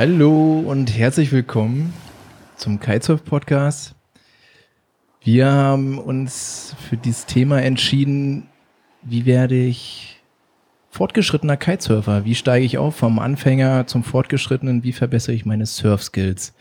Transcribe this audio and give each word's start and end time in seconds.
Hallo 0.00 0.60
und 0.60 0.96
herzlich 0.96 1.30
willkommen 1.30 1.92
zum 2.56 2.80
Kitesurf 2.80 3.22
Podcast. 3.22 3.94
Wir 5.22 5.52
haben 5.52 5.98
uns 5.98 6.74
für 6.88 6.96
dieses 6.96 7.26
Thema 7.26 7.60
entschieden, 7.60 8.46
wie 9.02 9.26
werde 9.26 9.56
ich 9.56 10.18
fortgeschrittener 10.88 11.58
Kitesurfer? 11.58 12.24
Wie 12.24 12.34
steige 12.34 12.64
ich 12.64 12.78
auf 12.78 12.96
vom 12.96 13.18
Anfänger 13.18 13.86
zum 13.88 14.02
Fortgeschrittenen? 14.02 14.84
Wie 14.84 14.94
verbessere 14.94 15.34
ich 15.34 15.44
meine 15.44 15.66
Surf-Skills? 15.66 16.54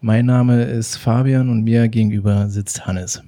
Mein 0.00 0.24
Name 0.24 0.62
ist 0.62 0.96
Fabian 0.96 1.50
und 1.50 1.64
mir 1.64 1.86
gegenüber 1.88 2.48
sitzt 2.48 2.86
Hannes. 2.86 3.22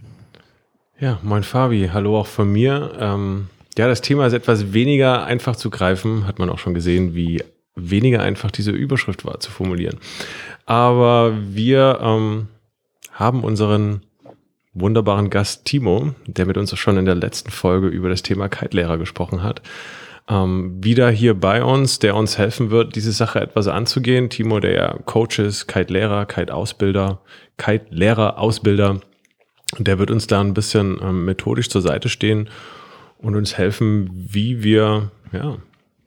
Ja, 0.99 1.19
moin 1.23 1.43
Fabi, 1.43 1.91
hallo 1.93 2.19
auch 2.19 2.27
von 2.27 2.51
mir. 2.51 2.93
Ähm, 2.99 3.51
ja, 3.77 3.87
das 3.87 4.01
Thema 4.01 4.27
ist 4.27 4.33
etwas 4.33 4.73
weniger 4.73 5.27
einfach 5.27 5.57
zu 5.57 5.69
greifen, 5.69 6.27
hat 6.27 6.39
man 6.39 6.49
auch 6.49 6.59
schon 6.59 6.73
gesehen, 6.73 7.15
wie 7.15 7.43
weniger 7.75 8.21
einfach 8.21 8.51
diese 8.51 8.71
Überschrift 8.71 9.25
war 9.25 9.41
zu 9.41 9.51
formulieren. 9.51 9.99
Aber 10.67 11.35
wir 11.55 11.99
ähm, 12.03 12.49
haben 13.13 13.45
unseren 13.45 14.03
wunderbaren 14.75 15.31
Gast 15.31 15.65
Timo, 15.65 16.15
der 16.27 16.47
mit 16.47 16.57
uns 16.57 16.77
schon 16.79 16.97
in 16.97 17.05
der 17.05 17.15
letzten 17.15 17.51
Folge 17.51 17.89
über 17.89 18.09
das 18.09 18.23
Thema 18.23 18.49
Kite-Lehrer 18.49 18.99
gesprochen 18.99 19.43
hat, 19.43 19.63
ähm, 20.29 20.83
wieder 20.83 21.11
hier 21.11 21.35
bei 21.35 21.63
uns, 21.63 21.99
der 21.99 22.15
uns 22.15 22.39
helfen 22.39 22.71
wird, 22.71 22.95
diese 22.95 23.13
Sache 23.13 23.41
etwas 23.41 23.69
anzugehen. 23.69 24.31
Timo, 24.31 24.61
der 24.61 24.73
ja 24.73 24.99
Coach 25.05 25.39
ist, 25.39 25.67
Kite-Lehrer, 25.67 26.27
Kite-Ausbilder, 26.27 27.21
Kite-Lehrer, 27.59 28.39
Ausbilder, 28.39 29.01
der 29.79 29.99
wird 29.99 30.11
uns 30.11 30.27
da 30.27 30.41
ein 30.41 30.55
bisschen 30.55 30.99
ähm, 31.03 31.25
methodisch 31.25 31.69
zur 31.71 31.83
Seite 31.83 32.09
stehen 32.09 32.49
und 33.19 33.37
uns 33.37 33.59
helfen, 33.59 34.11
wie 34.13 34.63
wir 34.63 35.11
ja, 35.33 35.57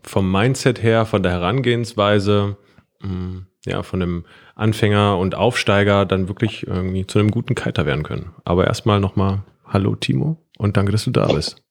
vom 0.06 0.31
Mindset 0.31 0.81
her, 0.81 1.06
von 1.06 1.23
der 1.23 1.31
Herangehensweise, 1.31 2.58
mm, 3.02 3.39
ja, 3.66 3.84
von 3.84 4.02
einem 4.02 4.25
Anfänger 4.56 5.17
und 5.17 5.36
Aufsteiger 5.36 6.06
dann 6.06 6.28
wirklich 6.28 6.67
irgendwie 6.67 7.06
zu 7.08 7.20
einem 7.20 7.31
guten 7.31 7.56
Kiter 7.56 7.86
werden 7.86 8.03
können. 8.03 8.31
Aber 8.44 8.67
erstmal 8.67 9.00
nochmal 9.00 9.44
Hallo 9.66 9.95
Timo 9.95 10.38
und 10.58 10.78
danke, 10.78 10.92
dass 10.92 11.06
du 11.06 11.12
da 11.12 11.25
bist. 11.28 11.62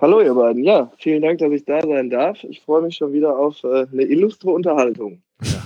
Hallo 0.00 0.20
ihr 0.20 0.34
beiden, 0.34 0.64
ja, 0.64 0.92
vielen 0.98 1.22
Dank, 1.22 1.38
dass 1.38 1.52
ich 1.52 1.64
da 1.64 1.80
sein 1.80 2.10
darf. 2.10 2.42
Ich 2.44 2.60
freue 2.60 2.82
mich 2.82 2.96
schon 2.96 3.12
wieder 3.12 3.38
auf 3.38 3.62
äh, 3.64 3.86
eine 3.90 4.02
illustre 4.02 4.50
Unterhaltung. 4.50 5.22
Ja. 5.42 5.62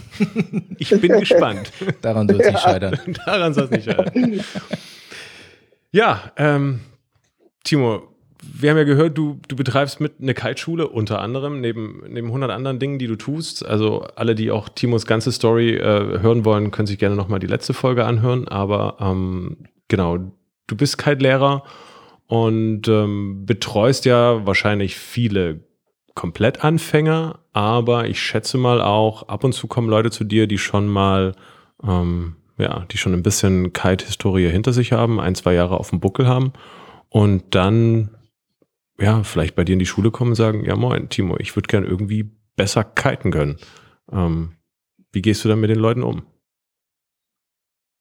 Ich 0.79 0.91
bin 1.01 1.19
gespannt. 1.21 1.73
Daran 2.03 2.29
soll 2.29 2.41
es 2.41 2.47
nicht 2.47 2.61
scheitern. 2.61 2.99
Daran 3.27 3.55
soll 3.55 3.65
es 3.65 3.71
nicht 3.71 3.85
scheitern. 3.85 4.41
Ja, 5.91 6.33
ähm, 6.37 6.81
Timo, 7.65 8.03
wir 8.43 8.71
haben 8.71 8.77
ja 8.77 8.85
gehört, 8.85 9.17
du, 9.17 9.41
du 9.49 9.57
betreibst 9.57 10.01
mit 10.01 10.15
eine 10.21 10.35
Kiteschule 10.35 10.89
unter 10.89 11.21
anderem, 11.21 11.61
neben, 11.61 12.03
neben 12.09 12.29
100 12.29 12.51
anderen 12.51 12.79
Dingen, 12.79 12.99
die 12.99 13.07
du 13.07 13.17
tust. 13.17 13.65
Also 13.65 14.03
alle, 14.17 14.35
die 14.35 14.51
auch 14.51 14.69
Timos 14.69 15.07
ganze 15.07 15.33
Story 15.33 15.77
äh, 15.77 16.21
hören 16.21 16.45
wollen, 16.45 16.71
können 16.71 16.87
sich 16.87 16.99
gerne 16.99 17.17
nochmal 17.17 17.39
die 17.39 17.47
letzte 17.47 17.75
Folge 17.75 18.05
anhören. 18.05 18.49
Aber 18.49 18.97
ähm, 19.01 19.69
genau, 19.89 20.19
du 20.67 20.77
bist 20.77 20.99
Kite-Lehrer 20.99 21.65
und 22.27 22.89
ähm, 22.89 23.47
betreust 23.47 24.05
ja 24.05 24.47
wahrscheinlich 24.47 24.97
viele 24.97 25.61
Komplettanfänger, 26.15 27.39
aber 27.53 28.09
ich 28.09 28.21
schätze 28.21 28.59
mal 28.59 28.81
auch, 28.81 29.29
ab 29.29 29.45
und 29.45 29.53
zu 29.53 29.67
kommen 29.67 29.89
Leute 29.89 30.11
zu 30.11 30.25
dir, 30.25 30.47
die 30.47 30.59
schon 30.59 30.89
mal, 30.89 31.33
ähm, 31.87 32.37
ja, 32.59 32.87
die 32.91 32.97
schon 32.97 33.13
ein 33.13 33.23
bisschen 33.23 33.75
Kite-Historie 33.75 34.49
hinter 34.49 34.73
sich 34.73 34.93
haben, 34.93 35.21
ein, 35.21 35.35
zwei 35.35 35.53
Jahre 35.53 35.79
auf 35.79 35.91
dem 35.91 36.01
Buckel 36.01 36.27
haben 36.27 36.53
und 37.11 37.55
dann 37.55 38.16
ja, 39.01 39.23
vielleicht 39.23 39.55
bei 39.55 39.65
dir 39.65 39.75
in 39.75 39.79
die 39.79 39.87
Schule 39.87 40.11
kommen 40.11 40.31
und 40.31 40.37
sagen, 40.37 40.65
ja 40.65 40.77
moin, 40.77 41.09
Timo, 41.09 41.37
ich 41.39 41.55
würde 41.57 41.69
gern 41.69 41.85
irgendwie 41.85 42.31
besser 42.57 42.85
kiten 42.85 43.31
können. 43.31 43.57
Ähm, 44.11 44.53
wie 45.13 45.23
gehst 45.23 45.45
du 45.45 45.49
dann 45.49 45.61
mit 45.61 45.71
den 45.71 45.79
Leuten 45.79 46.03
um? 46.03 46.23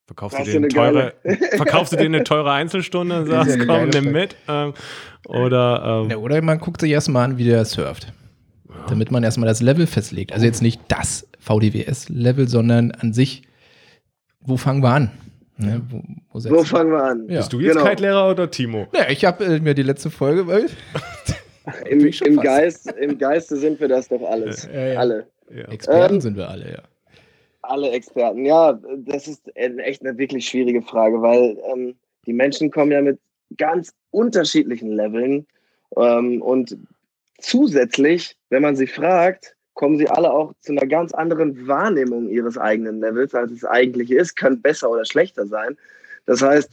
Verkaufst, 0.07 0.37
du 0.37 0.43
dir, 0.43 0.57
eine 0.57 0.67
teure, 0.67 1.13
verkaufst 1.55 1.93
du 1.93 1.97
dir 1.97 2.05
eine 2.05 2.23
teure 2.23 2.51
Einzelstunde 2.51 3.21
und 3.21 3.25
sagst, 3.29 3.57
komm, 3.65 3.89
nimm 3.89 4.11
mit? 4.11 4.35
Ähm, 4.47 4.73
oder, 5.27 6.03
ähm, 6.03 6.11
ja, 6.11 6.17
oder 6.17 6.39
man 6.43 6.59
guckt 6.59 6.79
sich 6.81 6.91
erstmal 6.91 7.25
an, 7.25 7.37
wie 7.39 7.43
der 7.43 7.65
surft. 7.65 8.13
Ja. 8.69 8.85
Damit 8.87 9.09
man 9.09 9.23
erstmal 9.23 9.47
das 9.47 9.61
Level 9.61 9.87
festlegt. 9.87 10.31
Also 10.31 10.45
jetzt 10.45 10.61
nicht 10.61 10.79
das 10.89 11.27
VDWS-Level, 11.39 12.47
sondern 12.47 12.91
an 12.91 13.13
sich, 13.13 13.47
wo 14.41 14.57
fangen 14.57 14.83
wir 14.83 14.91
an? 14.91 15.11
Ne, 15.57 15.81
wo, 15.89 16.01
wo, 16.33 16.49
wo, 16.49 16.63
fangen 16.63 16.91
wir 16.91 17.03
an? 17.03 17.29
Ja. 17.29 17.37
Bist 17.37 17.53
du 17.53 17.59
jetzt 17.61 17.77
genau. 17.77 17.89
Kite-Lehrer 17.89 18.29
oder 18.29 18.51
Timo? 18.51 18.87
Ja, 18.93 19.09
ich 19.09 19.23
habe 19.23 19.45
äh, 19.45 19.59
mir 19.59 19.73
die 19.73 19.83
letzte 19.83 20.09
Folge. 20.09 20.47
Weil 20.47 20.67
Im, 21.89 22.05
im, 22.05 22.37
Geist, 22.37 22.91
Im 22.91 23.17
Geiste 23.17 23.55
sind 23.57 23.79
wir 23.79 23.87
das 23.87 24.09
doch 24.09 24.21
alles. 24.21 24.67
Ja, 24.71 24.87
ja, 24.87 24.99
alle. 24.99 25.27
Experten 25.69 26.15
ähm, 26.15 26.21
sind 26.21 26.37
wir 26.37 26.49
alle, 26.49 26.71
ja. 26.71 26.81
Alle 27.61 27.91
Experten, 27.91 28.45
ja. 28.45 28.79
Das 28.97 29.27
ist 29.27 29.49
echt 29.55 30.05
eine 30.05 30.17
wirklich 30.17 30.47
schwierige 30.47 30.81
Frage, 30.81 31.21
weil 31.21 31.57
ähm, 31.71 31.95
die 32.25 32.33
Menschen 32.33 32.69
kommen 32.69 32.91
ja 32.91 33.01
mit 33.01 33.19
ganz 33.57 33.93
unterschiedlichen 34.11 34.91
Leveln. 34.91 35.47
Ähm, 35.97 36.41
und 36.41 36.77
zusätzlich, 37.39 38.35
wenn 38.49 38.61
man 38.61 38.75
sie 38.75 38.87
fragt, 38.87 39.54
kommen 39.75 39.97
sie 39.97 40.09
alle 40.09 40.31
auch 40.31 40.53
zu 40.61 40.71
einer 40.71 40.87
ganz 40.87 41.13
anderen 41.13 41.67
Wahrnehmung 41.67 42.29
ihres 42.29 42.57
eigenen 42.57 42.99
Levels, 42.99 43.35
als 43.35 43.51
es 43.51 43.63
eigentlich 43.63 44.09
ist, 44.09 44.35
kann 44.35 44.61
besser 44.61 44.89
oder 44.89 45.05
schlechter 45.05 45.45
sein. 45.45 45.77
Das 46.25 46.41
heißt, 46.41 46.71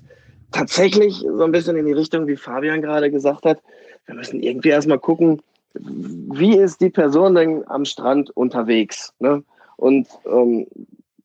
tatsächlich 0.53 1.19
so 1.19 1.43
ein 1.45 1.53
bisschen 1.53 1.77
in 1.77 1.87
die 1.87 1.93
Richtung, 1.93 2.27
wie 2.27 2.37
Fabian 2.37 2.81
gerade 2.81 3.11
gesagt 3.11 3.45
hat, 3.45 3.61
wir 4.07 4.15
müssen 4.15 4.43
irgendwie 4.43 4.71
erstmal 4.71 4.99
gucken, 4.99 5.43
wie 5.75 6.57
ist 6.57 6.81
die 6.81 6.91
Person 6.91 7.35
denn 7.35 7.65
am 7.69 7.85
Strand 7.85 8.31
unterwegs? 8.31 9.13
Ne? 9.19 9.43
Und 9.77 10.09
ähm, 10.27 10.67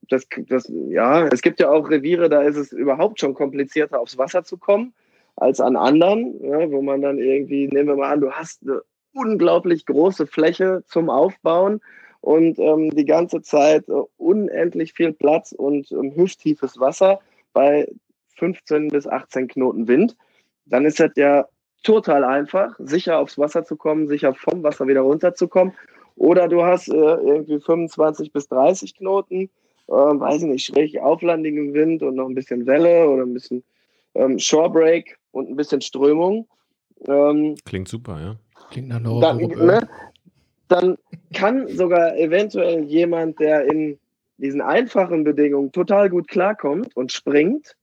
das, 0.09 0.27
das, 0.47 0.71
ja, 0.89 1.27
es 1.27 1.41
gibt 1.41 1.59
ja 1.59 1.69
auch 1.69 1.89
Reviere, 1.89 2.29
da 2.29 2.41
ist 2.41 2.55
es 2.55 2.71
überhaupt 2.71 3.19
schon 3.19 3.33
komplizierter, 3.33 3.99
aufs 3.99 4.17
Wasser 4.17 4.43
zu 4.43 4.57
kommen, 4.57 4.93
als 5.35 5.59
an 5.59 5.75
anderen, 5.75 6.43
ja, 6.43 6.71
wo 6.71 6.81
man 6.81 7.01
dann 7.01 7.19
irgendwie, 7.19 7.67
nehmen 7.67 7.89
wir 7.89 7.95
mal 7.97 8.13
an, 8.13 8.21
du 8.21 8.31
hast 8.31 8.63
eine 8.63 8.81
unglaublich 9.17 9.85
große 9.85 10.28
Fläche 10.28 10.83
zum 10.88 11.09
Aufbauen 11.09 11.81
und 12.22 12.59
ähm, 12.59 12.89
die 12.91 13.05
ganze 13.05 13.41
Zeit 13.41 13.88
äh, 13.89 13.94
unendlich 14.17 14.94
viel 14.94 15.13
Platz 15.13 15.51
und 15.51 15.91
ähm, 15.91 16.16
hüfttiefes 16.16 16.79
Wasser 16.79 17.19
bei 17.53 17.88
15 18.35 18.89
bis 18.89 19.07
18 19.07 19.47
Knoten 19.47 19.88
Wind, 19.88 20.16
dann 20.66 20.85
ist 20.85 21.00
das 21.00 21.11
ja 21.16 21.47
total 21.83 22.23
einfach, 22.23 22.75
sicher 22.79 23.19
aufs 23.19 23.38
Wasser 23.38 23.63
zu 23.63 23.75
kommen, 23.75 24.07
sicher 24.07 24.33
vom 24.33 24.63
Wasser 24.63 24.88
wieder 24.88 25.01
runterzukommen. 25.01 25.73
Oder 26.16 26.47
du 26.47 26.63
hast 26.63 26.89
äh, 26.89 26.95
irgendwie 26.95 27.59
25 27.59 28.31
bis 28.31 28.47
30 28.47 28.95
Knoten, 28.95 29.49
äh, 29.88 29.91
weiß 29.91 30.41
ich 30.44 30.47
nicht, 30.49 30.66
schräg 30.66 30.99
auflandigen 30.99 31.73
Wind 31.73 32.03
und 32.03 32.16
noch 32.16 32.28
ein 32.28 32.35
bisschen 32.35 32.66
Welle 32.66 33.07
oder 33.07 33.23
ein 33.23 33.34
bisschen 33.34 33.63
ähm, 34.16 34.39
Shorebreak 34.39 35.17
und 35.31 35.49
ein 35.49 35.55
bisschen 35.55 35.81
Strömung. 35.81 36.47
Ähm, 37.07 37.55
Klingt 37.66 37.88
super, 37.88 38.19
ja. 38.19 38.35
Klingt 38.72 38.89
nach 38.89 38.97
einer 38.97 39.19
dann, 39.19 39.38
ne, 39.38 39.89
dann 40.67 40.97
kann 41.34 41.67
sogar 41.69 42.17
eventuell 42.17 42.84
jemand, 42.84 43.40
der 43.40 43.66
in 43.66 43.97
diesen 44.37 44.61
einfachen 44.61 45.23
Bedingungen 45.23 45.72
total 45.72 46.09
gut 46.09 46.28
klarkommt 46.28 46.96
und 46.96 47.11
springt, 47.11 47.75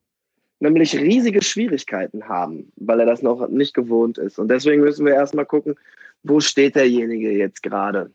nämlich 0.61 0.95
riesige 0.95 1.43
Schwierigkeiten 1.43 2.29
haben, 2.29 2.73
weil 2.77 3.01
er 3.01 3.07
das 3.07 3.23
noch 3.23 3.49
nicht 3.49 3.75
gewohnt 3.75 4.19
ist. 4.19 4.39
Und 4.39 4.49
deswegen 4.49 4.83
müssen 4.83 5.05
wir 5.05 5.15
erstmal 5.15 5.47
gucken, 5.47 5.75
wo 6.23 6.41
steht 6.41 6.77
derjenige 6.77 7.33
jetzt 7.33 7.63
gerade. 7.63 8.11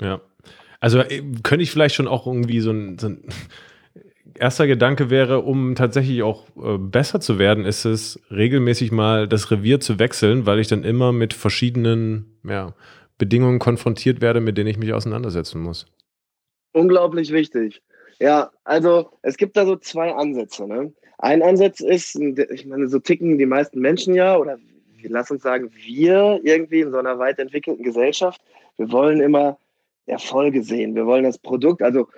Ja. 0.00 0.20
Also 0.80 1.00
äh, 1.00 1.22
könnte 1.42 1.62
ich 1.62 1.70
vielleicht 1.70 1.96
schon 1.96 2.08
auch 2.08 2.26
irgendwie 2.26 2.60
so 2.60 2.70
ein, 2.70 2.98
so 2.98 3.08
ein 3.08 3.24
erster 4.40 4.66
Gedanke 4.66 5.10
wäre, 5.10 5.40
um 5.40 5.74
tatsächlich 5.74 6.22
auch 6.22 6.46
äh, 6.56 6.78
besser 6.78 7.20
zu 7.20 7.38
werden, 7.38 7.64
ist 7.64 7.84
es 7.84 8.20
regelmäßig 8.30 8.92
mal 8.92 9.28
das 9.28 9.50
Revier 9.50 9.80
zu 9.80 9.98
wechseln, 9.98 10.46
weil 10.46 10.58
ich 10.58 10.68
dann 10.68 10.84
immer 10.84 11.12
mit 11.12 11.34
verschiedenen 11.34 12.38
ja, 12.44 12.74
Bedingungen 13.18 13.58
konfrontiert 13.58 14.20
werde, 14.20 14.40
mit 14.40 14.56
denen 14.56 14.68
ich 14.68 14.78
mich 14.78 14.92
auseinandersetzen 14.92 15.60
muss. 15.60 15.86
Unglaublich 16.72 17.32
wichtig. 17.32 17.82
Ja, 18.20 18.50
also 18.64 19.10
es 19.22 19.36
gibt 19.36 19.56
da 19.56 19.64
so 19.64 19.76
zwei 19.76 20.12
Ansätze. 20.14 20.66
Ne? 20.66 20.92
Ein 21.18 21.42
Ansatz 21.42 21.80
ist, 21.80 22.16
ich 22.16 22.66
meine, 22.66 22.88
so 22.88 22.98
ticken 22.98 23.38
die 23.38 23.46
meisten 23.46 23.80
Menschen 23.80 24.14
ja, 24.14 24.36
oder 24.36 24.58
lass 25.02 25.30
uns 25.30 25.42
sagen, 25.42 25.70
wir 25.72 26.40
irgendwie 26.42 26.80
in 26.80 26.90
so 26.90 26.98
einer 26.98 27.18
weit 27.18 27.38
entwickelten 27.38 27.84
Gesellschaft, 27.84 28.40
wir 28.76 28.90
wollen 28.92 29.20
immer 29.20 29.58
Erfolge 30.06 30.62
sehen. 30.62 30.94
Wir 30.94 31.06
wollen 31.06 31.24
das 31.24 31.38
Produkt, 31.38 31.82
also 31.82 32.08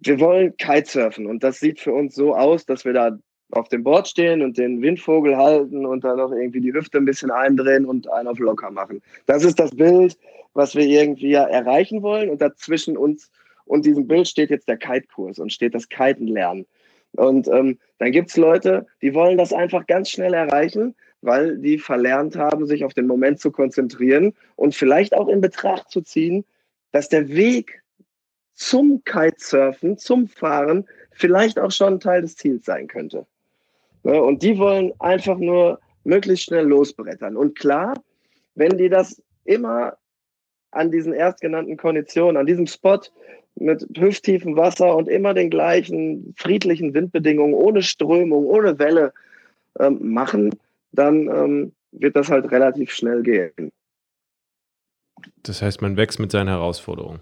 wir 0.00 0.20
wollen 0.20 0.56
Kitesurfen 0.56 1.26
und 1.26 1.42
das 1.42 1.60
sieht 1.60 1.80
für 1.80 1.92
uns 1.92 2.14
so 2.14 2.34
aus, 2.34 2.66
dass 2.66 2.84
wir 2.84 2.92
da 2.92 3.18
auf 3.52 3.68
dem 3.68 3.82
Board 3.82 4.08
stehen 4.08 4.42
und 4.42 4.58
den 4.58 4.80
Windvogel 4.80 5.36
halten 5.36 5.84
und 5.84 6.04
dann 6.04 6.18
noch 6.18 6.32
irgendwie 6.32 6.60
die 6.60 6.72
Hüfte 6.72 6.98
ein 6.98 7.04
bisschen 7.04 7.30
eindrehen 7.30 7.84
und 7.84 8.10
einen 8.10 8.28
auf 8.28 8.38
locker 8.38 8.70
machen. 8.70 9.02
Das 9.26 9.44
ist 9.44 9.58
das 9.58 9.74
Bild, 9.74 10.16
was 10.54 10.74
wir 10.74 10.86
irgendwie 10.86 11.34
erreichen 11.34 12.02
wollen 12.02 12.30
und 12.30 12.40
dazwischen 12.40 12.96
uns 12.96 13.30
und 13.64 13.84
diesem 13.84 14.06
Bild 14.06 14.26
steht 14.26 14.50
jetzt 14.50 14.68
der 14.68 14.76
Kite-Kurs 14.76 15.38
und 15.38 15.52
steht 15.52 15.74
das 15.74 15.88
Kiten 15.88 16.26
lernen. 16.26 16.66
Und 17.12 17.48
ähm, 17.48 17.78
dann 17.98 18.12
gibt's 18.12 18.36
Leute, 18.36 18.86
die 19.02 19.14
wollen 19.14 19.38
das 19.38 19.52
einfach 19.52 19.86
ganz 19.86 20.10
schnell 20.10 20.34
erreichen, 20.34 20.94
weil 21.22 21.58
die 21.58 21.78
verlernt 21.78 22.36
haben, 22.36 22.66
sich 22.66 22.84
auf 22.84 22.94
den 22.94 23.06
Moment 23.06 23.40
zu 23.40 23.50
konzentrieren 23.50 24.32
und 24.56 24.74
vielleicht 24.74 25.14
auch 25.14 25.28
in 25.28 25.40
Betracht 25.40 25.90
zu 25.90 26.00
ziehen, 26.00 26.44
dass 26.92 27.08
der 27.08 27.28
Weg 27.28 27.79
zum 28.60 29.02
Kitesurfen, 29.04 29.96
zum 29.96 30.28
Fahren 30.28 30.86
vielleicht 31.12 31.58
auch 31.58 31.70
schon 31.70 31.98
Teil 31.98 32.20
des 32.20 32.36
Ziels 32.36 32.66
sein 32.66 32.88
könnte. 32.88 33.26
Ne, 34.02 34.22
und 34.22 34.42
die 34.42 34.58
wollen 34.58 34.92
einfach 34.98 35.38
nur 35.38 35.80
möglichst 36.04 36.44
schnell 36.44 36.66
losbrettern. 36.66 37.36
Und 37.36 37.58
klar, 37.58 37.94
wenn 38.54 38.76
die 38.76 38.90
das 38.90 39.22
immer 39.44 39.96
an 40.72 40.90
diesen 40.90 41.14
erstgenannten 41.14 41.78
Konditionen, 41.78 42.36
an 42.36 42.46
diesem 42.46 42.66
Spot 42.66 43.00
mit 43.54 43.86
hüfttiefem 43.96 44.56
Wasser 44.56 44.94
und 44.94 45.08
immer 45.08 45.32
den 45.32 45.48
gleichen 45.48 46.34
friedlichen 46.36 46.92
Windbedingungen, 46.92 47.54
ohne 47.54 47.82
Strömung, 47.82 48.44
ohne 48.44 48.78
Welle 48.78 49.12
ähm, 49.78 49.98
machen, 50.12 50.50
dann 50.92 51.28
ähm, 51.28 51.72
wird 51.92 52.14
das 52.14 52.28
halt 52.28 52.50
relativ 52.50 52.90
schnell 52.92 53.22
gehen. 53.22 53.72
Das 55.42 55.62
heißt, 55.62 55.80
man 55.80 55.96
wächst 55.96 56.20
mit 56.20 56.30
seinen 56.30 56.48
Herausforderungen. 56.48 57.20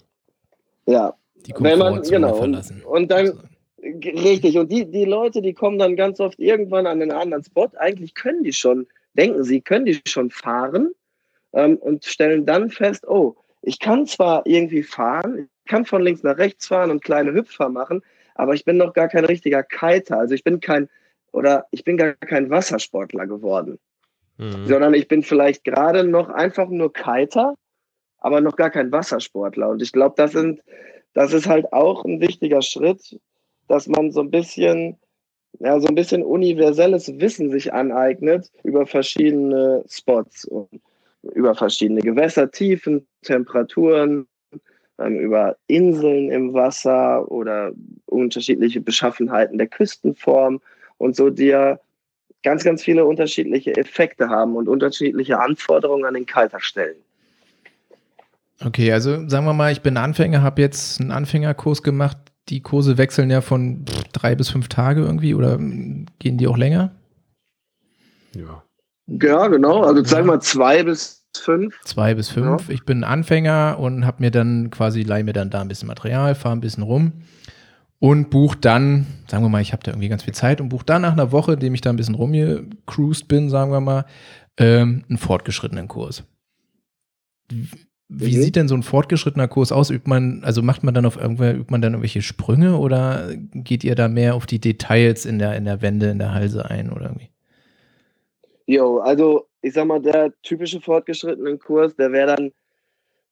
Ja. 0.87 1.15
Die 1.47 1.55
Wenn 1.59 1.79
man, 1.79 2.03
genau, 2.03 2.35
verlassen. 2.35 2.83
Und, 2.85 3.03
und 3.03 3.11
dann, 3.11 3.41
richtig, 3.83 4.59
und 4.59 4.71
die, 4.71 4.91
die 4.91 5.05
Leute, 5.05 5.43
die 5.43 5.55
kommen 5.55 5.79
dann 5.79 5.97
ganz 5.97 6.21
oft 6.21 6.39
irgendwann 6.39 6.87
an 6.87 7.01
einen 7.01 7.13
anderen 7.13 7.45
Spot. 7.45 7.69
Eigentlich 7.79 8.15
können 8.15 8.43
die 8.43 8.53
schon, 8.53 8.87
denken 9.15 9.45
sie, 9.45 9.61
können 9.61 9.87
die 9.87 10.01
schon 10.07 10.31
fahren 10.31 10.93
ähm, 11.53 11.77
und 11.77 12.05
stellen 12.05 12.47
dann 12.47 12.71
fest, 12.71 13.07
oh, 13.07 13.37
ich 13.63 13.79
kann 13.79 14.07
zwar 14.07 14.47
irgendwie 14.47 14.83
fahren, 14.83 15.49
ich 15.65 15.71
kann 15.71 15.85
von 15.85 16.03
links 16.03 16.23
nach 16.23 16.39
rechts 16.39 16.69
fahren 16.69 16.91
und 16.91 17.05
kleine 17.05 17.33
Hüpfer 17.33 17.69
machen, 17.69 18.03
aber 18.35 18.55
ich 18.55 18.65
bin 18.65 18.77
noch 18.77 18.93
gar 18.93 19.09
kein 19.09 19.25
richtiger 19.25 19.63
Kiter. 19.63 20.19
Also 20.19 20.35
ich 20.35 20.45
bin 20.45 20.61
kein, 20.61 20.89
oder 21.33 21.67
ich 21.71 21.85
bin 21.85 21.97
gar 21.97 22.15
kein 22.15 22.51
Wassersportler 22.51 23.27
geworden. 23.27 23.79
Mhm. 24.39 24.67
Sondern 24.67 24.95
ich 24.95 25.09
bin 25.09 25.23
vielleicht 25.23 25.65
gerade 25.65 26.05
noch 26.05 26.29
einfach 26.29 26.69
nur 26.69 26.93
Kiter, 26.93 27.55
aber 28.19 28.41
noch 28.41 28.57
gar 28.57 28.71
kein 28.71 28.93
Wassersportler. 28.93 29.69
Und 29.69 29.83
ich 29.83 29.93
glaube, 29.93 30.15
das 30.17 30.33
sind, 30.33 30.63
das 31.19 31.33
ist 31.33 31.49
halt 31.49 31.73
auch 31.73 32.05
ein 32.05 32.21
wichtiger 32.21 32.63
Schritt, 32.63 33.19
dass 33.67 33.89
man 33.89 34.13
so 34.13 34.21
ein 34.21 34.31
bisschen, 34.31 34.97
ja, 35.59 35.81
so 35.81 35.89
ein 35.89 35.97
bisschen 35.97 36.23
universelles 36.23 37.09
Wissen 37.19 37.51
sich 37.51 37.73
aneignet 37.73 38.53
über 38.63 38.87
verschiedene 38.87 39.85
Spots 39.89 40.45
und 40.45 40.69
über 41.35 41.57
verschiedene 41.57 42.03
Gewässertiefen, 42.03 43.05
Temperaturen, 43.23 44.29
ähm, 45.01 45.19
über 45.19 45.57
Inseln 45.67 46.31
im 46.31 46.55
Wasser 46.55 47.29
oder 47.33 47.73
unterschiedliche 48.07 48.81
Beschaffenheiten 48.81 49.59
der 49.59 49.67
Küstenform 49.67 50.61
und 50.99 51.17
so, 51.17 51.31
die 51.31 51.47
ja 51.47 51.81
ganz, 52.45 52.63
ganz 52.63 52.85
viele 52.85 53.05
unterschiedliche 53.05 53.77
Effekte 53.77 54.29
haben 54.29 54.55
und 54.55 54.69
unterschiedliche 54.69 55.41
Anforderungen 55.41 56.05
an 56.05 56.15
den 56.15 56.27
Kalter 56.27 56.61
stellen. 56.61 57.03
Okay, 58.61 58.93
also 58.93 59.29
sagen 59.29 59.47
wir 59.47 59.53
mal, 59.53 59.71
ich 59.73 59.83
bin 59.83 59.97
Anfänger, 59.97 60.43
habe 60.43 60.61
jetzt 60.61 61.01
einen 61.01 61.13
Anfängerkurs 61.13 61.83
gemacht. 61.83 62.17
Die 62.49 62.61
Kurse 62.61 62.99
wechseln 62.99 63.31
ja 63.31 63.41
von 63.41 63.85
drei 64.13 64.35
bis 64.35 64.49
fünf 64.49 64.69
Tage 64.69 65.03
irgendwie 65.03 65.35
oder 65.35 65.59
gehen 65.59 66.39
die 66.39 66.49
auch 66.49 66.57
länger? 66.57 66.93
Ja. 68.35 68.65
Ja, 69.07 69.47
genau. 69.49 69.83
Also 69.83 70.03
sagen 70.05 70.27
wir 70.27 70.41
zwei 70.41 70.83
bis 70.83 71.25
fünf. 71.37 71.79
Zwei 71.85 72.15
bis 72.15 72.31
fünf. 72.31 72.69
Ja. 72.69 72.75
Ich 72.75 72.85
bin 72.85 73.05
Anfänger 73.05 73.77
und 73.79 74.05
habe 74.05 74.23
mir 74.23 74.31
dann 74.31 74.71
quasi, 74.71 75.03
leih 75.03 75.23
mir 75.23 75.33
dann 75.33 75.51
da 75.51 75.61
ein 75.61 75.69
bisschen 75.69 75.89
Material, 75.89 76.35
fahre 76.35 76.57
ein 76.57 76.61
bisschen 76.61 76.83
rum 76.83 77.13
und 78.01 78.31
buche 78.31 78.59
dann, 78.59 79.07
sagen 79.29 79.45
wir 79.45 79.49
mal, 79.49 79.63
ich 79.63 79.73
habe 79.73 79.83
da 79.83 79.93
irgendwie 79.93 80.09
ganz 80.09 80.23
viel 80.23 80.35
Zeit 80.35 80.61
und 80.61 80.69
buche 80.69 80.85
dann 80.85 81.03
nach 81.03 81.13
einer 81.13 81.33
Woche, 81.33 81.57
dem 81.57 81.75
ich 81.75 81.81
da 81.81 81.91
ein 81.91 81.97
bisschen 81.97 82.15
rumgecruised 82.15 83.29
bin, 83.29 83.51
sagen 83.51 83.73
wir 83.73 83.81
mal, 83.81 84.05
ähm, 84.57 85.05
einen 85.09 85.19
fortgeschrittenen 85.19 85.89
Kurs. 85.89 86.25
Wie 88.09 88.37
mhm. 88.37 88.43
sieht 88.43 88.57
denn 88.57 88.69
so 88.69 88.75
ein 88.75 88.83
fortgeschrittener 88.83 89.49
Kurs 89.49 89.71
aus? 89.71 89.91
Übt 89.91 90.09
man, 90.09 90.43
also 90.43 90.63
macht 90.63 90.83
man 90.83 90.95
dann 90.95 91.05
auf 91.05 91.17
irgendwer, 91.17 91.55
übt 91.55 91.71
man 91.71 91.83
dann 91.83 91.93
irgendwelche 91.93 92.23
Sprünge 92.23 92.79
oder 92.79 93.29
geht 93.37 93.85
ihr 93.85 93.95
da 93.95 94.09
mehr 94.09 94.35
auf 94.35 94.47
die 94.47 94.61
Details 94.61 95.27
in 95.27 95.39
der, 95.39 95.57
in 95.57 95.67
der 95.67 95.83
Wände, 95.83 96.11
in 96.11 96.19
der 96.19 96.33
Halse 96.33 96.65
ein 96.65 96.91
oder 96.91 97.07
irgendwie? 97.07 97.29
Jo, 98.67 98.99
also 98.99 99.47
ich 99.61 99.75
sag 99.75 99.87
mal, 99.87 100.01
der 100.01 100.33
typische 100.43 100.81
fortgeschrittene 100.81 101.59
Kurs, 101.59 101.97
der 101.97 102.13
wäre 102.13 102.37
dann 102.37 102.53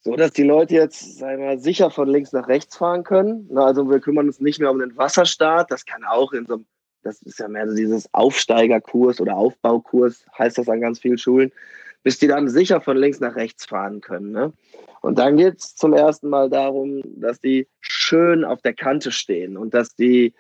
so, 0.01 0.15
dass 0.15 0.33
die 0.33 0.45
Leute 0.45 0.75
jetzt, 0.75 1.19
sagen 1.19 1.41
wir 1.41 1.47
mal, 1.47 1.59
sicher 1.59 1.91
von 1.91 2.09
links 2.09 2.33
nach 2.33 2.47
rechts 2.47 2.77
fahren 2.77 3.03
können. 3.03 3.49
Na, 3.51 3.65
also 3.65 3.89
wir 3.91 3.99
kümmern 4.01 4.27
uns 4.27 4.41
nicht 4.41 4.61
mehr 4.61 4.71
um 4.71 4.79
den 4.79 4.97
Wasserstart. 4.97 5.71
Das 5.71 5.85
kann 5.85 6.05
auch 6.05 6.33
in 6.33 6.47
so 6.47 6.55
einem, 6.55 6.67
das 7.03 7.23
ist 7.23 7.39
ja 7.39 7.49
mehr 7.49 7.69
so 7.69 7.75
dieses 7.75 8.13
Aufsteigerkurs 8.13 9.21
oder 9.21 9.37
Aufbaukurs, 9.37 10.25
heißt 10.39 10.59
das 10.59 10.69
an 10.69 10.81
ganz 10.81 11.01
vielen 11.01 11.19
Schulen, 11.19 11.51
bis 12.07 12.21
die 12.21 12.29
dann 12.29 12.49
sicher 12.49 12.81
von 12.81 12.97
links 12.97 13.19
nach 13.19 13.35
rechts 13.35 13.67
fahren 13.67 14.01
können. 14.01 14.31
Ne? 14.31 14.53
Und 15.01 15.19
dann 15.19 15.37
geht 15.37 15.59
es 15.59 15.75
zum 15.75 15.93
ersten 15.93 16.29
Mal 16.29 16.49
darum, 16.49 17.03
dass 17.05 17.41
die 17.41 17.67
schön 17.81 18.45
auf 18.45 18.63
der 18.63 18.75
Kante 18.75 19.11
stehen 19.11 19.57
und 19.57 19.75
dass 19.75 19.97
die 19.97 20.33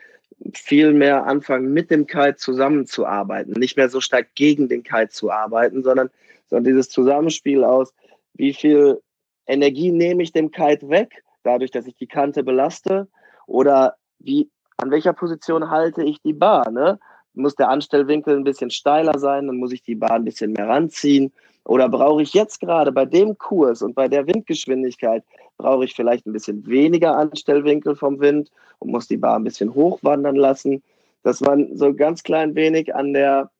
viel 0.54 0.92
mehr 0.92 1.26
anfangen, 1.26 1.72
mit 1.72 1.90
dem 1.90 2.06
Kite 2.06 2.36
zusammenzuarbeiten, 2.36 3.54
nicht 3.54 3.76
mehr 3.76 3.88
so 3.88 4.00
stark 4.00 4.28
gegen 4.36 4.68
den 4.68 4.84
Kite 4.84 5.08
zu 5.08 5.32
arbeiten, 5.32 5.82
sondern, 5.82 6.08
sondern 6.46 6.66
dieses 6.66 6.88
Zusammenspiel 6.88 7.64
aus, 7.64 7.92
wie 8.34 8.54
viel 8.54 9.02
Energie 9.48 9.90
nehme 9.90 10.22
ich 10.22 10.30
dem 10.30 10.52
Kite 10.52 10.88
weg, 10.88 11.24
dadurch, 11.42 11.72
dass 11.72 11.88
ich 11.88 11.96
die 11.96 12.06
Kante 12.06 12.44
belaste, 12.44 13.08
oder 13.48 13.96
wie, 14.20 14.52
an 14.76 14.92
welcher 14.92 15.14
Position 15.14 15.68
halte 15.68 16.04
ich 16.04 16.22
die 16.22 16.32
Bar, 16.32 16.70
ne? 16.70 17.00
Muss 17.36 17.54
der 17.54 17.68
Anstellwinkel 17.68 18.36
ein 18.36 18.44
bisschen 18.44 18.70
steiler 18.70 19.18
sein, 19.18 19.46
dann 19.46 19.56
muss 19.56 19.72
ich 19.72 19.82
die 19.82 19.94
Bar 19.94 20.12
ein 20.12 20.24
bisschen 20.24 20.52
mehr 20.52 20.68
ranziehen. 20.68 21.32
Oder 21.64 21.88
brauche 21.88 22.22
ich 22.22 22.32
jetzt 22.32 22.60
gerade 22.60 22.92
bei 22.92 23.04
dem 23.04 23.36
Kurs 23.38 23.82
und 23.82 23.94
bei 23.94 24.08
der 24.08 24.26
Windgeschwindigkeit, 24.26 25.24
brauche 25.58 25.84
ich 25.84 25.94
vielleicht 25.94 26.26
ein 26.26 26.32
bisschen 26.32 26.66
weniger 26.66 27.16
Anstellwinkel 27.16 27.96
vom 27.96 28.20
Wind 28.20 28.50
und 28.78 28.90
muss 28.90 29.08
die 29.08 29.16
Bar 29.16 29.36
ein 29.36 29.44
bisschen 29.44 29.74
hochwandern 29.74 30.36
lassen, 30.36 30.82
dass 31.22 31.40
man 31.40 31.76
so 31.76 31.92
ganz 31.92 32.22
klein 32.22 32.54
wenig 32.54 32.94
an 32.94 33.12
der, 33.12 33.50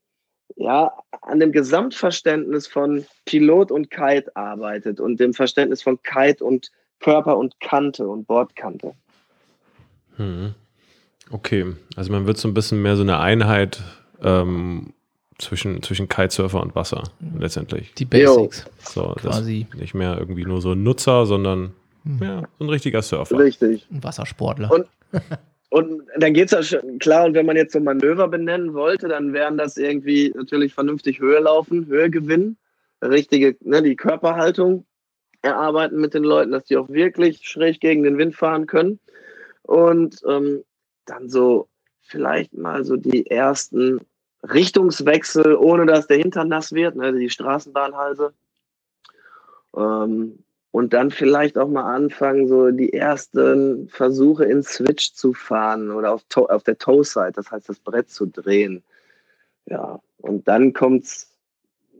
ja, 0.56 0.92
an 1.22 1.40
dem 1.40 1.52
Gesamtverständnis 1.52 2.66
von 2.66 3.04
Pilot 3.24 3.72
und 3.72 3.90
Kite 3.90 4.30
arbeitet 4.36 5.00
und 5.00 5.18
dem 5.18 5.34
Verständnis 5.34 5.82
von 5.82 6.00
Kite 6.02 6.44
und 6.44 6.70
Körper 7.00 7.36
und 7.36 7.58
Kante 7.60 8.06
und 8.08 8.26
Bordkante. 8.26 8.94
Hm. 10.16 10.54
Okay, 11.30 11.66
also 11.96 12.12
man 12.12 12.26
wird 12.26 12.38
so 12.38 12.48
ein 12.48 12.54
bisschen 12.54 12.82
mehr 12.82 12.96
so 12.96 13.02
eine 13.02 13.18
Einheit 13.18 13.82
ähm, 14.22 14.92
zwischen, 15.38 15.82
zwischen 15.82 16.08
Kitesurfer 16.08 16.62
und 16.62 16.74
Wasser 16.74 17.02
letztendlich. 17.38 17.94
Die 17.94 18.04
Basics. 18.04 18.66
So, 18.78 19.14
quasi. 19.16 19.66
nicht 19.74 19.94
mehr 19.94 20.16
irgendwie 20.18 20.44
nur 20.44 20.60
so 20.60 20.72
ein 20.72 20.82
Nutzer, 20.82 21.26
sondern 21.26 21.72
hm. 22.06 22.18
Ja, 22.22 22.42
so 22.58 22.64
ein 22.64 22.70
richtiger 22.70 23.02
Surfer. 23.02 23.38
Richtig. 23.38 23.86
Ein 23.90 24.02
Wassersportler. 24.02 24.70
Und, 24.70 24.86
und 25.70 26.02
dann 26.16 26.32
geht 26.32 26.46
es 26.46 26.52
ja 26.52 26.62
schon, 26.62 26.98
klar, 27.00 27.26
und 27.26 27.34
wenn 27.34 27.46
man 27.46 27.56
jetzt 27.56 27.72
so 27.72 27.80
Manöver 27.80 28.28
benennen 28.28 28.74
wollte, 28.74 29.08
dann 29.08 29.32
wären 29.32 29.58
das 29.58 29.76
irgendwie 29.76 30.32
natürlich 30.34 30.72
vernünftig 30.72 31.18
Höhe 31.18 31.40
laufen, 31.40 31.86
Höhe 31.86 32.08
gewinnen, 32.08 32.56
richtige, 33.02 33.56
ne, 33.60 33.82
die 33.82 33.96
Körperhaltung 33.96 34.86
erarbeiten 35.42 36.00
mit 36.00 36.14
den 36.14 36.22
Leuten, 36.22 36.52
dass 36.52 36.64
die 36.64 36.76
auch 36.76 36.88
wirklich 36.88 37.40
schräg 37.42 37.80
gegen 37.80 38.04
den 38.04 38.18
Wind 38.18 38.36
fahren 38.36 38.66
können. 38.66 39.00
Und 39.62 40.22
ähm, 40.28 40.62
dann 41.06 41.28
so 41.28 41.68
vielleicht 42.02 42.54
mal 42.54 42.84
so 42.84 42.96
die 42.96 43.26
ersten 43.30 44.00
Richtungswechsel, 44.42 45.56
ohne 45.56 45.86
dass 45.86 46.06
der 46.06 46.18
Hintern 46.18 46.48
nass 46.48 46.72
wird, 46.72 46.96
ne, 46.96 47.12
die 47.12 47.30
Straßenbahnhalse. 47.30 48.32
Ähm, 49.76 50.38
und 50.70 50.92
dann 50.92 51.10
vielleicht 51.10 51.56
auch 51.56 51.68
mal 51.68 51.94
anfangen, 51.94 52.48
so 52.48 52.70
die 52.70 52.92
ersten 52.92 53.88
Versuche 53.88 54.44
in 54.44 54.62
Switch 54.62 55.14
zu 55.14 55.32
fahren 55.32 55.90
oder 55.90 56.12
auf, 56.12 56.22
auf 56.34 56.62
der 56.64 56.76
Toe-Side, 56.76 57.32
das 57.32 57.50
heißt 57.50 57.68
das 57.68 57.78
Brett 57.78 58.10
zu 58.10 58.26
drehen. 58.26 58.82
Ja, 59.64 59.98
und 60.18 60.46
dann 60.46 60.74
kommt's, 60.74 61.32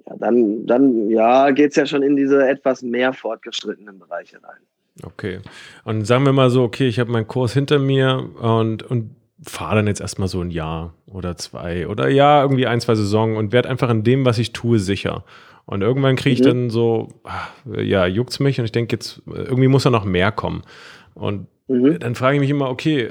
ja, 0.07 0.17
dann, 0.19 0.67
dann, 0.67 1.09
ja, 1.09 1.51
geht's 1.53 1.77
ja 1.77 1.87
schon 1.87 2.03
in 2.03 2.17
diese 2.17 2.47
etwas 2.47 2.83
mehr 2.83 3.13
fortgeschrittenen 3.15 3.99
Bereiche 3.99 4.43
rein. 4.43 4.61
Okay. 5.03 5.41
Und 5.85 6.07
sagen 6.07 6.25
wir 6.25 6.33
mal 6.33 6.51
so, 6.51 6.63
okay, 6.63 6.89
ich 6.89 6.99
habe 6.99 7.11
meinen 7.11 7.27
Kurs 7.27 7.53
hinter 7.53 7.79
mir 7.79 8.31
und, 8.41 8.83
und 8.83 9.15
fahre 9.43 9.77
dann 9.77 9.87
jetzt 9.87 10.01
erstmal 10.01 10.29
so 10.29 10.41
ein 10.41 10.51
Jahr 10.51 10.95
oder 11.07 11.37
zwei 11.37 11.87
oder 11.87 12.09
ja, 12.09 12.43
irgendwie 12.43 12.67
ein, 12.67 12.81
zwei 12.81 12.95
Saison 12.95 13.37
und 13.37 13.53
werde 13.53 13.69
einfach 13.69 13.91
in 13.91 14.03
dem, 14.03 14.25
was 14.25 14.39
ich 14.39 14.53
tue, 14.53 14.79
sicher. 14.79 15.25
Und 15.67 15.83
irgendwann 15.83 16.17
kriege 16.17 16.35
ich 16.35 16.41
mhm. 16.41 16.45
dann 16.45 16.71
so, 16.71 17.09
ach, 17.25 17.51
ja, 17.77 18.07
juckt's 18.07 18.39
mich 18.39 18.59
und 18.59 18.65
ich 18.65 18.73
denke 18.73 18.95
jetzt, 18.95 19.23
irgendwie 19.27 19.69
muss 19.69 19.83
da 19.83 19.91
noch 19.91 20.05
mehr 20.05 20.33
kommen. 20.33 20.63
Und 21.15 21.49
mhm. 21.69 21.99
dann 21.99 22.15
frage 22.15 22.37
ich 22.37 22.41
mich 22.41 22.51
immer, 22.51 22.71
okay, 22.71 23.11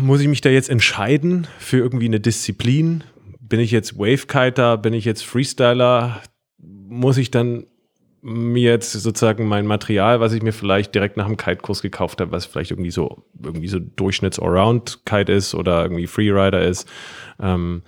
muss 0.00 0.20
ich 0.20 0.28
mich 0.28 0.40
da 0.40 0.50
jetzt 0.50 0.70
entscheiden 0.70 1.46
für 1.58 1.78
irgendwie 1.78 2.06
eine 2.06 2.20
Disziplin? 2.20 3.04
Bin 3.40 3.60
ich 3.60 3.70
jetzt 3.70 3.98
Wavekiter? 3.98 4.76
Bin 4.76 4.92
ich 4.92 5.04
jetzt 5.04 5.24
Freestyler? 5.24 6.20
Muss 6.58 7.18
ich 7.18 7.30
dann 7.30 7.66
mir 8.20 8.72
jetzt 8.72 8.92
sozusagen 8.92 9.46
mein 9.46 9.66
Material, 9.66 10.20
was 10.20 10.32
ich 10.32 10.42
mir 10.42 10.52
vielleicht 10.52 10.94
direkt 10.94 11.16
nach 11.16 11.26
dem 11.26 11.36
Kite-Kurs 11.36 11.82
gekauft 11.82 12.20
habe, 12.20 12.32
was 12.32 12.46
vielleicht 12.46 12.70
irgendwie 12.72 12.90
so 12.90 13.22
irgendwie 13.42 13.68
so 13.68 13.78
Durchschnitts-Around-Kite 13.78 15.32
ist 15.32 15.54
oder 15.54 15.82
irgendwie 15.82 16.06
Freerider 16.06 16.62
ist, 16.62 16.88
ähm, 17.40 17.82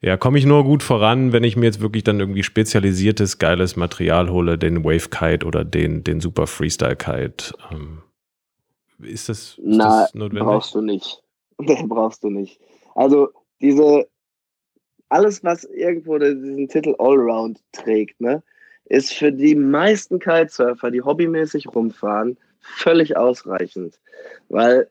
ja, 0.00 0.16
komme 0.16 0.38
ich 0.38 0.46
nur 0.46 0.64
gut 0.64 0.82
voran, 0.82 1.32
wenn 1.32 1.44
ich 1.44 1.56
mir 1.56 1.66
jetzt 1.66 1.80
wirklich 1.80 2.02
dann 2.04 2.18
irgendwie 2.18 2.42
spezialisiertes, 2.42 3.38
geiles 3.38 3.76
Material 3.76 4.30
hole, 4.30 4.58
den 4.58 4.84
Wave 4.84 5.08
Kite 5.10 5.46
oder 5.46 5.64
den, 5.64 6.02
den 6.02 6.20
Super 6.20 6.46
Freestyle 6.48 6.96
Kite. 6.96 7.54
Ähm, 7.70 8.02
Ist 9.00 9.28
das, 9.28 9.58
ist 9.58 9.60
Na, 9.62 10.02
das 10.02 10.14
notwendig? 10.14 10.42
brauchst 10.44 10.74
du 10.74 10.80
nicht. 10.80 11.22
Brauchst 11.88 12.24
du 12.24 12.30
nicht. 12.30 12.60
Also 12.94 13.28
diese, 13.60 14.08
alles, 15.08 15.44
was 15.44 15.64
irgendwo 15.64 16.18
diesen 16.18 16.66
Titel 16.68 16.96
Allround 16.98 17.60
trägt, 17.72 18.20
ne, 18.20 18.42
ist 18.92 19.14
für 19.14 19.32
die 19.32 19.54
meisten 19.54 20.18
Kitesurfer, 20.18 20.90
die 20.90 21.00
hobbymäßig 21.00 21.66
rumfahren, 21.74 22.36
völlig 22.60 23.16
ausreichend. 23.16 23.98
Weil 24.50 24.90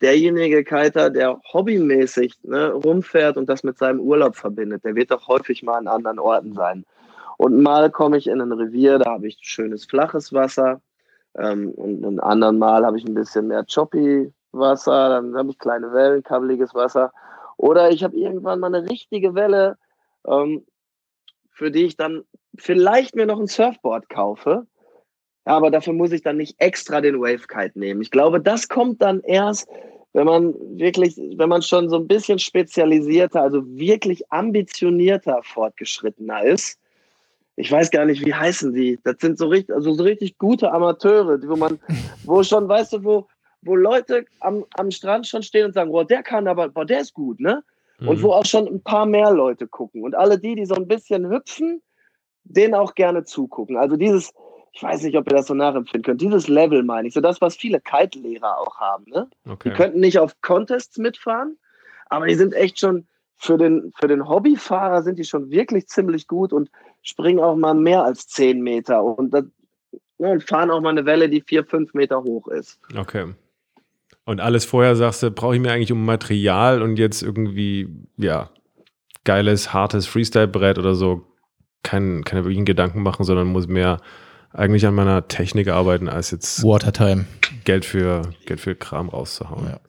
derjenige 0.00 0.64
Kiter, 0.64 1.10
der 1.10 1.38
hobbymäßig 1.52 2.38
ne, 2.42 2.72
rumfährt 2.72 3.36
und 3.36 3.46
das 3.50 3.62
mit 3.62 3.76
seinem 3.76 4.00
Urlaub 4.00 4.34
verbindet, 4.34 4.82
der 4.84 4.94
wird 4.94 5.10
doch 5.10 5.28
häufig 5.28 5.62
mal 5.62 5.76
an 5.76 5.88
anderen 5.88 6.18
Orten 6.18 6.54
sein. 6.54 6.86
Und 7.36 7.60
mal 7.60 7.90
komme 7.90 8.16
ich 8.16 8.28
in 8.28 8.40
ein 8.40 8.50
Revier, 8.50 8.98
da 8.98 9.10
habe 9.12 9.28
ich 9.28 9.36
schönes 9.42 9.84
flaches 9.84 10.32
Wasser. 10.32 10.80
Ähm, 11.36 11.72
und 11.72 12.02
ein 12.02 12.20
anderen 12.20 12.58
Mal 12.58 12.86
habe 12.86 12.96
ich 12.96 13.04
ein 13.04 13.12
bisschen 13.12 13.48
mehr 13.48 13.66
choppy 13.66 14.32
Wasser, 14.52 15.10
dann 15.10 15.36
habe 15.36 15.50
ich 15.50 15.58
kleine 15.58 15.92
Wellen, 15.92 16.22
kabbeliges 16.22 16.74
Wasser. 16.74 17.12
Oder 17.58 17.90
ich 17.90 18.02
habe 18.04 18.16
irgendwann 18.16 18.60
mal 18.60 18.74
eine 18.74 18.88
richtige 18.88 19.34
Welle, 19.34 19.76
ähm, 20.26 20.64
für 21.54 21.70
die 21.70 21.84
ich 21.84 21.96
dann 21.96 22.24
vielleicht 22.58 23.14
mir 23.14 23.26
noch 23.26 23.40
ein 23.40 23.46
Surfboard 23.46 24.08
kaufe. 24.08 24.66
Ja, 25.46 25.56
aber 25.56 25.70
dafür 25.70 25.92
muss 25.92 26.12
ich 26.12 26.22
dann 26.22 26.36
nicht 26.36 26.56
extra 26.58 27.00
den 27.00 27.20
Wavekite 27.20 27.78
nehmen. 27.78 28.02
Ich 28.02 28.10
glaube, 28.10 28.40
das 28.40 28.68
kommt 28.68 29.00
dann 29.00 29.20
erst, 29.20 29.68
wenn 30.12 30.26
man 30.26 30.54
wirklich, 30.78 31.16
wenn 31.16 31.48
man 31.48 31.62
schon 31.62 31.88
so 31.88 31.96
ein 31.96 32.08
bisschen 32.08 32.38
spezialisierter, 32.38 33.42
also 33.42 33.62
wirklich 33.66 34.30
ambitionierter 34.32 35.42
fortgeschrittener 35.42 36.44
ist. 36.44 36.78
Ich 37.56 37.70
weiß 37.70 37.90
gar 37.90 38.04
nicht, 38.04 38.24
wie 38.24 38.34
heißen 38.34 38.72
die. 38.72 38.98
Das 39.04 39.16
sind 39.20 39.38
so 39.38 39.46
richtig, 39.46 39.74
also 39.74 39.92
so 39.92 40.02
richtig 40.02 40.38
gute 40.38 40.72
Amateure, 40.72 41.40
wo 41.46 41.56
man, 41.56 41.78
wo 42.24 42.42
schon, 42.42 42.68
weißt 42.68 42.94
du, 42.94 43.04
wo, 43.04 43.28
wo 43.62 43.76
Leute 43.76 44.24
am, 44.40 44.64
am 44.76 44.90
Strand 44.90 45.26
schon 45.26 45.42
stehen 45.42 45.66
und 45.66 45.74
sagen, 45.74 45.92
boah, 45.92 46.06
der 46.06 46.22
kann 46.22 46.48
aber, 46.48 46.68
boah, 46.68 46.84
der 46.84 47.00
ist 47.00 47.14
gut, 47.14 47.38
ne? 47.38 47.62
Und 48.00 48.18
Mhm. 48.18 48.22
wo 48.22 48.32
auch 48.32 48.44
schon 48.44 48.66
ein 48.66 48.82
paar 48.82 49.06
mehr 49.06 49.32
Leute 49.32 49.66
gucken. 49.66 50.02
Und 50.02 50.14
alle 50.14 50.38
die, 50.38 50.54
die 50.54 50.66
so 50.66 50.74
ein 50.74 50.88
bisschen 50.88 51.30
hüpfen, 51.30 51.82
denen 52.44 52.74
auch 52.74 52.94
gerne 52.94 53.24
zugucken. 53.24 53.76
Also 53.76 53.96
dieses, 53.96 54.32
ich 54.72 54.82
weiß 54.82 55.02
nicht, 55.02 55.16
ob 55.16 55.30
ihr 55.30 55.36
das 55.36 55.46
so 55.46 55.54
nachempfinden 55.54 56.02
könnt, 56.02 56.20
dieses 56.20 56.48
Level 56.48 56.82
meine 56.82 57.08
ich, 57.08 57.14
so 57.14 57.20
das, 57.20 57.40
was 57.40 57.56
viele 57.56 57.80
Kite-Lehrer 57.80 58.58
auch 58.58 58.78
haben, 58.78 59.04
ne? 59.06 59.28
Die 59.46 59.50
Okay. 59.50 59.72
könnten 59.72 60.00
nicht 60.00 60.18
auf 60.18 60.40
Contests 60.42 60.98
mitfahren, 60.98 61.56
aber 62.10 62.26
die 62.26 62.34
sind 62.34 62.52
echt 62.54 62.78
schon 62.80 63.06
für 63.36 63.58
den, 63.58 63.92
für 63.98 64.08
den 64.08 64.28
Hobbyfahrer 64.28 65.02
sind 65.02 65.18
die 65.18 65.24
schon 65.24 65.50
wirklich 65.50 65.86
ziemlich 65.88 66.26
gut 66.26 66.52
und 66.52 66.70
springen 67.02 67.40
auch 67.40 67.56
mal 67.56 67.74
mehr 67.74 68.04
als 68.04 68.26
10 68.28 68.60
Meter 68.62 69.02
und, 69.02 69.32
das, 69.32 69.44
ja, 70.18 70.30
und 70.30 70.42
fahren 70.42 70.70
auch 70.70 70.80
mal 70.80 70.90
eine 70.90 71.04
Welle, 71.04 71.28
die 71.28 71.40
4, 71.40 71.64
5 71.64 71.94
Meter 71.94 72.22
hoch 72.22 72.48
ist. 72.48 72.78
Okay. 72.96 73.34
Und 74.26 74.40
alles 74.40 74.64
vorher 74.64 74.96
sagst 74.96 75.22
du, 75.22 75.30
brauche 75.30 75.54
ich 75.54 75.60
mir 75.60 75.72
eigentlich 75.72 75.92
um 75.92 76.04
Material 76.04 76.82
und 76.82 76.98
jetzt 76.98 77.22
irgendwie, 77.22 77.88
ja, 78.16 78.50
geiles, 79.24 79.72
hartes 79.72 80.06
Freestyle-Brett 80.06 80.78
oder 80.78 80.94
so, 80.94 81.22
kein, 81.82 82.24
keine 82.24 82.44
wirklichen 82.44 82.64
Gedanken 82.64 83.02
machen, 83.02 83.24
sondern 83.24 83.48
muss 83.48 83.68
mehr 83.68 84.00
eigentlich 84.50 84.86
an 84.86 84.94
meiner 84.94 85.28
Technik 85.28 85.68
arbeiten, 85.68 86.08
als 86.08 86.30
jetzt 86.30 86.62
Watertime. 86.62 87.26
Geld 87.64 87.84
für, 87.84 88.22
Geld 88.46 88.60
für 88.60 88.74
Kram 88.74 89.08
rauszuhauen. 89.08 89.66
Ja. 89.66 89.80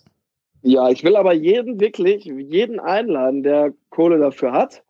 Ja, 0.67 0.89
ich 0.89 1.03
will 1.03 1.15
aber 1.15 1.31
jeden 1.31 1.79
wirklich, 1.79 2.25
jeden 2.25 2.79
einladen, 2.79 3.43
der 3.43 3.71
Kohle 3.91 4.17
dafür 4.17 4.51
hat 4.51 4.81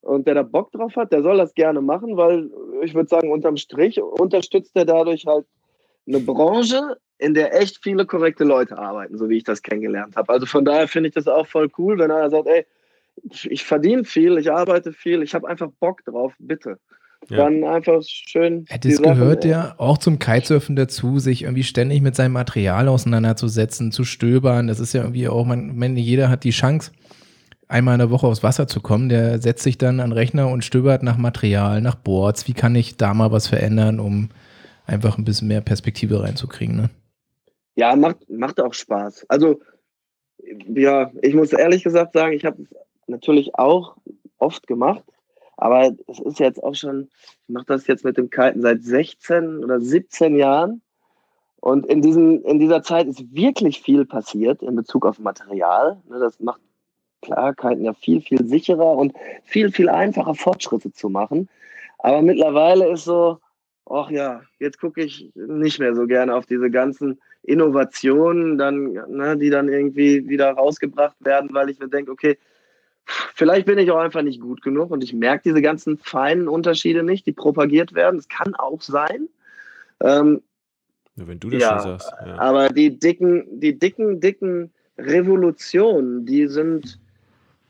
und 0.00 0.28
der 0.28 0.34
da 0.34 0.44
Bock 0.44 0.70
drauf 0.70 0.94
hat, 0.94 1.12
der 1.12 1.24
soll 1.24 1.38
das 1.38 1.54
gerne 1.54 1.80
machen, 1.80 2.16
weil 2.16 2.52
ich 2.84 2.94
würde 2.94 3.08
sagen, 3.08 3.32
unterm 3.32 3.56
Strich 3.56 4.00
unterstützt 4.00 4.76
er 4.76 4.84
dadurch 4.84 5.26
halt 5.26 5.44
eine 6.06 6.20
Branche, 6.20 6.98
in 7.18 7.34
der 7.34 7.58
echt 7.60 7.80
viele 7.82 8.06
korrekte 8.06 8.44
Leute 8.44 8.76
arbeiten, 8.76 9.16
so 9.18 9.28
wie 9.28 9.36
ich 9.36 9.44
das 9.44 9.62
kennengelernt 9.62 10.16
habe. 10.16 10.32
Also 10.32 10.46
von 10.46 10.64
daher 10.64 10.88
finde 10.88 11.08
ich 11.08 11.14
das 11.14 11.28
auch 11.28 11.46
voll 11.46 11.70
cool, 11.78 11.98
wenn 11.98 12.10
einer 12.10 12.30
sagt, 12.30 12.48
ey, 12.48 12.66
ich 13.44 13.64
verdiene 13.64 14.04
viel, 14.04 14.38
ich 14.38 14.50
arbeite 14.50 14.92
viel, 14.92 15.22
ich 15.22 15.34
habe 15.34 15.48
einfach 15.48 15.70
Bock 15.80 16.04
drauf, 16.04 16.32
bitte. 16.38 16.78
Ja. 17.28 17.38
Dann 17.38 17.64
einfach 17.64 18.02
schön. 18.02 18.66
Sachen, 18.68 19.02
gehört 19.02 19.44
ja 19.44 19.74
auch 19.78 19.96
zum 19.96 20.18
Kitesurfen 20.18 20.76
dazu, 20.76 21.18
sich 21.18 21.44
irgendwie 21.44 21.62
ständig 21.62 22.02
mit 22.02 22.14
seinem 22.14 22.32
Material 22.32 22.88
auseinanderzusetzen, 22.88 23.92
zu 23.92 24.04
stöbern. 24.04 24.66
Das 24.66 24.78
ist 24.78 24.92
ja 24.92 25.02
irgendwie 25.02 25.28
auch, 25.28 25.46
man, 25.46 25.76
man, 25.76 25.96
jeder 25.96 26.28
hat 26.28 26.44
die 26.44 26.50
Chance, 26.50 26.92
einmal 27.66 27.94
in 27.94 28.00
der 28.00 28.10
Woche 28.10 28.26
aufs 28.26 28.42
Wasser 28.42 28.66
zu 28.66 28.80
kommen. 28.80 29.08
Der 29.08 29.40
setzt 29.40 29.62
sich 29.62 29.78
dann 29.78 30.00
an 30.00 30.10
den 30.10 30.12
Rechner 30.12 30.48
und 30.48 30.64
stöbert 30.64 31.02
nach 31.02 31.16
Material, 31.16 31.80
nach 31.80 31.94
Boards. 31.94 32.46
Wie 32.46 32.52
kann 32.52 32.74
ich 32.74 32.98
da 32.98 33.14
mal 33.14 33.32
was 33.32 33.48
verändern, 33.48 34.00
um 34.00 34.28
einfach 34.86 35.16
ein 35.16 35.24
bisschen 35.24 35.48
mehr 35.48 35.62
Perspektive 35.62 36.22
reinzukriegen? 36.22 36.76
Ne? 36.76 36.90
Ja, 37.76 37.96
macht, 37.96 38.28
macht 38.30 38.60
auch 38.60 38.74
Spaß. 38.74 39.26
Also, 39.28 39.60
ja, 40.38 41.10
ich 41.22 41.34
muss 41.34 41.52
ehrlich 41.52 41.84
gesagt 41.84 42.12
sagen, 42.12 42.32
ich 42.32 42.44
habe 42.44 42.62
es 42.62 42.68
natürlich 43.06 43.54
auch 43.56 43.96
oft 44.38 44.66
gemacht, 44.66 45.02
aber 45.56 45.94
es 46.08 46.20
ist 46.20 46.38
jetzt 46.38 46.62
auch 46.62 46.74
schon, 46.74 47.08
ich 47.46 47.54
mache 47.54 47.66
das 47.66 47.86
jetzt 47.86 48.04
mit 48.04 48.16
dem 48.16 48.30
Kiten 48.30 48.62
seit 48.62 48.82
16 48.82 49.64
oder 49.64 49.80
17 49.80 50.36
Jahren. 50.36 50.82
Und 51.60 51.86
in, 51.86 52.02
diesen, 52.02 52.42
in 52.44 52.58
dieser 52.58 52.82
Zeit 52.82 53.06
ist 53.06 53.34
wirklich 53.34 53.80
viel 53.80 54.04
passiert 54.04 54.62
in 54.62 54.76
Bezug 54.76 55.06
auf 55.06 55.18
Material. 55.18 56.02
Ne, 56.08 56.18
Das 56.18 56.38
macht 56.38 56.60
klar 57.22 57.54
Kiten 57.54 57.84
ja 57.84 57.94
viel, 57.94 58.20
viel 58.20 58.44
sicherer 58.46 58.96
und 58.96 59.14
viel, 59.44 59.72
viel 59.72 59.88
einfacher 59.88 60.34
Fortschritte 60.34 60.92
zu 60.92 61.08
machen. 61.08 61.48
Aber 61.98 62.20
mittlerweile 62.20 62.90
ist 62.90 63.04
so, 63.04 63.38
ach 63.86 64.10
ja, 64.10 64.42
jetzt 64.58 64.78
gucke 64.78 65.02
ich 65.02 65.32
nicht 65.34 65.78
mehr 65.78 65.94
so 65.94 66.06
gerne 66.06 66.34
auf 66.34 66.44
diese 66.44 66.70
ganzen 66.70 67.18
Innovationen, 67.44 68.58
dann, 68.58 68.92
ne, 68.92 69.36
die 69.36 69.50
dann 69.50 69.68
irgendwie 69.68 70.28
wieder 70.28 70.50
rausgebracht 70.52 71.16
werden, 71.20 71.50
weil 71.52 71.70
ich 71.70 71.78
mir 71.78 71.88
denke, 71.88 72.10
okay, 72.10 72.38
vielleicht 73.34 73.66
bin 73.66 73.78
ich 73.78 73.90
auch 73.90 73.98
einfach 73.98 74.22
nicht 74.22 74.40
gut 74.40 74.62
genug 74.62 74.90
und 74.90 75.04
ich 75.04 75.12
merke 75.12 75.42
diese 75.44 75.62
ganzen 75.62 75.98
feinen 75.98 76.48
Unterschiede 76.48 77.02
nicht, 77.02 77.26
die 77.26 77.32
propagiert 77.32 77.94
werden. 77.94 78.16
Das 78.16 78.28
kann 78.28 78.54
auch 78.54 78.80
sein. 78.80 79.28
Ähm, 80.00 80.42
wenn 81.16 81.38
du 81.38 81.50
das 81.50 81.62
Ja, 81.62 81.80
schon 81.80 81.98
sagst. 81.98 82.12
Ja. 82.26 82.38
aber 82.38 82.68
die 82.68 82.98
dicken, 82.98 83.60
die 83.60 83.78
dicken, 83.78 84.20
dicken 84.20 84.72
Revolutionen, 84.98 86.24
die 86.24 86.46
sind, 86.46 86.98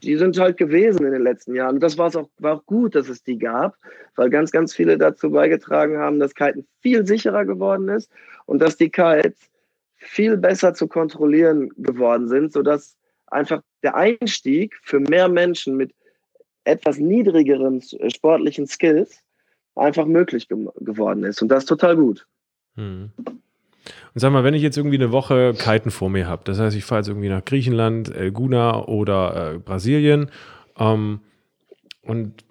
die 0.02 0.16
sind 0.16 0.38
halt 0.38 0.56
gewesen 0.56 1.04
in 1.04 1.12
den 1.12 1.22
letzten 1.22 1.54
Jahren. 1.54 1.76
Und 1.76 1.82
das 1.82 1.98
war's 1.98 2.16
auch, 2.16 2.28
war 2.38 2.56
auch 2.56 2.66
gut, 2.66 2.94
dass 2.94 3.08
es 3.08 3.22
die 3.22 3.38
gab, 3.38 3.76
weil 4.16 4.30
ganz, 4.30 4.50
ganz 4.50 4.74
viele 4.74 4.98
dazu 4.98 5.30
beigetragen 5.30 5.98
haben, 5.98 6.20
dass 6.20 6.34
Kiten 6.34 6.66
viel 6.80 7.06
sicherer 7.06 7.44
geworden 7.44 7.88
ist 7.88 8.10
und 8.46 8.60
dass 8.60 8.76
die 8.76 8.90
Kites 8.90 9.50
viel 10.06 10.36
besser 10.36 10.74
zu 10.74 10.86
kontrollieren 10.86 11.70
geworden 11.76 12.28
sind, 12.28 12.52
sodass 12.52 12.96
einfach 13.26 13.62
der 13.82 13.96
Einstieg 13.96 14.76
für 14.82 15.00
mehr 15.00 15.28
Menschen 15.28 15.76
mit 15.76 15.92
etwas 16.64 16.98
niedrigeren 16.98 17.82
äh, 17.98 18.10
sportlichen 18.10 18.66
Skills 18.66 19.22
einfach 19.74 20.06
möglich 20.06 20.48
ge 20.48 20.68
geworden 20.80 21.24
ist. 21.24 21.42
Und 21.42 21.48
das 21.48 21.64
ist 21.64 21.68
total 21.68 21.96
gut. 21.96 22.26
Hm. 22.76 23.10
Und 23.16 24.20
sag 24.20 24.32
mal, 24.32 24.44
wenn 24.44 24.54
ich 24.54 24.62
jetzt 24.62 24.76
irgendwie 24.76 24.96
eine 24.96 25.12
Woche 25.12 25.52
Kiten 25.58 25.90
vor 25.90 26.08
mir 26.08 26.26
habe, 26.28 26.42
das 26.44 26.58
heißt, 26.58 26.76
ich 26.76 26.84
fahre 26.84 27.00
jetzt 27.00 27.08
irgendwie 27.08 27.28
nach 27.28 27.44
Griechenland, 27.44 28.14
Elguna 28.14 28.84
oder 28.84 29.54
äh, 29.54 29.58
Brasilien, 29.58 30.30
ähm, 30.78 31.20
und 32.02 32.44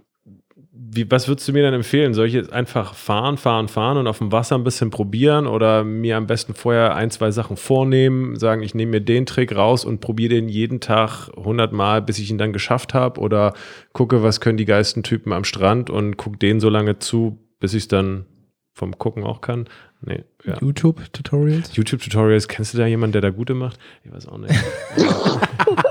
wie, 0.95 1.09
was 1.09 1.27
würdest 1.27 1.47
du 1.47 1.53
mir 1.53 1.63
dann 1.63 1.73
empfehlen? 1.73 2.13
Soll 2.13 2.27
ich 2.27 2.33
jetzt 2.33 2.51
einfach 2.51 2.93
fahren, 2.93 3.37
fahren, 3.37 3.67
fahren 3.67 3.97
und 3.97 4.07
auf 4.07 4.19
dem 4.19 4.31
Wasser 4.31 4.55
ein 4.55 4.63
bisschen 4.63 4.89
probieren 4.89 5.47
oder 5.47 5.83
mir 5.83 6.17
am 6.17 6.27
besten 6.27 6.53
vorher 6.53 6.95
ein, 6.95 7.11
zwei 7.11 7.31
Sachen 7.31 7.57
vornehmen, 7.57 8.37
sagen, 8.37 8.63
ich 8.63 8.75
nehme 8.75 8.91
mir 8.91 9.01
den 9.01 9.25
Trick 9.25 9.55
raus 9.55 9.85
und 9.85 9.99
probiere 9.99 10.35
den 10.35 10.49
jeden 10.49 10.79
Tag 10.79 11.29
100 11.37 11.71
Mal, 11.73 12.01
bis 12.01 12.19
ich 12.19 12.29
ihn 12.29 12.37
dann 12.37 12.53
geschafft 12.53 12.93
habe 12.93 13.19
oder 13.19 13.53
gucke, 13.93 14.23
was 14.23 14.41
können 14.41 14.57
die 14.57 14.65
geilsten 14.65 15.03
Typen 15.03 15.33
am 15.33 15.43
Strand 15.43 15.89
und 15.89 16.17
gucke 16.17 16.37
denen 16.37 16.59
so 16.59 16.69
lange 16.69 16.99
zu, 16.99 17.39
bis 17.59 17.73
ich 17.73 17.83
es 17.83 17.87
dann 17.87 18.25
vom 18.73 18.97
Gucken 18.97 19.23
auch 19.23 19.41
kann? 19.41 19.67
Nee, 20.01 20.23
ja. 20.43 20.57
YouTube-Tutorials? 20.59 21.75
YouTube-Tutorials, 21.75 22.47
kennst 22.47 22.73
du 22.73 22.77
da 22.77 22.85
jemanden, 22.85 23.13
der 23.13 23.21
da 23.21 23.29
gute 23.29 23.53
macht? 23.53 23.79
Ich 24.03 24.11
weiß 24.11 24.27
auch 24.27 24.37
nicht. 24.37 24.53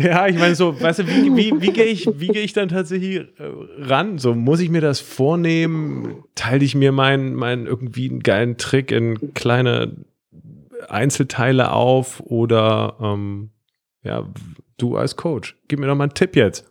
ja, 0.02 0.26
ich 0.26 0.38
meine, 0.38 0.54
so, 0.54 0.80
weißt 0.80 1.00
du, 1.00 1.06
wie, 1.06 1.36
wie, 1.36 1.60
wie 1.60 1.72
gehe 1.72 1.84
ich, 1.84 2.04
gehe 2.04 2.42
ich 2.42 2.52
dann 2.52 2.68
tatsächlich 2.68 3.18
äh, 3.38 3.50
ran? 3.78 4.18
So, 4.18 4.34
muss 4.34 4.60
ich 4.60 4.70
mir 4.70 4.80
das 4.80 5.00
vornehmen? 5.00 6.24
Teile 6.34 6.64
ich 6.64 6.74
mir 6.74 6.92
meinen 6.92 7.34
mein 7.34 7.66
irgendwie 7.66 8.08
einen 8.08 8.20
geilen 8.20 8.56
Trick 8.56 8.92
in 8.92 9.34
kleine 9.34 9.96
Einzelteile 10.88 11.72
auf 11.72 12.20
oder 12.20 12.96
ähm, 13.00 13.50
ja, 14.02 14.26
du 14.78 14.96
als 14.96 15.16
Coach, 15.16 15.58
gib 15.68 15.78
mir 15.78 15.86
doch 15.86 15.94
mal 15.94 16.04
einen 16.04 16.14
Tipp 16.14 16.34
jetzt. 16.36 16.70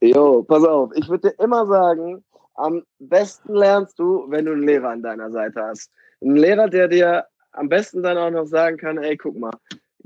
Jo, 0.00 0.42
pass 0.42 0.64
auf, 0.64 0.90
ich 0.94 1.08
würde 1.08 1.30
dir 1.30 1.44
immer 1.44 1.66
sagen, 1.66 2.24
am 2.54 2.82
besten 2.98 3.54
lernst 3.54 3.98
du, 3.98 4.24
wenn 4.28 4.46
du 4.46 4.52
einen 4.52 4.62
Lehrer 4.62 4.90
an 4.90 5.02
deiner 5.02 5.30
Seite 5.30 5.62
hast. 5.62 5.90
Ein 6.22 6.36
Lehrer, 6.36 6.68
der 6.68 6.88
dir 6.88 7.24
am 7.52 7.68
besten 7.68 8.02
dann 8.02 8.16
auch 8.16 8.30
noch 8.30 8.46
sagen 8.46 8.76
kann, 8.76 8.98
ey, 8.98 9.16
guck 9.16 9.36
mal, 9.36 9.52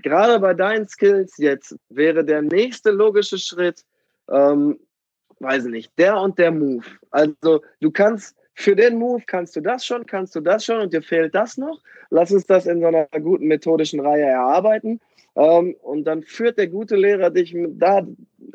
gerade 0.03 0.39
bei 0.41 0.55
deinen 0.55 0.89
Skills 0.89 1.37
jetzt 1.39 1.77
wäre 1.89 2.25
der 2.25 2.43
nächste 2.43 2.91
logische 2.91 3.39
Schritt, 3.39 3.85
ähm, 4.31 4.79
weiß 5.41 5.67
ich 5.67 5.71
nicht, 5.71 5.93
der 5.99 6.21
und 6.21 6.39
der 6.39 6.51
Move. 6.51 6.85
Also 7.11 7.63
du 7.81 7.91
kannst 7.91 8.37
für 8.55 8.75
den 8.75 8.99
Move 8.99 9.23
kannst 9.27 9.55
du 9.55 9.61
das 9.61 9.87
schon, 9.87 10.05
kannst 10.05 10.35
du 10.35 10.41
das 10.41 10.65
schon 10.65 10.81
und 10.81 10.93
dir 10.93 11.03
fehlt 11.03 11.35
das 11.35 11.57
noch. 11.57 11.81
Lass 12.11 12.33
uns 12.33 12.47
das 12.47 12.67
in 12.67 12.81
so 12.81 12.89
einer 12.89 13.07
guten 13.21 13.47
methodischen 13.47 14.01
Reihe 14.01 14.25
erarbeiten. 14.25 15.01
Ähm, 15.39 15.77
und 15.83 16.03
dann 16.03 16.25
führt 16.25 16.59
der 16.59 16.67
gute 16.67 16.97
Lehrer 16.97 17.31
dich 17.31 17.57
da, 17.71 18.03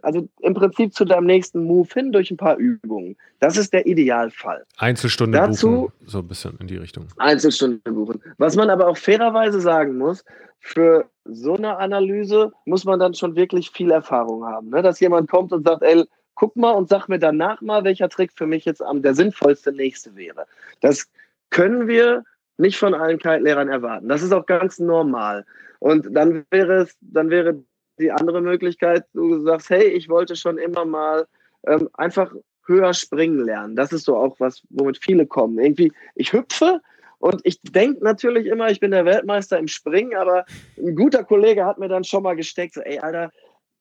also 0.01 0.27
im 0.41 0.53
Prinzip 0.53 0.93
zu 0.93 1.05
deinem 1.05 1.25
nächsten 1.25 1.63
Move 1.63 1.87
hin 1.93 2.11
durch 2.11 2.29
ein 2.29 2.35
paar 2.35 2.57
Übungen. 2.57 3.15
Das 3.39 3.55
ist 3.55 3.71
der 3.71 3.85
Idealfall. 3.85 4.65
Einzelstunde 4.77 5.37
Dazu, 5.37 5.69
buchen, 5.69 5.93
so 6.05 6.19
ein 6.19 6.27
bisschen 6.27 6.57
in 6.59 6.67
die 6.67 6.75
Richtung. 6.75 7.07
Einzelstunde 7.19 7.89
buchen. 7.89 8.21
Was 8.37 8.57
man 8.57 8.69
aber 8.69 8.87
auch 8.87 8.97
fairerweise 8.97 9.61
sagen 9.61 9.97
muss, 9.97 10.25
für 10.59 11.09
so 11.23 11.55
eine 11.55 11.77
Analyse 11.77 12.51
muss 12.65 12.83
man 12.83 12.99
dann 12.99 13.13
schon 13.13 13.37
wirklich 13.37 13.69
viel 13.71 13.91
Erfahrung 13.91 14.43
haben. 14.43 14.69
Ne? 14.69 14.81
Dass 14.81 14.99
jemand 14.99 15.29
kommt 15.29 15.53
und 15.53 15.65
sagt, 15.65 15.83
ey, 15.83 16.03
guck 16.35 16.57
mal 16.57 16.71
und 16.71 16.89
sag 16.89 17.07
mir 17.07 17.19
danach 17.19 17.61
mal, 17.61 17.85
welcher 17.85 18.09
Trick 18.09 18.33
für 18.35 18.45
mich 18.45 18.65
jetzt 18.65 18.81
am 18.81 19.01
der 19.01 19.15
sinnvollste 19.15 19.71
nächste 19.71 20.17
wäre. 20.17 20.47
Das 20.81 21.07
können 21.49 21.87
wir 21.87 22.25
nicht 22.57 22.77
von 22.77 22.93
allen 22.93 23.17
Kite-Lehrern 23.17 23.69
erwarten. 23.69 24.07
Das 24.07 24.21
ist 24.21 24.33
auch 24.33 24.45
ganz 24.45 24.79
normal. 24.79 25.45
Und 25.79 26.07
dann 26.15 26.45
wäre 26.49 26.83
es, 26.83 26.95
dann 27.01 27.29
wäre 27.29 27.63
die 27.99 28.11
andere 28.11 28.41
Möglichkeit, 28.41 29.05
du 29.13 29.39
sagst, 29.41 29.69
hey, 29.69 29.87
ich 29.87 30.09
wollte 30.09 30.35
schon 30.35 30.57
immer 30.57 30.85
mal 30.85 31.27
ähm, 31.67 31.89
einfach 31.93 32.33
höher 32.65 32.93
springen 32.93 33.43
lernen. 33.43 33.75
Das 33.75 33.91
ist 33.91 34.05
so 34.05 34.15
auch 34.15 34.39
was, 34.39 34.63
womit 34.69 34.97
viele 34.97 35.25
kommen. 35.25 35.59
Irgendwie, 35.59 35.91
ich 36.15 36.33
hüpfe 36.33 36.81
und 37.19 37.41
ich 37.43 37.61
denke 37.61 38.03
natürlich 38.03 38.47
immer, 38.47 38.69
ich 38.69 38.79
bin 38.79 38.91
der 38.91 39.05
Weltmeister 39.05 39.57
im 39.57 39.67
Springen, 39.67 40.15
aber 40.15 40.45
ein 40.77 40.95
guter 40.95 41.23
Kollege 41.23 41.65
hat 41.65 41.77
mir 41.77 41.89
dann 41.89 42.03
schon 42.03 42.23
mal 42.23 42.35
gesteckt, 42.35 42.73
so, 42.73 42.81
ey, 42.81 42.99
Alter, 42.99 43.31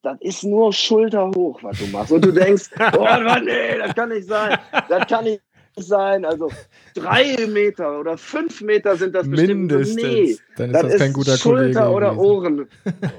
das 0.03 0.17
ist 0.21 0.45
nur 0.45 0.73
Schulter 0.73 1.31
hoch, 1.35 1.63
was 1.63 1.79
du 1.79 1.87
machst. 1.87 2.13
Und 2.13 2.25
du 2.25 2.33
denkst, 2.33 2.71
oh, 2.99 3.07
nee, 3.45 3.79
das 3.79 3.95
kann 3.95 4.09
nicht 4.09 4.29
sein. 4.29 4.59
Das 4.89 5.07
kann 5.07 5.25
nicht 5.25 5.41
sein. 5.77 6.25
Also 6.25 6.51
drei 6.95 7.47
Meter 7.47 8.01
oder 8.01 8.19
fünf 8.19 8.61
Meter 8.61 8.97
sind 8.97 9.15
das 9.15 9.29
bestimmt. 9.29 9.71
Mindestens. 9.71 10.03
Nee, 10.03 10.37
Dann 10.57 10.71
ist 10.71 10.83
das, 10.83 10.93
das 10.93 11.01
kein 11.01 11.13
guter 11.13 11.37
Schulter 11.37 11.81
Kollege 11.81 11.97
oder 11.97 12.19
Ohren 12.19 12.69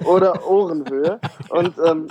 oder 0.05 0.47
Ohrenhöhe. 0.47 1.19
Und 1.49 1.73
ähm, 1.85 2.07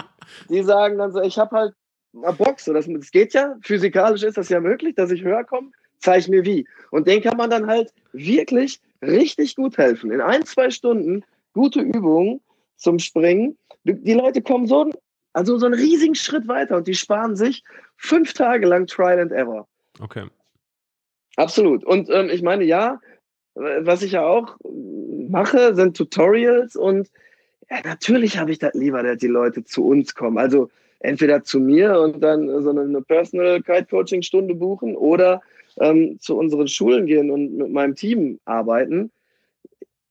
die 0.48 0.62
sagen 0.62 0.98
dann 0.98 1.12
so, 1.12 1.20
ich 1.20 1.38
habe 1.38 1.56
halt 1.56 1.74
eine 2.14 2.32
Box. 2.32 2.64
Das, 2.64 2.86
das 2.88 3.10
geht 3.10 3.34
ja, 3.34 3.56
physikalisch 3.62 4.22
ist 4.22 4.36
das 4.36 4.48
ja 4.48 4.60
möglich, 4.60 4.94
dass 4.94 5.10
ich 5.10 5.22
höher 5.22 5.44
komme. 5.44 5.70
Zeig 5.98 6.28
mir 6.28 6.44
wie. 6.44 6.66
Und 6.90 7.06
den 7.06 7.22
kann 7.22 7.36
man 7.36 7.50
dann 7.50 7.66
halt 7.66 7.92
wirklich 8.12 8.80
richtig 9.02 9.54
gut 9.56 9.78
helfen. 9.78 10.10
In 10.10 10.20
ein, 10.20 10.44
zwei 10.44 10.70
Stunden 10.70 11.24
gute 11.52 11.80
Übungen 11.80 12.40
zum 12.76 12.98
Springen. 12.98 13.56
Die 13.84 14.14
Leute 14.14 14.42
kommen 14.42 14.66
so, 14.66 14.90
also 15.32 15.58
so 15.58 15.66
einen 15.66 15.74
riesigen 15.74 16.14
Schritt 16.14 16.48
weiter 16.48 16.76
und 16.76 16.88
die 16.88 16.94
sparen 16.94 17.36
sich 17.36 17.62
fünf 17.96 18.32
Tage 18.32 18.66
lang 18.66 18.86
Trial 18.86 19.20
and 19.20 19.32
Error. 19.32 19.66
Okay. 20.00 20.26
Absolut. 21.36 21.84
Und 21.84 22.10
ähm, 22.10 22.28
ich 22.30 22.42
meine, 22.42 22.64
ja, 22.64 23.00
was 23.54 24.02
ich 24.02 24.12
ja 24.12 24.26
auch 24.26 24.56
mache, 25.28 25.74
sind 25.74 25.96
Tutorials 25.96 26.76
und 26.76 27.10
ja, 27.70 27.78
natürlich 27.84 28.38
habe 28.38 28.50
ich 28.50 28.58
das 28.58 28.74
lieber, 28.74 29.02
dass 29.02 29.18
die 29.18 29.28
Leute 29.28 29.64
zu 29.64 29.86
uns 29.86 30.14
kommen. 30.14 30.38
Also 30.38 30.68
entweder 31.00 31.42
zu 31.42 31.60
mir 31.60 31.98
und 32.00 32.20
dann 32.20 32.62
so 32.62 32.70
eine 32.70 33.02
Personal 33.02 33.62
Kite 33.62 33.86
Coaching 33.86 34.22
Stunde 34.22 34.54
buchen 34.54 34.96
oder 34.96 35.42
ähm, 35.80 36.18
zu 36.20 36.36
unseren 36.36 36.68
Schulen 36.68 37.06
gehen 37.06 37.30
und 37.30 37.56
mit 37.56 37.70
meinem 37.70 37.94
Team 37.94 38.38
arbeiten. 38.44 39.10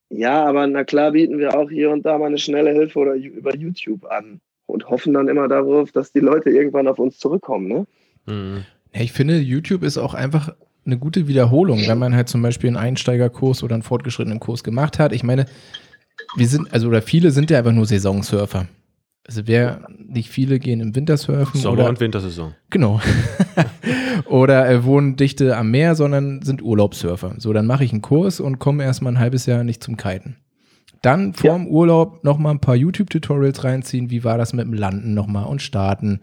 Ja, 0.10 0.44
aber 0.46 0.67
na 0.67 0.84
klar 0.84 1.12
bieten 1.12 1.38
wir 1.38 1.58
auch 1.58 1.70
hier 1.70 1.89
und 1.91 2.06
da 2.06 2.17
mal 2.17 2.28
eine 2.28 2.38
schnelle 2.38 2.72
Hilfe 2.72 3.00
oder 3.00 3.13
über 3.13 3.56
YouTube 3.56 4.06
an 4.06 4.41
und 4.65 4.89
hoffen 4.89 5.13
dann 5.13 5.28
immer 5.28 5.48
darauf, 5.48 5.91
dass 5.91 6.12
die 6.12 6.20
Leute 6.20 6.50
irgendwann 6.50 6.88
auf 6.88 7.00
uns 7.00 7.17
zurückkommen. 7.17 7.67
Ne? 7.67 7.86
Mhm. 8.26 8.65
Ich 8.93 9.12
finde, 9.12 9.39
YouTube 9.39 9.84
ist 9.84 9.97
auch 9.97 10.13
einfach 10.13 10.54
eine 10.86 10.97
gute 10.97 11.27
Wiederholung, 11.27 11.88
wenn 11.88 11.97
man 11.97 12.15
halt 12.15 12.30
zum 12.30 12.41
Beispiel 12.41 12.69
einen 12.69 12.77
Einsteigerkurs 12.77 13.63
oder 13.63 13.75
einen 13.75 13.84
fortgeschrittenen 13.84 14.39
Kurs 14.39 14.63
gemacht 14.63 14.99
hat. 14.99 15.13
Ich 15.13 15.23
meine, 15.23 15.45
wir 16.36 16.47
sind, 16.47 16.73
also 16.73 16.88
oder 16.88 17.01
viele 17.01 17.32
sind 17.32 17.51
ja 17.51 17.60
einfach 17.60 17.71
nur 17.71 17.86
Saisonsurfer. 17.86 18.67
Also 19.27 19.43
wer, 19.45 19.88
nicht 19.97 20.30
viele 20.30 20.60
gehen 20.60 20.82
im 20.82 20.95
Wintersurfen. 20.95 21.62
Sommer- 21.62 21.82
oder, 21.82 21.89
und 21.89 21.99
Wintersaison. 21.99 22.56
Genau. 22.71 22.99
oder 24.25 24.67
äh, 24.69 24.84
wohnen 24.84 25.15
dichte 25.15 25.56
am 25.56 25.69
Meer, 25.69 25.95
sondern 25.95 26.41
sind 26.41 26.63
Urlaubssurfer. 26.63 27.36
So, 27.38 27.54
dann 27.54 27.67
mache 27.67 27.84
ich 27.84 27.91
einen 27.91 28.01
Kurs 28.01 28.39
und 28.39 28.60
komme 28.60 28.84
erstmal 28.84 29.13
ein 29.13 29.19
halbes 29.19 29.45
Jahr 29.45 29.63
nicht 29.63 29.84
zum 29.84 29.95
Kiten. 29.95 30.38
Dann 31.01 31.34
vorm 31.34 31.65
ja. 31.65 31.69
Urlaub 31.69 32.23
nochmal 32.23 32.54
ein 32.54 32.60
paar 32.60 32.75
YouTube-Tutorials 32.75 33.63
reinziehen. 33.63 34.10
Wie 34.10 34.23
war 34.23 34.38
das 34.38 34.54
mit 34.54 34.65
dem 34.65 34.73
Landen 34.73 35.13
nochmal 35.13 35.45
und 35.45 35.62
starten? 35.62 36.21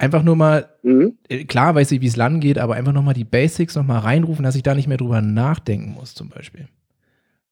Einfach 0.00 0.22
nur 0.22 0.36
mal, 0.36 0.68
mhm. 0.84 1.18
Äh, 1.28 1.44
klar 1.44 1.74
weiß 1.74 1.90
ich, 1.90 2.00
wie 2.00 2.06
es 2.06 2.16
landen 2.16 2.38
geht, 2.38 2.56
aber 2.56 2.74
einfach 2.74 2.92
nochmal 2.92 3.14
die 3.14 3.24
Basics 3.24 3.74
nochmal 3.74 3.98
reinrufen, 3.98 4.44
dass 4.44 4.54
ich 4.54 4.62
da 4.62 4.74
nicht 4.74 4.86
mehr 4.86 4.96
drüber 4.96 5.20
nachdenken 5.20 5.90
muss, 5.90 6.14
zum 6.14 6.28
Beispiel. 6.28 6.68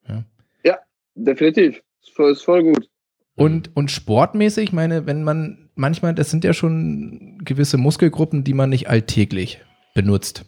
Ja, 0.08 0.24
ja 0.64 0.78
definitiv. 1.16 1.82
Ist 2.00 2.14
voll, 2.14 2.32
ist 2.32 2.42
voll 2.42 2.62
gut. 2.62 2.88
Und, 3.34 3.76
und 3.76 3.90
sportmäßig, 3.90 4.72
meine, 4.72 5.06
wenn 5.06 5.24
man 5.24 5.68
manchmal, 5.74 6.14
das 6.14 6.30
sind 6.30 6.44
ja 6.44 6.54
schon 6.54 7.42
gewisse 7.44 7.78
Muskelgruppen, 7.78 8.44
die 8.44 8.54
man 8.54 8.70
nicht 8.70 8.88
alltäglich 8.88 9.60
benutzt. 9.92 10.44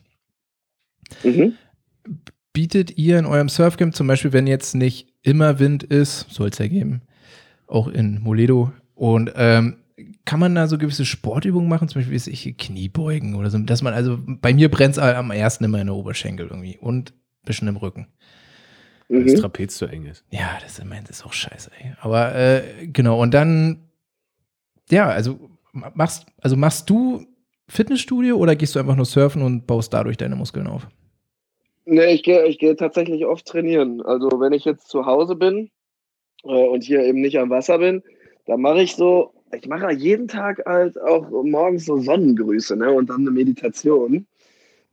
Mhm. 1.24 1.54
Bietet 2.52 2.96
ihr 2.96 3.18
in 3.18 3.26
eurem 3.26 3.48
Surfcamp 3.48 3.94
zum 3.94 4.06
Beispiel, 4.06 4.32
wenn 4.32 4.46
jetzt 4.46 4.74
nicht 4.74 5.12
immer 5.22 5.58
Wind 5.58 5.82
ist, 5.82 6.30
soll 6.30 6.48
es 6.48 6.58
ja 6.58 6.68
geben, 6.68 7.02
auch 7.66 7.88
in 7.88 8.20
Moledo, 8.20 8.72
und 8.94 9.32
ähm, 9.36 9.76
kann 10.28 10.40
man 10.40 10.54
da 10.54 10.66
so 10.66 10.76
gewisse 10.76 11.06
Sportübungen 11.06 11.70
machen, 11.70 11.88
zum 11.88 12.00
Beispiel 12.00 12.20
wie 12.22 12.30
ich 12.30 12.58
Kniebeugen 12.58 13.34
oder 13.34 13.48
so, 13.48 13.56
dass 13.56 13.80
man, 13.80 13.94
also 13.94 14.18
bei 14.22 14.52
mir 14.52 14.70
brennt 14.70 14.92
es 14.92 14.98
am 14.98 15.30
ersten 15.30 15.64
immer 15.64 15.80
in 15.80 15.86
der 15.86 15.96
Oberschenkel 15.96 16.48
irgendwie 16.48 16.76
und 16.76 17.12
ein 17.12 17.46
bisschen 17.46 17.66
im 17.66 17.78
Rücken. 17.78 18.08
Weil 19.08 19.24
das 19.24 19.32
mhm. 19.32 19.38
Trapez 19.38 19.78
zu 19.78 19.86
eng 19.86 20.04
ist. 20.04 20.26
Ja, 20.30 20.58
das, 20.60 20.76
das 20.76 21.10
ist 21.10 21.24
auch 21.24 21.32
scheiße, 21.32 21.70
ey. 21.80 21.94
Aber 22.02 22.34
äh, 22.34 22.88
genau, 22.88 23.22
und 23.22 23.32
dann, 23.32 23.88
ja, 24.90 25.08
also 25.08 25.48
machst, 25.72 26.26
also 26.42 26.56
machst 26.56 26.90
du 26.90 27.24
Fitnessstudio 27.66 28.36
oder 28.36 28.54
gehst 28.54 28.74
du 28.74 28.80
einfach 28.80 28.96
nur 28.96 29.06
surfen 29.06 29.40
und 29.40 29.66
baust 29.66 29.94
dadurch 29.94 30.18
deine 30.18 30.36
Muskeln 30.36 30.66
auf? 30.66 30.88
Nee, 31.86 32.12
ich 32.12 32.22
gehe 32.22 32.44
ich 32.44 32.58
geh 32.58 32.74
tatsächlich 32.74 33.24
oft 33.24 33.46
trainieren. 33.46 34.02
Also 34.02 34.28
wenn 34.40 34.52
ich 34.52 34.66
jetzt 34.66 34.88
zu 34.88 35.06
Hause 35.06 35.36
bin 35.36 35.70
äh, 36.44 36.48
und 36.48 36.84
hier 36.84 37.02
eben 37.02 37.22
nicht 37.22 37.38
am 37.38 37.48
Wasser 37.48 37.78
bin, 37.78 38.02
dann 38.48 38.60
mache 38.60 38.82
ich 38.82 38.96
so 38.96 39.32
ich 39.52 39.66
mache 39.66 39.92
jeden 39.92 40.28
Tag 40.28 40.62
halt 40.66 41.00
auch 41.00 41.30
morgens 41.30 41.86
so 41.86 41.98
Sonnengrüße 41.98 42.76
ne, 42.76 42.92
und 42.92 43.10
dann 43.10 43.20
eine 43.20 43.30
Meditation. 43.30 44.26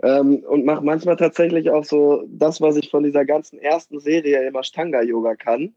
Ähm, 0.03 0.37
und 0.47 0.65
mache 0.65 0.83
manchmal 0.83 1.15
tatsächlich 1.15 1.69
auch 1.69 1.85
so 1.85 2.25
das, 2.27 2.59
was 2.59 2.75
ich 2.75 2.89
von 2.89 3.03
dieser 3.03 3.25
ganzen 3.25 3.59
ersten 3.59 3.99
Serie 3.99 4.45
immer 4.45 4.63
Stanga-Yoga 4.63 5.35
kann. 5.35 5.73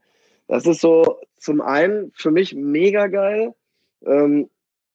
Das 0.47 0.65
ist 0.65 0.81
so 0.81 1.19
zum 1.37 1.61
einen 1.61 2.11
für 2.15 2.31
mich 2.31 2.53
mega 2.53 3.07
geil, 3.07 3.53
ähm, 4.05 4.49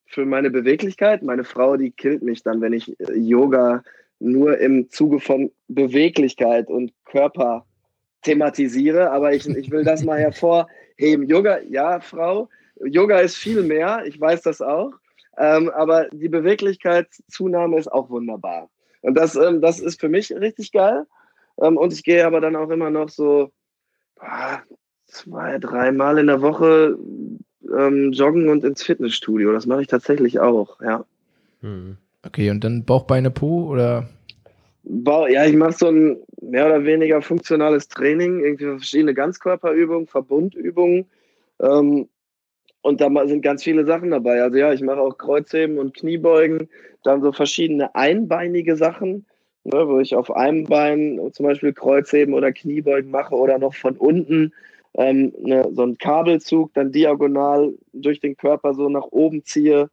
für 0.07 0.27
meine 0.27 0.51
Beweglichkeit. 0.51 1.23
Meine 1.23 1.45
Frau, 1.45 1.77
die 1.77 1.91
killt 1.91 2.23
mich 2.23 2.43
dann, 2.43 2.61
wenn 2.61 2.75
ich 2.75 3.01
äh, 3.01 3.15
Yoga 3.15 3.83
nur 4.21 4.59
im 4.59 4.91
Zuge 4.91 5.21
von 5.21 5.51
Beweglichkeit 5.69 6.69
und 6.69 6.93
Körper 7.05 7.65
thematisiere. 8.23 9.11
Aber 9.11 9.33
ich, 9.33 9.49
ich 9.49 9.71
will 9.71 9.85
das 9.85 10.05
mal 10.05 10.19
hervorheben. 10.19 11.27
Yoga, 11.27 11.61
ja, 11.63 12.01
Frau, 12.01 12.49
Yoga 12.83 13.19
ist 13.19 13.37
viel 13.37 13.63
mehr, 13.63 14.05
ich 14.07 14.21
weiß 14.21 14.43
das 14.43 14.61
auch. 14.61 14.93
Ähm, 15.37 15.71
aber 15.71 16.09
die 16.11 16.29
Beweglichkeitszunahme 16.29 17.79
ist 17.79 17.91
auch 17.91 18.09
wunderbar. 18.11 18.71
Und 19.03 19.15
das, 19.15 19.35
ähm, 19.37 19.61
das 19.61 19.81
ist 19.81 20.01
für 20.01 20.09
mich 20.09 20.33
richtig 20.33 20.73
geil. 20.73 21.07
Ähm, 21.61 21.77
und 21.77 21.93
ich 21.93 22.05
gehe 22.05 22.25
aber 22.27 22.41
dann 22.41 22.57
auch 22.57 22.71
immer 22.71 22.91
noch 22.91 23.09
so 23.09 23.51
boah, 24.17 24.63
zwei, 25.07 25.59
dreimal 25.59 26.19
in 26.19 26.29
der 26.29 26.41
Woche 26.41 26.97
ähm, 27.77 28.13
joggen 28.13 28.49
und 28.49 28.65
ins 28.65 28.83
Fitnessstudio. 28.83 29.53
Das 29.53 29.67
mache 29.67 29.83
ich 29.83 29.89
tatsächlich 29.89 30.41
auch, 30.41 30.81
ja. 30.81 31.05
Hm. 31.61 31.97
Okay, 32.27 32.51
und 32.51 32.65
dann 32.65 32.85
Bauch, 32.85 33.05
Beine, 33.05 33.31
Po 33.31 33.69
oder? 33.71 34.09
Bauch, 34.85 35.29
ja, 35.29 35.45
ich 35.45 35.57
mache 35.57 35.73
so 35.73 35.89
ein 35.89 36.19
mehr 36.41 36.67
oder 36.67 36.85
weniger 36.85 37.21
funktionales 37.23 37.89
Training, 37.89 38.41
irgendwie 38.41 38.65
verschiedene 38.65 39.15
Ganzkörperübungen, 39.15 40.07
Verbundübungen. 40.07 41.07
Ähm, 41.61 42.09
und 42.85 43.01
da 43.01 43.09
sind 43.27 43.41
ganz 43.41 43.65
viele 43.65 43.87
Sachen 43.87 44.11
dabei. 44.11 44.43
Also 44.43 44.59
ja, 44.59 44.71
ich 44.71 44.83
mache 44.83 45.01
auch 45.01 45.17
Kreuzheben 45.17 45.79
und 45.79 45.95
Kniebeugen, 45.95 46.69
dann 47.03 47.23
so 47.23 47.33
verschiedene 47.33 47.95
einbeinige 47.95 48.77
Sachen, 48.77 49.25
ne, 49.65 49.89
wo 49.89 50.01
ich 50.01 50.15
auf 50.15 50.31
einem 50.31 50.65
Bein 50.65 51.19
zum 51.33 51.47
Beispiel 51.47 51.73
Kreuzheben 51.73 52.35
oder 52.35 52.53
Kniebeugen 52.53 53.11
mache 53.11 53.35
oder 53.35 53.59
noch 53.59 53.75
von 53.75 53.97
unten 53.97 54.53
ähm, 54.99 55.33
ne, 55.41 55.67
so 55.73 55.83
einen 55.83 55.97
Kabelzug 55.97 56.75
dann 56.75 56.93
diagonal 56.93 57.73
durch 57.95 58.21
den 58.21 58.37
Körper 58.37 58.75
so 58.75 58.91
nach 58.91 59.07
oben 59.11 59.45
ziehe. 59.45 59.89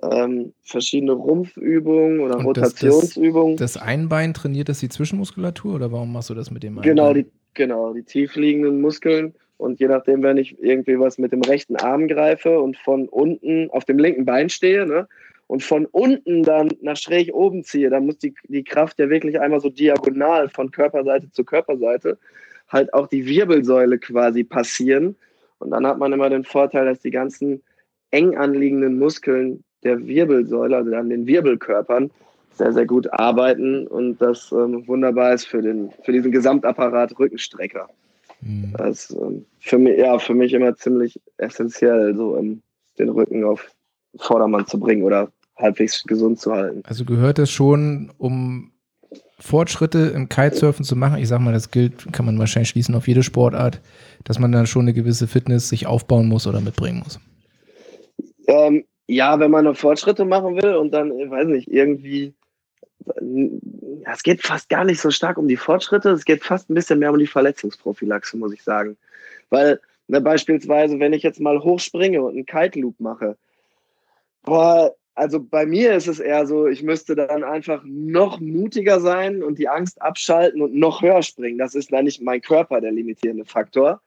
Ähm, 0.00 0.52
verschiedene 0.62 1.12
Rumpfübungen 1.12 2.20
oder 2.20 2.38
und 2.38 2.46
Rotationsübungen. 2.46 3.56
Das, 3.56 3.72
das, 3.72 3.82
das 3.82 3.88
Einbein 3.88 4.32
trainiert 4.32 4.68
das 4.68 4.78
die 4.78 4.88
Zwischenmuskulatur 4.88 5.74
oder 5.74 5.90
warum 5.90 6.12
machst 6.12 6.30
du 6.30 6.34
das 6.34 6.52
mit 6.52 6.62
dem 6.62 6.78
Einbein? 6.78 6.96
Genau, 6.96 7.12
die, 7.12 7.26
genau, 7.54 7.92
die 7.92 8.04
tiefliegenden 8.04 8.80
Muskeln. 8.80 9.34
Und 9.62 9.78
je 9.78 9.86
nachdem, 9.86 10.24
wenn 10.24 10.38
ich 10.38 10.60
irgendwie 10.60 10.98
was 10.98 11.18
mit 11.18 11.30
dem 11.30 11.40
rechten 11.40 11.76
Arm 11.76 12.08
greife 12.08 12.58
und 12.58 12.76
von 12.76 13.08
unten 13.08 13.70
auf 13.70 13.84
dem 13.84 13.96
linken 13.96 14.24
Bein 14.24 14.48
stehe 14.48 14.84
ne, 14.86 15.06
und 15.46 15.62
von 15.62 15.86
unten 15.86 16.42
dann 16.42 16.70
nach 16.80 16.96
schräg 16.96 17.32
oben 17.32 17.62
ziehe, 17.62 17.88
dann 17.88 18.06
muss 18.06 18.18
die, 18.18 18.34
die 18.48 18.64
Kraft 18.64 18.98
ja 18.98 19.08
wirklich 19.08 19.38
einmal 19.38 19.60
so 19.60 19.68
diagonal 19.68 20.48
von 20.48 20.72
Körperseite 20.72 21.30
zu 21.30 21.44
Körperseite 21.44 22.18
halt 22.70 22.92
auch 22.92 23.06
die 23.06 23.24
Wirbelsäule 23.24 24.00
quasi 24.00 24.42
passieren. 24.42 25.14
Und 25.60 25.70
dann 25.70 25.86
hat 25.86 25.98
man 25.98 26.12
immer 26.12 26.28
den 26.28 26.42
Vorteil, 26.42 26.86
dass 26.86 26.98
die 26.98 27.12
ganzen 27.12 27.62
eng 28.10 28.36
anliegenden 28.36 28.98
Muskeln 28.98 29.62
der 29.84 30.04
Wirbelsäule, 30.04 30.76
also 30.76 30.92
an 30.92 31.08
den 31.08 31.28
Wirbelkörpern, 31.28 32.10
sehr, 32.50 32.72
sehr 32.72 32.86
gut 32.86 33.12
arbeiten 33.12 33.86
und 33.86 34.20
das 34.20 34.50
ähm, 34.50 34.88
wunderbar 34.88 35.34
ist 35.34 35.44
für, 35.44 35.62
den, 35.62 35.92
für 36.02 36.10
diesen 36.10 36.32
Gesamtapparat 36.32 37.16
Rückenstrecker. 37.16 37.88
Mhm. 38.42 38.74
Das 38.76 39.10
ist 39.10 39.16
ähm, 39.16 39.46
für, 39.60 39.78
mich, 39.78 39.98
ja, 39.98 40.18
für 40.18 40.34
mich 40.34 40.52
immer 40.52 40.76
ziemlich 40.76 41.20
essentiell, 41.38 42.14
so 42.14 42.36
den 42.98 43.08
Rücken 43.08 43.44
auf 43.44 43.70
Vordermann 44.18 44.66
zu 44.66 44.78
bringen 44.78 45.02
oder 45.02 45.32
halbwegs 45.56 46.02
gesund 46.04 46.40
zu 46.40 46.52
halten. 46.52 46.82
Also 46.84 47.04
gehört 47.04 47.38
es 47.38 47.50
schon, 47.50 48.12
um 48.18 48.72
Fortschritte 49.38 50.12
im 50.14 50.28
Kitesurfen 50.28 50.84
zu 50.84 50.96
machen, 50.96 51.18
ich 51.18 51.28
sag 51.28 51.40
mal, 51.40 51.52
das 51.52 51.70
gilt, 51.70 52.12
kann 52.12 52.26
man 52.26 52.38
wahrscheinlich 52.38 52.68
schließen 52.68 52.94
auf 52.94 53.08
jede 53.08 53.22
Sportart, 53.22 53.80
dass 54.24 54.38
man 54.38 54.52
dann 54.52 54.66
schon 54.66 54.82
eine 54.82 54.92
gewisse 54.92 55.26
Fitness 55.26 55.68
sich 55.68 55.86
aufbauen 55.86 56.28
muss 56.28 56.46
oder 56.46 56.60
mitbringen 56.60 57.02
muss. 57.02 57.18
Ähm, 58.46 58.84
ja, 59.08 59.38
wenn 59.40 59.50
man 59.50 59.64
noch 59.64 59.76
Fortschritte 59.76 60.24
machen 60.24 60.56
will 60.56 60.76
und 60.76 60.92
dann, 60.92 61.10
ich 61.18 61.30
weiß 61.30 61.48
nicht, 61.48 61.68
irgendwie, 61.68 62.34
es 64.04 64.22
geht 64.22 64.42
fast 64.42 64.68
gar 64.68 64.84
nicht 64.84 65.00
so 65.00 65.10
stark 65.10 65.38
um 65.38 65.48
die 65.48 65.56
Fortschritte, 65.56 66.10
es 66.10 66.24
geht 66.24 66.44
fast 66.44 66.70
ein 66.70 66.74
bisschen 66.74 66.98
mehr 66.98 67.12
um 67.12 67.18
die 67.18 67.26
Verletzungsprophylaxe, 67.26 68.36
muss 68.36 68.52
ich 68.52 68.62
sagen. 68.62 68.96
Weil, 69.50 69.80
ne, 70.08 70.20
beispielsweise, 70.20 70.98
wenn 70.98 71.12
ich 71.12 71.22
jetzt 71.22 71.40
mal 71.40 71.62
hochspringe 71.62 72.22
und 72.22 72.34
einen 72.34 72.46
Kite 72.46 72.80
Loop 72.80 72.98
mache, 73.00 73.36
boah, 74.42 74.94
also 75.14 75.40
bei 75.40 75.66
mir 75.66 75.94
ist 75.94 76.08
es 76.08 76.20
eher 76.20 76.46
so, 76.46 76.66
ich 76.66 76.82
müsste 76.82 77.14
dann 77.14 77.44
einfach 77.44 77.82
noch 77.84 78.40
mutiger 78.40 79.00
sein 79.00 79.42
und 79.42 79.58
die 79.58 79.68
Angst 79.68 80.00
abschalten 80.00 80.62
und 80.62 80.74
noch 80.74 81.02
höher 81.02 81.22
springen. 81.22 81.58
Das 81.58 81.74
ist 81.74 81.92
dann 81.92 82.04
nicht 82.04 82.22
mein 82.22 82.40
Körper 82.40 82.80
der 82.80 82.92
limitierende 82.92 83.44
Faktor. 83.44 84.00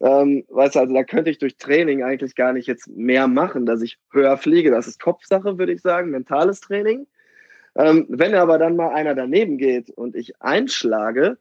Ähm, 0.00 0.44
weißt 0.48 0.74
du, 0.74 0.80
also 0.80 0.94
da 0.94 1.04
könnte 1.04 1.30
ich 1.30 1.38
durch 1.38 1.56
Training 1.56 2.02
eigentlich 2.02 2.34
gar 2.34 2.52
nicht 2.52 2.66
jetzt 2.66 2.88
mehr 2.88 3.28
machen, 3.28 3.66
dass 3.66 3.82
ich 3.82 3.98
höher 4.10 4.36
fliege. 4.38 4.70
Das 4.70 4.88
ist 4.88 4.98
Kopfsache, 4.98 5.58
würde 5.58 5.72
ich 5.72 5.82
sagen, 5.82 6.10
mentales 6.10 6.60
Training. 6.60 7.06
Ähm, 7.80 8.06
wenn 8.08 8.34
aber 8.34 8.58
dann 8.58 8.76
mal 8.76 8.90
einer 8.90 9.14
daneben 9.14 9.56
geht 9.56 9.90
und 9.90 10.14
ich 10.14 10.40
einschlage 10.40 11.38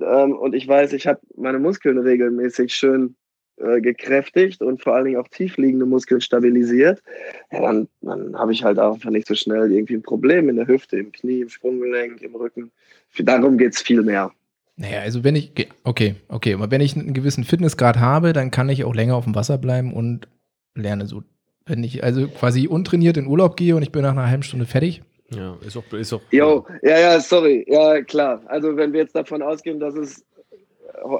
ähm, 0.00 0.32
und 0.32 0.54
ich 0.54 0.66
weiß, 0.66 0.92
ich 0.94 1.06
habe 1.06 1.20
meine 1.36 1.58
Muskeln 1.58 1.98
regelmäßig 1.98 2.74
schön 2.74 3.14
äh, 3.58 3.80
gekräftigt 3.82 4.62
und 4.62 4.82
vor 4.82 4.94
allen 4.94 5.04
Dingen 5.04 5.18
auch 5.18 5.28
tiefliegende 5.28 5.84
Muskeln 5.84 6.22
stabilisiert, 6.22 7.02
ja, 7.50 7.60
dann, 7.60 7.88
dann 8.00 8.34
habe 8.38 8.52
ich 8.52 8.64
halt 8.64 8.78
einfach 8.78 9.10
nicht 9.10 9.28
so 9.28 9.34
schnell 9.34 9.70
irgendwie 9.70 9.94
ein 9.94 10.02
Problem 10.02 10.48
in 10.48 10.56
der 10.56 10.66
Hüfte, 10.66 10.96
im 10.96 11.12
Knie, 11.12 11.42
im 11.42 11.50
Sprunggelenk, 11.50 12.22
im 12.22 12.34
Rücken. 12.34 12.70
Darum 13.18 13.58
geht 13.58 13.74
es 13.74 13.82
viel 13.82 14.02
mehr. 14.02 14.32
Naja, 14.76 15.00
also 15.00 15.22
wenn 15.22 15.36
ich, 15.36 15.52
okay, 15.84 16.14
okay, 16.28 16.54
aber 16.54 16.70
wenn 16.70 16.80
ich 16.80 16.96
einen 16.96 17.12
gewissen 17.12 17.44
Fitnessgrad 17.44 17.98
habe, 17.98 18.32
dann 18.32 18.50
kann 18.50 18.70
ich 18.70 18.84
auch 18.84 18.94
länger 18.94 19.16
auf 19.16 19.24
dem 19.24 19.34
Wasser 19.34 19.58
bleiben 19.58 19.92
und 19.92 20.28
lerne 20.74 21.06
so. 21.06 21.22
Wenn 21.66 21.84
ich 21.84 22.02
also 22.02 22.26
quasi 22.28 22.66
untrainiert 22.66 23.18
in 23.18 23.26
Urlaub 23.26 23.56
gehe 23.56 23.76
und 23.76 23.82
ich 23.82 23.92
bin 23.92 24.02
nach 24.02 24.12
einer 24.12 24.26
halben 24.26 24.42
Stunde 24.42 24.64
fertig. 24.64 25.02
Ja, 25.34 25.56
ist 25.66 25.76
auch, 25.76 25.92
ist 25.92 26.12
auch. 26.12 26.20
Jo, 26.30 26.66
ja, 26.82 26.98
ja, 26.98 27.20
sorry, 27.20 27.64
ja, 27.68 28.02
klar. 28.02 28.42
Also 28.46 28.76
wenn 28.76 28.92
wir 28.92 29.00
jetzt 29.00 29.14
davon 29.14 29.42
ausgehen, 29.42 29.80
dass 29.80 29.94
es 29.94 30.24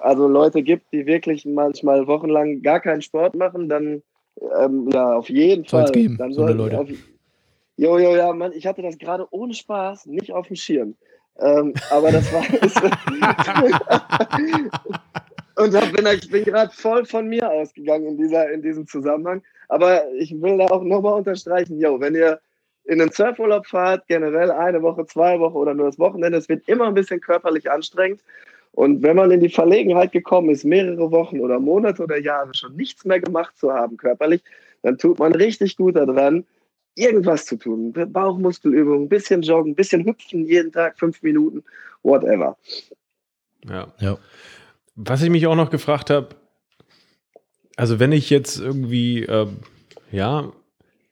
also 0.03 0.29
Leute 0.29 0.62
gibt, 0.62 0.92
die 0.92 1.07
wirklich 1.07 1.46
manchmal 1.46 2.07
wochenlang 2.07 2.62
gar 2.62 2.81
keinen 2.81 3.03
Sport 3.03 3.35
machen, 3.35 3.68
dann 3.68 4.03
ähm, 4.59 4.88
ja, 4.92 5.14
auf 5.14 5.29
jeden 5.29 5.64
Soll's 5.64 5.90
Fall. 5.90 5.92
Geben, 5.92 6.16
dann 6.18 6.33
so 6.33 6.42
eine 6.42 6.53
Leute. 6.53 6.79
Auf, 6.79 6.88
jo, 7.77 7.98
jo, 7.98 8.16
ja, 8.16 8.33
Mann, 8.33 8.53
ich 8.53 8.66
hatte 8.66 8.83
das 8.83 8.98
gerade 8.98 9.27
ohne 9.31 9.55
Spaß 9.55 10.07
nicht 10.07 10.33
auf 10.33 10.46
dem 10.46 10.57
Schirm. 10.57 10.94
Ähm, 11.38 11.75
aber 11.90 12.12
das 12.12 12.31
war. 12.33 12.42
und 15.57 15.75
hab, 15.75 15.92
bin, 15.92 16.07
ich 16.14 16.31
bin 16.31 16.44
gerade 16.44 16.72
voll 16.75 17.07
von 17.07 17.29
mir 17.29 17.51
ausgegangen 17.51 18.07
in, 18.07 18.18
dieser, 18.18 18.51
in 18.51 18.62
diesem 18.62 18.87
Zusammenhang. 18.87 19.42
Aber 19.68 20.11
ich 20.12 20.31
will 20.42 20.59
da 20.59 20.66
auch 20.66 20.83
nochmal 20.83 21.14
unterstreichen: 21.14 21.79
Jo, 21.79 21.98
wenn 22.01 22.14
ihr 22.14 22.38
in 22.85 22.99
den 22.99 23.11
Surfurlaub 23.11 23.66
fahrt, 23.66 24.07
generell 24.09 24.51
eine 24.51 24.83
Woche, 24.83 25.07
zwei 25.07 25.38
Wochen 25.38 25.57
oder 25.57 25.75
nur 25.75 25.87
das 25.87 25.99
Wochenende, 25.99 26.38
es 26.38 26.49
wird 26.49 26.68
immer 26.68 26.87
ein 26.87 26.95
bisschen 26.95 27.21
körperlich 27.21 27.71
anstrengend. 27.71 28.21
Und 28.73 29.03
wenn 29.03 29.16
man 29.16 29.31
in 29.31 29.40
die 29.40 29.51
Verlegenheit 29.51 30.12
gekommen 30.12 30.51
ist, 30.51 30.64
mehrere 30.64 31.11
Wochen 31.11 31.40
oder 31.40 31.61
Monate 31.61 32.03
oder 32.03 32.18
Jahre 32.18 32.55
schon 32.55 32.75
nichts 32.75 33.05
mehr 33.05 33.21
gemacht 33.21 33.57
zu 33.59 33.73
haben 33.73 33.99
körperlich, 33.99 34.42
dann 34.83 34.99
tut 34.99 35.18
man 35.18 35.35
richtig 35.35 35.77
gut 35.77 35.97
daran, 35.97 36.45
irgendwas 36.95 37.45
zu 37.45 37.57
tun. 37.57 37.92
Bauchmuskelübungen, 37.92 39.05
ein 39.05 39.09
bisschen 39.09 39.42
joggen, 39.42 39.73
ein 39.73 39.77
bisschen 39.77 40.05
hüpfen 40.05 40.47
jeden 40.47 40.73
Tag, 40.73 40.99
fünf 40.99 41.23
Minuten, 41.23 41.62
whatever. 42.03 42.57
Ja. 43.68 43.92
ja. 44.01 44.18
Was 44.97 45.23
ich 45.23 45.31
mich 45.31 45.47
auch 45.47 45.55
noch 45.55 45.71
gefragt 45.71 46.11
habe, 46.11 46.31
also 47.77 48.01
wenn 48.01 48.12
ich 48.12 48.31
jetzt 48.31 48.59
irgendwie, 48.59 49.23
äh, 49.25 49.47
ja, 50.11 50.53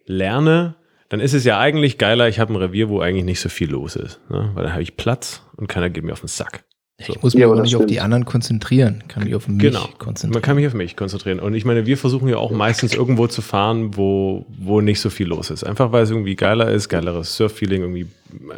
lerne, 0.04 0.76
dann 1.10 1.20
ist 1.20 1.34
es 1.34 1.44
ja 1.44 1.58
eigentlich 1.58 1.98
geiler, 1.98 2.28
ich 2.28 2.38
habe 2.38 2.52
ein 2.54 2.56
Revier, 2.56 2.88
wo 2.88 3.00
eigentlich 3.00 3.24
nicht 3.24 3.40
so 3.40 3.48
viel 3.48 3.70
los 3.70 3.96
ist. 3.96 4.20
Ne? 4.30 4.50
Weil 4.54 4.64
da 4.64 4.72
habe 4.72 4.82
ich 4.82 4.96
Platz 4.96 5.42
und 5.56 5.66
keiner 5.66 5.90
geht 5.90 6.04
mir 6.04 6.12
auf 6.12 6.20
den 6.20 6.28
Sack. 6.28 6.64
So. 7.04 7.14
Ich 7.14 7.22
muss 7.22 7.34
mich 7.34 7.40
ja, 7.40 7.48
aber 7.48 7.60
nicht 7.60 7.70
stimmt. 7.70 7.84
auf 7.84 7.88
die 7.88 8.00
anderen 8.00 8.24
konzentrieren, 8.26 9.02
kann 9.08 9.24
mich 9.24 9.34
auf 9.34 9.48
mich 9.48 9.58
genau. 9.58 9.88
konzentrieren. 9.98 10.34
Man 10.34 10.42
kann 10.42 10.56
mich 10.56 10.66
auf 10.66 10.74
mich 10.74 10.96
konzentrieren. 10.96 11.40
Und 11.40 11.54
ich 11.54 11.64
meine, 11.64 11.84
wir 11.86 11.96
versuchen 11.96 12.28
ja 12.28 12.36
auch 12.36 12.52
meistens 12.52 12.94
irgendwo 12.94 13.26
zu 13.26 13.42
fahren, 13.42 13.96
wo, 13.96 14.46
wo 14.48 14.80
nicht 14.80 15.00
so 15.00 15.10
viel 15.10 15.26
los 15.26 15.50
ist. 15.50 15.64
Einfach 15.64 15.92
weil 15.92 16.04
es 16.04 16.10
irgendwie 16.10 16.36
geiler 16.36 16.70
ist, 16.70 16.88
geileres 16.88 17.36
Surf-Feeling, 17.36 17.82
irgendwie, 17.82 18.06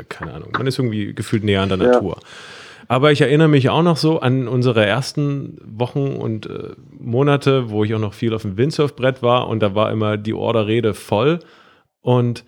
keine 0.09 0.35
Ahnung. 0.35 0.51
Man 0.53 0.67
ist 0.67 0.79
irgendwie 0.79 1.15
gefühlt 1.15 1.45
näher 1.45 1.63
an 1.63 1.69
der 1.71 1.79
ja. 1.79 1.93
Natur. 1.93 2.19
Aber 2.89 3.13
ich 3.13 3.23
erinnere 3.23 3.49
mich 3.49 3.71
auch 3.71 3.83
noch 3.83 3.97
so 3.97 4.21
an 4.21 4.49
unsere 4.49 4.85
ersten 4.85 5.57
Wochen 5.65 6.17
und 6.17 6.47
äh, 6.47 6.71
Monate, 6.99 7.71
wo 7.71 7.85
ich 7.85 7.95
auch 7.95 8.01
noch 8.01 8.13
viel 8.13 8.35
auf 8.35 8.43
dem 8.43 8.59
Windsurfbrett 8.59 9.23
war 9.23 9.49
und 9.49 9.61
da 9.61 9.75
war 9.75 9.91
immer 9.91 10.19
die 10.19 10.35
Orderrede 10.35 10.93
voll. 10.93 11.39
Und 12.03 12.45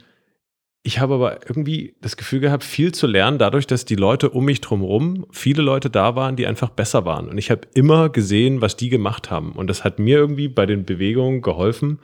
ich 0.86 1.00
habe 1.00 1.14
aber 1.14 1.48
irgendwie 1.48 1.94
das 2.02 2.18
Gefühl 2.18 2.40
gehabt, 2.40 2.62
viel 2.62 2.92
zu 2.92 3.06
lernen, 3.06 3.38
dadurch, 3.38 3.66
dass 3.66 3.86
die 3.86 3.94
Leute 3.94 4.28
um 4.28 4.44
mich 4.44 4.60
drumherum, 4.60 5.24
viele 5.30 5.62
Leute 5.62 5.88
da 5.88 6.14
waren, 6.14 6.36
die 6.36 6.46
einfach 6.46 6.68
besser 6.68 7.06
waren. 7.06 7.28
Und 7.28 7.38
ich 7.38 7.50
habe 7.50 7.62
immer 7.72 8.10
gesehen, 8.10 8.60
was 8.60 8.76
die 8.76 8.90
gemacht 8.90 9.30
haben. 9.30 9.52
Und 9.52 9.68
das 9.68 9.82
hat 9.82 9.98
mir 9.98 10.18
irgendwie 10.18 10.48
bei 10.48 10.66
den 10.66 10.84
Bewegungen 10.84 11.40
geholfen, 11.40 12.00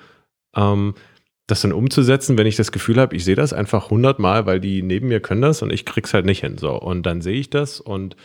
ähm, 0.56 0.94
das 1.46 1.60
dann 1.60 1.74
umzusetzen, 1.74 2.38
wenn 2.38 2.46
ich 2.46 2.56
das 2.56 2.72
Gefühl 2.72 2.98
habe, 2.98 3.14
ich 3.14 3.24
sehe 3.24 3.34
das 3.34 3.52
einfach 3.52 3.90
hundertmal, 3.90 4.46
weil 4.46 4.60
die 4.60 4.82
neben 4.82 5.08
mir 5.08 5.20
können 5.20 5.42
das 5.42 5.60
und 5.60 5.70
ich 5.72 5.84
krieg's 5.84 6.14
halt 6.14 6.24
nicht 6.24 6.40
hin. 6.40 6.56
So. 6.56 6.72
Und 6.80 7.04
dann 7.04 7.20
sehe 7.20 7.38
ich 7.38 7.50
das 7.50 7.80
und 7.80 8.16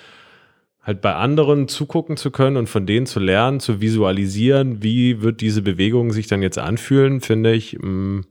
halt 0.82 1.02
bei 1.02 1.16
anderen 1.16 1.68
zugucken 1.68 2.16
zu 2.16 2.32
können 2.32 2.56
und 2.56 2.70
von 2.70 2.86
denen 2.86 3.08
zu 3.08 3.20
lernen, 3.20 3.60
zu 3.60 3.82
visualisieren, 3.82 4.84
wie 4.84 5.22
wird 5.22 5.42
diese 5.42 5.64
Bewegung 5.64 6.14
sich 6.14 6.28
dann 6.28 6.42
jetzt 6.42 6.60
anfühlen, 6.60 7.20
finde 7.20 7.54
ich, 7.54 7.78
mh, 7.80 7.88
mm, 7.88 8.26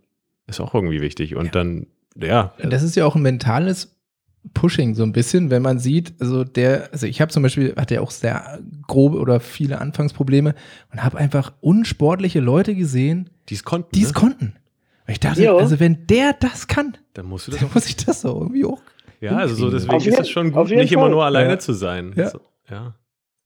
ist 0.47 0.61
auch 0.61 0.75
irgendwie 0.75 1.01
wichtig. 1.01 1.35
Und 1.37 1.47
ja. 1.47 1.53
dann 1.53 1.87
ja. 2.17 2.55
Das 2.63 2.83
ist 2.83 2.95
ja 2.97 3.07
auch 3.07 3.17
ein 3.17 3.23
mentales 3.23 3.95
Pushing 4.53 4.95
so 4.95 5.03
ein 5.03 5.13
bisschen, 5.13 5.51
wenn 5.51 5.63
man 5.63 5.79
sieht, 5.79 6.15
also 6.21 6.45
der, 6.45 6.91
also 6.93 7.07
ich 7.07 7.21
habe 7.21 7.33
zum 7.33 7.43
Beispiel, 7.43 7.75
hatte 7.77 7.95
ja 7.95 8.01
auch 8.03 8.11
sehr 8.11 8.61
grobe 8.87 9.19
oder 9.19 9.41
viele 9.41 9.81
Anfangsprobleme 9.81 10.55
und 10.93 11.03
habe 11.03 11.17
einfach 11.17 11.55
unsportliche 11.61 12.41
Leute 12.41 12.75
gesehen, 12.75 13.31
die 13.49 13.55
es 13.55 13.65
konnten. 13.65 13.89
Die 13.95 14.03
es 14.03 14.09
ne? 14.09 14.15
konnten. 14.15 14.57
ich 15.09 15.19
dachte, 15.19 15.45
jo. 15.45 15.57
also 15.57 15.81
wenn 15.81 16.07
der 16.07 16.35
das 16.35 16.67
kann, 16.67 16.99
dann 17.15 17.27
musst 17.27 17.47
du 17.47 17.53
das 17.53 17.61
dann 17.61 17.71
muss 17.73 17.87
ich 17.87 17.97
das 17.97 18.21
so 18.21 18.39
irgendwie 18.39 18.67
auch. 18.67 18.83
Ja, 19.21 19.39
also 19.39 19.55
so 19.55 19.71
deswegen 19.71 19.97
ist 19.97 20.21
es 20.21 20.29
schon 20.29 20.53
gut, 20.53 20.69
nicht 20.69 20.93
Fall. 20.93 20.99
immer 20.99 21.09
nur 21.09 21.25
alleine 21.25 21.53
ja. 21.53 21.59
zu 21.59 21.73
sein. 21.73 22.13
Ja. 22.15 22.29
So, 22.29 22.41
ja. 22.71 22.95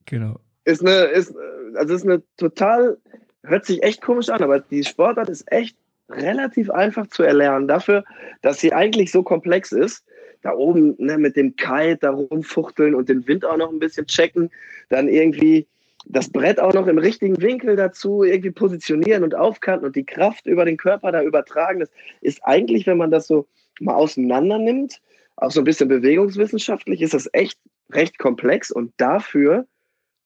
Genau. 0.07 0.41
Ist 0.65 0.81
eine, 0.81 1.05
ist, 1.05 1.33
also 1.77 1.95
ist 1.95 2.05
eine 2.05 2.23
total, 2.37 2.99
hört 3.45 3.67
sich 3.67 3.85
echt 3.85 4.03
komisch 4.03 4.29
an, 4.31 4.43
aber 4.43 4.59
die 4.59 4.83
Sportart 4.83 5.29
ist 5.29 5.51
echt 5.53 5.77
relativ 6.09 6.71
einfach 6.71 7.07
zu 7.09 7.23
erlernen. 7.23 7.69
Dafür, 7.69 8.05
dass 8.43 8.61
sie 8.61 8.73
eigentlich 8.73 9.11
so 9.13 9.23
komplex 9.23 9.73
ist, 9.73 10.05
da 10.43 10.53
oben 10.55 10.95
ne, 10.99 11.19
mit 11.19 11.37
dem 11.37 11.57
Kite 11.57 11.99
da 12.01 12.11
rumfuchteln 12.11 12.95
und 12.95 13.09
den 13.09 13.27
Wind 13.27 13.45
auch 13.45 13.57
noch 13.57 13.71
ein 13.71 13.79
bisschen 13.79 14.07
checken, 14.07 14.51
dann 14.89 15.09
irgendwie 15.09 15.67
das 16.07 16.31
Brett 16.31 16.61
auch 16.61 16.73
noch 16.73 16.87
im 16.87 16.99
richtigen 16.99 17.41
Winkel 17.41 17.77
dazu 17.77 18.23
irgendwie 18.23 18.51
positionieren 18.51 19.25
und 19.25 19.35
aufkanten 19.35 19.87
und 19.87 19.97
die 19.97 20.07
Kraft 20.07 20.47
über 20.47 20.65
den 20.65 20.77
Körper 20.77 21.13
da 21.13 21.23
übertragen. 21.23 21.81
Das 21.81 21.91
ist 22.21 22.41
eigentlich, 22.45 22.87
wenn 22.87 22.97
man 22.97 23.11
das 23.11 23.27
so 23.27 23.47
mal 23.81 23.95
auseinander 23.95 24.59
nimmt, 24.59 25.01
auch 25.37 25.51
so 25.51 25.61
ein 25.61 25.65
bisschen 25.65 25.89
bewegungswissenschaftlich, 25.89 27.03
ist 27.03 27.15
das 27.15 27.29
echt 27.33 27.59
recht 27.91 28.19
komplex 28.19 28.71
und 28.71 28.93
dafür 28.97 29.67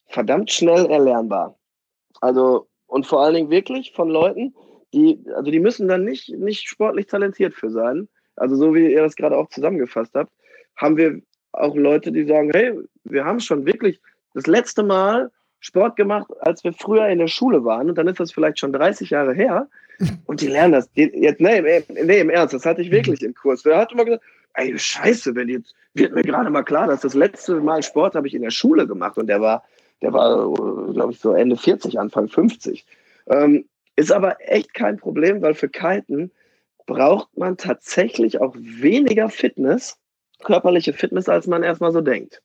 verdammt 0.07 0.51
schnell 0.51 0.87
erlernbar. 0.87 1.59
Also, 2.21 2.69
und 2.87 3.07
vor 3.07 3.23
allen 3.23 3.35
Dingen 3.35 3.51
wirklich 3.51 3.93
von 3.93 4.09
Leuten, 4.09 4.55
die, 4.93 5.19
also 5.35 5.51
die 5.51 5.61
müssen 5.61 5.89
dann 5.89 6.05
nicht, 6.05 6.29
nicht 6.31 6.69
sportlich 6.69 7.07
talentiert 7.07 7.55
für 7.55 7.71
sein. 7.71 8.09
Also 8.37 8.57
so 8.57 8.75
wie 8.75 8.93
ihr 8.93 9.03
das 9.03 9.17
gerade 9.17 9.37
auch 9.37 9.49
zusammengefasst 9.49 10.15
habt, 10.15 10.33
haben 10.77 10.97
wir 10.97 11.21
auch 11.53 11.77
Leute, 11.77 12.13
die 12.13 12.25
sagen, 12.25 12.51
hey, 12.53 12.79
wir 13.05 13.25
haben 13.25 13.41
schon 13.41 13.67
wirklich 13.67 14.01
das 14.35 14.47
letzte 14.47 14.83
Mal 14.83 15.31
Sport 15.61 15.97
gemacht, 15.97 16.29
als 16.41 16.65
wir 16.65 16.73
früher 16.73 17.07
in 17.09 17.19
der 17.19 17.29
Schule 17.29 17.65
waren. 17.65 17.89
Und 17.89 17.97
dann 17.97 18.09
ist 18.09 18.19
das 18.19 18.33
vielleicht 18.33 18.59
schon 18.59 18.73
30 18.73 19.11
Jahre 19.11 19.33
her. 19.33 19.69
Und 20.27 20.41
die 20.41 20.49
lernen 20.49 20.73
das. 20.73 20.91
Die, 20.93 21.11
jetzt, 21.15 21.41
nee, 21.41 21.85
nee, 21.89 22.21
im 22.21 22.31
Ernst, 22.31 22.55
das 22.55 22.67
hatte 22.67 22.83
ich 22.83 22.91
wirklich 22.91 23.23
im 23.23 23.35
Kurs. 23.35 23.63
Der 23.63 23.79
hat 23.79 23.93
immer 23.93 24.05
gesagt, 24.05 24.25
ey, 24.55 24.77
scheiße, 24.77 25.35
wenn 25.35 25.49
jetzt, 25.49 25.75
wird 25.95 26.15
mir 26.15 26.23
gerade 26.23 26.51
mal 26.51 26.63
klar, 26.63 26.89
dass 26.89 27.03
das 27.03 27.15
letzte 27.15 27.61
Mal 27.61 27.83
Sport 27.83 28.15
habe 28.15 28.27
ich 28.27 28.35
in 28.35 28.43
der 28.43 28.51
Schule 28.51 28.87
gemacht. 28.87 29.19
Und 29.19 29.29
der 29.29 29.41
war, 29.41 29.63
der 30.01 30.13
war, 30.13 30.53
glaube 30.93 31.13
ich, 31.13 31.21
so 31.21 31.33
Ende 31.33 31.57
40, 31.57 31.99
Anfang 32.01 32.29
50. 32.29 32.85
Ähm, 33.29 33.67
ist 33.97 34.13
aber 34.13 34.37
echt 34.41 34.75
kein 34.75 34.97
Problem, 34.97 35.43
weil 35.43 35.55
für 35.55 35.69
Kiten 35.69 36.31
braucht 36.87 37.37
man 37.37 37.57
tatsächlich 37.57 38.41
auch 38.41 38.55
weniger 38.57 39.29
Fitness, 39.29 39.99
körperliche 40.43 40.93
Fitness, 40.93 41.29
als 41.29 41.47
man 41.47 41.63
erstmal 41.63 41.93
so 41.93 42.01
denkt. 42.01 42.43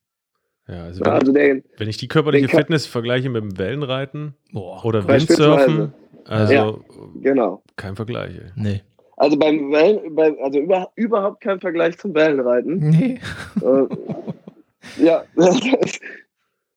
Ja, 0.67 0.83
also, 0.83 1.05
wenn, 1.05 1.11
also 1.13 1.31
den, 1.31 1.63
wenn, 1.77 1.87
ich 1.87 1.97
die 1.97 2.09
körperliche 2.09 2.49
Fitness 2.49 2.85
vergleiche 2.85 3.29
mit 3.29 3.41
dem 3.41 3.57
Wellenreiten 3.57 4.35
Boah, 4.51 4.83
oder 4.83 5.07
Windsurfen, 5.07 5.93
also 6.25 6.53
ja, 6.53 6.73
genau. 7.21 7.63
kein 7.77 7.95
Vergleich. 7.95 8.35
Ey. 8.35 8.51
Nee. 8.55 8.81
Also 9.15 9.37
beim 9.37 9.71
Wellen, 9.71 10.13
bei, 10.13 10.37
also 10.43 10.59
über, 10.59 10.91
überhaupt 10.95 11.41
kein 11.41 11.59
Vergleich 11.59 11.97
zum 11.97 12.13
Wellenreiten. 12.13 12.77
Nee. 12.77 13.19
Äh, 13.61 15.03
ja, 15.03 15.23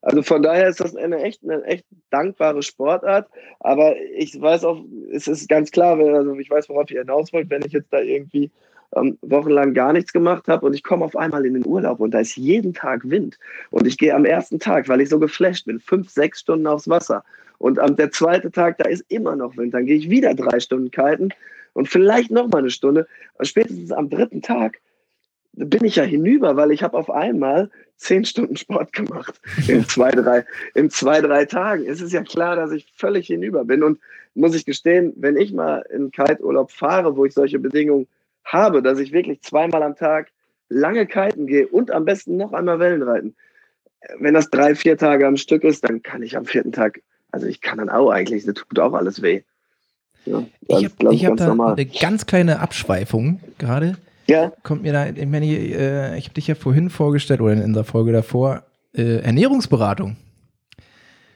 also 0.03 0.23
von 0.23 0.43
daher 0.43 0.69
ist 0.69 0.81
das 0.81 0.97
eine 0.97 1.23
echt, 1.23 1.43
eine 1.43 1.63
echt 1.65 1.85
dankbare 2.11 2.63
Sportart. 2.63 3.29
Aber 3.61 3.95
ich 4.17 4.41
weiß 4.41 4.65
auch, 4.65 4.83
es 5.13 5.29
ist 5.29 5.49
ganz 5.49 5.71
klar, 5.71 5.99
also 5.99 6.35
ich 6.37 6.51
weiß, 6.51 6.69
worauf 6.69 6.91
ihr 6.91 7.01
hinaus 7.01 7.33
wollt, 7.33 7.51
wenn 7.51 7.63
ich 7.63 7.73
jetzt 7.73 7.93
da 7.93 8.01
irgendwie 8.01 8.51
ähm, 8.97 9.19
wochenlang 9.21 9.75
gar 9.75 9.93
nichts 9.93 10.13
gemacht 10.13 10.49
habe 10.49 10.67
und 10.67 10.75
ich 10.75 10.83
komme 10.83 11.05
auf 11.05 11.17
einmal 11.17 11.45
in 11.47 11.55
den 11.55 11.67
Urlaub 11.67 12.01
und 12.01 12.13
da 12.13 12.21
ist 12.21 12.37
jeden 12.37 12.75
Tag 12.75 13.09
Wind. 13.09 13.39
Und 13.71 13.87
ich 13.87 13.99
gehe 13.99 14.15
am 14.15 14.25
ersten 14.25 14.59
Tag, 14.59 14.89
weil 14.89 15.01
ich 15.01 15.11
so 15.11 15.19
geflasht 15.19 15.67
bin, 15.67 15.81
fünf, 15.81 16.09
sechs 16.11 16.41
Stunden 16.41 16.67
aufs 16.67 16.89
Wasser. 16.89 17.23
Und 17.59 17.79
am 17.79 17.95
der 17.95 18.11
zweite 18.11 18.51
Tag, 18.51 18.79
da 18.79 18.89
ist 18.89 19.05
immer 19.09 19.37
noch 19.37 19.57
Wind. 19.57 19.75
Dann 19.75 19.85
gehe 19.85 19.97
ich 19.97 20.09
wieder 20.09 20.35
drei 20.35 20.61
Stunden 20.61 20.91
kiten 20.91 21.29
und 21.75 21.89
vielleicht 21.89 22.31
noch 22.31 22.49
mal 22.49 22.59
eine 22.59 22.71
Stunde. 22.71 23.07
Und 23.35 23.47
spätestens 23.47 23.93
am 23.93 24.09
dritten 24.09 24.41
Tag 24.41 24.79
bin 25.53 25.85
ich 25.85 25.97
ja 25.97 26.05
hinüber, 26.05 26.57
weil 26.57 26.71
ich 26.71 26.83
habe 26.83 26.97
auf 26.97 27.11
einmal 27.11 27.71
zehn 27.97 28.25
Stunden 28.25 28.57
Sport 28.57 28.93
gemacht 28.93 29.41
in 29.69 29.85
zwei, 29.89 30.11
drei, 30.11 30.45
in 30.75 30.91
zwei, 30.91 31.21
drei 31.21 31.45
Tagen. 31.45 31.85
Es 31.87 32.01
ist 32.01 32.13
ja 32.13 32.23
klar, 32.23 32.57
dass 32.57 32.73
ich 32.73 32.87
völlig 32.97 33.27
hinüber 33.27 33.65
bin. 33.65 33.83
Und 33.83 34.01
muss 34.35 34.55
ich 34.55 34.65
gestehen, 34.65 35.13
wenn 35.17 35.37
ich 35.37 35.53
mal 35.53 35.85
in 35.93 36.11
Kiteurlaub 36.11 36.71
fahre, 36.71 37.17
wo 37.17 37.25
ich 37.25 37.35
solche 37.35 37.59
Bedingungen 37.59 38.07
habe, 38.45 38.83
dass 38.83 38.99
ich 38.99 39.13
wirklich 39.13 39.43
zweimal 39.43 39.83
am 39.83 39.97
Tag 39.97 40.29
lange 40.69 41.07
kiten 41.07 41.47
gehe 41.47 41.67
und 41.67 41.91
am 41.91 42.05
besten 42.05 42.37
noch 42.37 42.53
einmal 42.53 42.79
Wellen 42.79 43.03
reiten. 43.03 43.35
Wenn 44.19 44.35
das 44.35 44.51
drei, 44.51 44.75
vier 44.75 44.97
Tage 44.97 45.27
am 45.27 45.37
Stück 45.37 45.65
ist, 45.65 45.85
dann 45.85 46.03
kann 46.03 46.23
ich 46.23 46.37
am 46.37 46.47
vierten 46.47 46.73
Tag, 46.73 47.03
also 47.33 47.47
ich 47.47 47.61
kann 47.61 47.79
dann 47.79 47.91
auch 47.91 48.11
eigentlich, 48.11 48.45
das 48.45 48.55
tut 48.55 48.79
auch 48.79 48.95
alles 48.95 49.21
weh. 49.21 49.43
Ja, 50.25 50.45
ich 50.69 50.85
habe 50.85 51.17
hab 51.17 51.37
da 51.37 51.47
normal. 51.49 51.73
eine 51.75 51.87
ganz 51.87 52.27
kleine 52.27 52.61
Abschweifung 52.61 53.41
gerade. 53.59 53.97
Ja. 54.31 54.53
Kommt 54.62 54.83
mir 54.83 54.93
da, 54.93 55.09
ich 55.09 55.27
meine, 55.27 55.47
äh, 55.47 56.16
ich 56.16 56.27
habe 56.27 56.35
dich 56.35 56.47
ja 56.47 56.55
vorhin 56.55 56.88
vorgestellt 56.88 57.40
oder 57.40 57.53
in 57.53 57.73
der 57.73 57.83
Folge 57.83 58.12
davor, 58.12 58.64
äh, 58.97 59.16
Ernährungsberatung. 59.23 60.16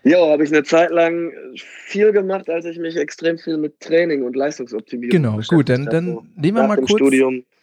Ja, 0.05 0.19
habe 0.29 0.45
ich 0.45 0.53
eine 0.53 0.63
Zeit 0.63 0.91
lang 0.91 1.33
viel 1.57 2.13
gemacht, 2.13 2.49
als 2.49 2.67
ich 2.67 2.79
mich 2.79 2.97
extrem 2.97 3.37
viel 3.39 3.57
mit 3.57 3.81
Training 3.81 4.23
und 4.23 4.37
Leistungsoptimierung 4.37 5.11
Genau, 5.11 5.41
gut, 5.49 5.69
dann, 5.71 5.87
dann 5.87 6.31
nehmen 6.37 6.59
wir 6.59 6.69
mal 6.69 6.77
kurz, 6.77 7.03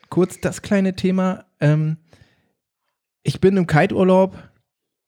kurz 0.10 0.41
das 0.41 0.62
kleine 0.62 0.96
Thema. 0.96 1.46
Ähm, 1.62 1.98
ich 3.24 3.39
bin 3.39 3.56
im 3.56 3.67
Kiteurlaub 3.67 4.36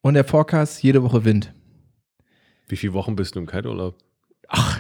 und 0.02 0.14
der 0.14 0.24
Forecast 0.24 0.84
jede 0.84 1.04
Woche 1.04 1.26
Wind. 1.26 1.54
Wie 2.70 2.78
viele 2.78 2.94
Wochen 2.94 3.16
bist 3.16 3.36
du 3.36 3.40
im 3.40 3.48
Kiteurlaub? 3.48 3.98
Ach, 4.48 4.80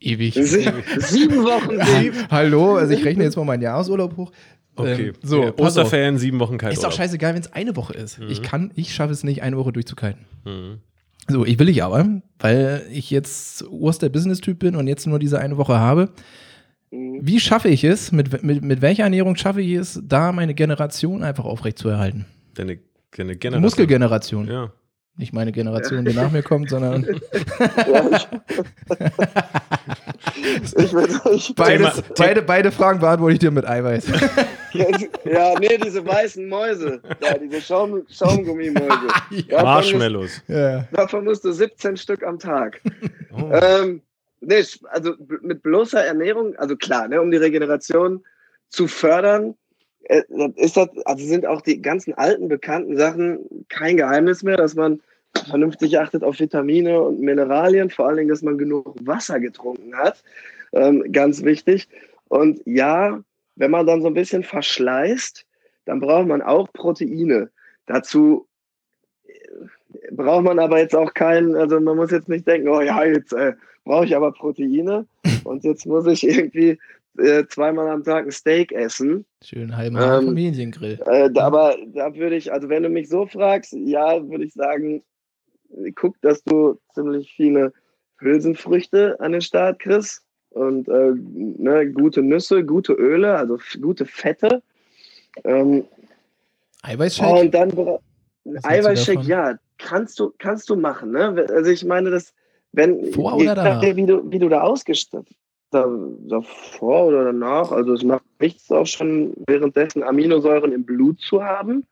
ewig. 0.00 0.34
Sieben 0.34 1.44
Wochen. 1.44 2.00
Sieben. 2.00 2.26
Hallo, 2.30 2.76
also 2.76 2.94
ich 2.94 3.04
rechne 3.04 3.24
jetzt 3.24 3.36
mal 3.36 3.44
meinen 3.44 3.62
Jahresurlaub 3.62 4.16
hoch. 4.16 4.32
Okay. 4.76 5.08
Ähm, 5.08 5.14
so, 5.22 5.42
ja, 5.42 5.52
Osterferien, 5.58 6.18
sieben 6.18 6.38
Wochen 6.38 6.58
Kiteurlaub. 6.58 6.78
Ist 6.78 6.84
auch 6.84 6.92
scheißegal, 6.92 7.34
wenn 7.34 7.40
es 7.40 7.52
eine 7.52 7.74
Woche 7.76 7.94
ist. 7.94 8.18
Mhm. 8.18 8.28
Ich 8.28 8.42
kann, 8.42 8.70
ich 8.74 8.94
schaffe 8.94 9.12
es 9.12 9.24
nicht, 9.24 9.42
eine 9.42 9.56
Woche 9.56 9.72
durchzukiten. 9.72 10.26
Mhm. 10.44 10.80
So, 11.28 11.44
ich 11.44 11.58
will 11.58 11.68
ich 11.68 11.82
aber, 11.82 12.22
weil 12.38 12.86
ich 12.92 13.10
jetzt 13.10 13.64
Oster 13.68 14.08
Business-Typ 14.08 14.58
bin 14.60 14.76
und 14.76 14.86
jetzt 14.86 15.06
nur 15.06 15.18
diese 15.18 15.40
eine 15.40 15.56
Woche 15.56 15.78
habe. 15.78 16.10
Mhm. 16.90 17.18
Wie 17.22 17.40
schaffe 17.40 17.68
ich 17.68 17.82
es, 17.84 18.12
mit, 18.12 18.42
mit, 18.42 18.62
mit 18.62 18.82
welcher 18.82 19.04
Ernährung 19.04 19.36
schaffe 19.36 19.60
ich 19.60 19.72
es, 19.72 20.00
da 20.04 20.30
meine 20.32 20.54
Generation 20.54 21.22
einfach 21.22 21.44
aufrechtzuerhalten? 21.44 22.26
Deine, 22.54 22.78
deine 23.16 23.36
Generation. 23.36 23.62
Muskelgeneration. 23.62 24.46
Ja. 24.46 24.72
Nicht 25.18 25.32
meine 25.32 25.50
Generation, 25.50 26.04
die 26.04 26.12
nach 26.12 26.30
mir 26.30 26.42
kommt, 26.42 26.68
sondern. 26.68 27.04
ich, 30.76 30.92
ich, 31.32 31.54
Beides, 31.54 32.02
beide, 32.16 32.42
beide 32.42 32.70
Fragen 32.70 33.00
beantworte 33.00 33.34
ich 33.34 33.38
dir 33.38 33.50
mit 33.50 33.66
Eiweiß. 33.66 34.06
ja, 35.24 35.58
nee, 35.58 35.78
diese 35.82 36.06
weißen 36.06 36.48
Mäuse. 36.48 37.00
Ja, 37.22 37.38
diese 37.38 37.60
Schaum, 37.60 38.02
Schaumgummimäuse. 38.08 39.08
ja. 39.48 39.62
Marshmallows. 39.62 40.42
Ja. 40.48 40.86
Davon 40.92 41.24
musst 41.24 41.44
du 41.44 41.52
17 41.52 41.96
Stück 41.96 42.22
am 42.22 42.38
Tag. 42.38 42.80
Oh. 43.32 43.50
Ähm, 43.52 44.02
nee, 44.40 44.62
also 44.90 45.14
mit 45.40 45.62
bloßer 45.62 46.04
Ernährung, 46.04 46.54
also 46.56 46.76
klar, 46.76 47.08
ne, 47.08 47.20
um 47.20 47.30
die 47.30 47.38
Regeneration 47.38 48.22
zu 48.68 48.86
fördern, 48.86 49.54
ist 50.08 50.76
das, 50.76 50.88
also 51.04 51.26
sind 51.26 51.46
auch 51.46 51.60
die 51.62 51.82
ganzen 51.82 52.14
alten 52.14 52.48
bekannten 52.48 52.96
Sachen 52.96 53.64
kein 53.68 53.96
Geheimnis 53.96 54.42
mehr, 54.42 54.56
dass 54.56 54.74
man 54.74 55.00
vernünftig 55.48 55.98
achtet 55.98 56.22
auf 56.22 56.38
Vitamine 56.38 57.00
und 57.00 57.20
Mineralien, 57.20 57.90
vor 57.90 58.06
allen 58.06 58.18
Dingen, 58.18 58.28
dass 58.28 58.42
man 58.42 58.58
genug 58.58 58.94
Wasser 59.00 59.40
getrunken 59.40 59.96
hat. 59.96 60.22
Ähm, 60.72 61.04
ganz 61.12 61.42
wichtig. 61.42 61.88
Und 62.28 62.60
ja, 62.66 63.20
wenn 63.56 63.70
man 63.70 63.86
dann 63.86 64.02
so 64.02 64.08
ein 64.08 64.14
bisschen 64.14 64.42
verschleißt, 64.42 65.44
dann 65.84 66.00
braucht 66.00 66.26
man 66.26 66.42
auch 66.42 66.72
Proteine. 66.72 67.50
Dazu 67.86 68.46
äh, 69.26 70.12
braucht 70.12 70.44
man 70.44 70.58
aber 70.58 70.78
jetzt 70.78 70.94
auch 70.94 71.14
keinen, 71.14 71.54
also 71.56 71.80
man 71.80 71.96
muss 71.96 72.10
jetzt 72.10 72.28
nicht 72.28 72.46
denken, 72.46 72.68
oh 72.68 72.80
ja, 72.80 73.04
jetzt 73.04 73.32
äh, 73.32 73.54
brauche 73.84 74.04
ich 74.04 74.16
aber 74.16 74.32
Proteine 74.32 75.06
und 75.44 75.64
jetzt 75.64 75.86
muss 75.86 76.06
ich 76.06 76.26
irgendwie 76.26 76.78
äh, 77.18 77.46
zweimal 77.48 77.88
am 77.88 78.04
Tag 78.04 78.26
ein 78.26 78.32
Steak 78.32 78.72
essen. 78.72 79.24
Schön 79.42 79.76
halber 79.76 80.18
ähm, 80.18 80.26
Familiengrill. 80.26 80.98
Äh, 81.06 81.30
aber 81.38 81.76
da 81.94 82.14
würde 82.14 82.36
ich, 82.36 82.52
also 82.52 82.68
wenn 82.68 82.82
du 82.82 82.88
mich 82.88 83.08
so 83.08 83.26
fragst, 83.26 83.72
ja, 83.72 84.28
würde 84.28 84.44
ich 84.44 84.54
sagen, 84.54 85.02
guck, 85.94 86.20
dass 86.20 86.42
du 86.44 86.78
ziemlich 86.94 87.32
viele 87.34 87.72
Hülsenfrüchte 88.18 89.18
an 89.20 89.32
den 89.32 89.40
Start 89.40 89.78
kriegst 89.78 90.22
und 90.50 90.88
äh, 90.88 91.12
ne, 91.14 91.90
gute 91.92 92.22
Nüsse, 92.22 92.64
gute 92.64 92.92
Öle, 92.92 93.34
also 93.34 93.58
gute 93.80 94.06
Fette. 94.06 94.62
Ähm, 95.44 95.84
Eiweißshake? 96.82 97.40
Und 97.40 97.54
dann 97.54 97.98
Eiweißshake, 98.62 99.26
ja, 99.26 99.58
kannst 99.78 100.18
du, 100.18 100.32
kannst 100.38 100.70
du 100.70 100.76
machen. 100.76 101.10
Ne? 101.10 101.46
Also 101.50 101.70
ich 101.70 101.84
meine, 101.84 102.10
das, 102.10 102.32
wenn 102.72 103.12
Vor 103.12 103.36
oder 103.36 103.54
danach? 103.54 103.82
Wie 103.82 104.06
du, 104.06 104.30
wie 104.30 104.38
du 104.38 104.48
da 104.48 104.62
ausgestattet 104.62 105.36
da, 105.70 105.86
davor 106.28 107.06
oder 107.06 107.24
danach, 107.24 107.72
also 107.72 107.92
es 107.92 108.02
macht 108.02 108.24
nichts 108.40 108.70
auch 108.70 108.86
schon 108.86 109.34
währenddessen 109.46 110.02
Aminosäuren 110.02 110.72
im 110.72 110.84
Blut 110.84 111.20
zu 111.20 111.42
haben. 111.42 111.84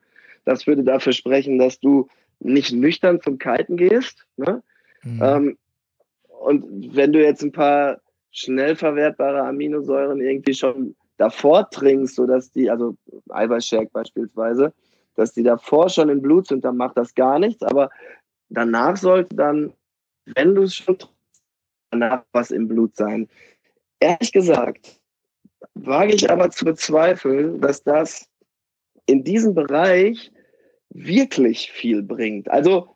Das 0.44 0.66
würde 0.66 0.84
dafür 0.84 1.12
sprechen, 1.12 1.58
dass 1.58 1.80
du 1.80 2.08
nicht 2.40 2.72
nüchtern 2.72 3.20
zum 3.20 3.38
Kiten 3.38 3.76
gehst. 3.76 4.26
Ne? 4.36 4.62
Mhm. 5.02 5.22
Ähm, 5.22 5.58
und 6.40 6.94
wenn 6.94 7.12
du 7.12 7.22
jetzt 7.22 7.42
ein 7.42 7.52
paar 7.52 8.00
schnell 8.30 8.76
verwertbare 8.76 9.42
Aminosäuren 9.42 10.20
irgendwie 10.20 10.54
schon 10.54 10.94
davor 11.16 11.70
trinkst, 11.70 12.16
sodass 12.16 12.50
die, 12.50 12.70
also 12.70 12.96
Eiweißshake 13.30 13.90
beispielsweise, 13.92 14.72
dass 15.14 15.32
die 15.32 15.42
davor 15.42 15.88
schon 15.88 16.08
im 16.08 16.20
Blut 16.20 16.48
sind, 16.48 16.64
dann 16.64 16.76
macht 16.76 16.96
das 16.96 17.14
gar 17.14 17.38
nichts. 17.38 17.62
Aber 17.62 17.90
danach 18.48 18.96
sollte 18.96 19.36
dann, 19.36 19.72
wenn 20.26 20.54
du 20.54 20.62
es 20.62 20.74
schon 20.74 20.98
trinkst, 20.98 21.14
danach 21.90 22.24
was 22.32 22.50
im 22.50 22.68
Blut 22.68 22.96
sein. 22.96 23.28
Ehrlich 24.00 24.32
gesagt, 24.32 25.00
wage 25.74 26.14
ich 26.14 26.30
aber 26.30 26.50
zu 26.50 26.64
bezweifeln, 26.64 27.60
dass 27.60 27.82
das 27.82 28.28
in 29.06 29.24
diesem 29.24 29.54
Bereich 29.54 30.30
wirklich 30.90 31.70
viel 31.70 32.02
bringt. 32.02 32.50
Also 32.50 32.94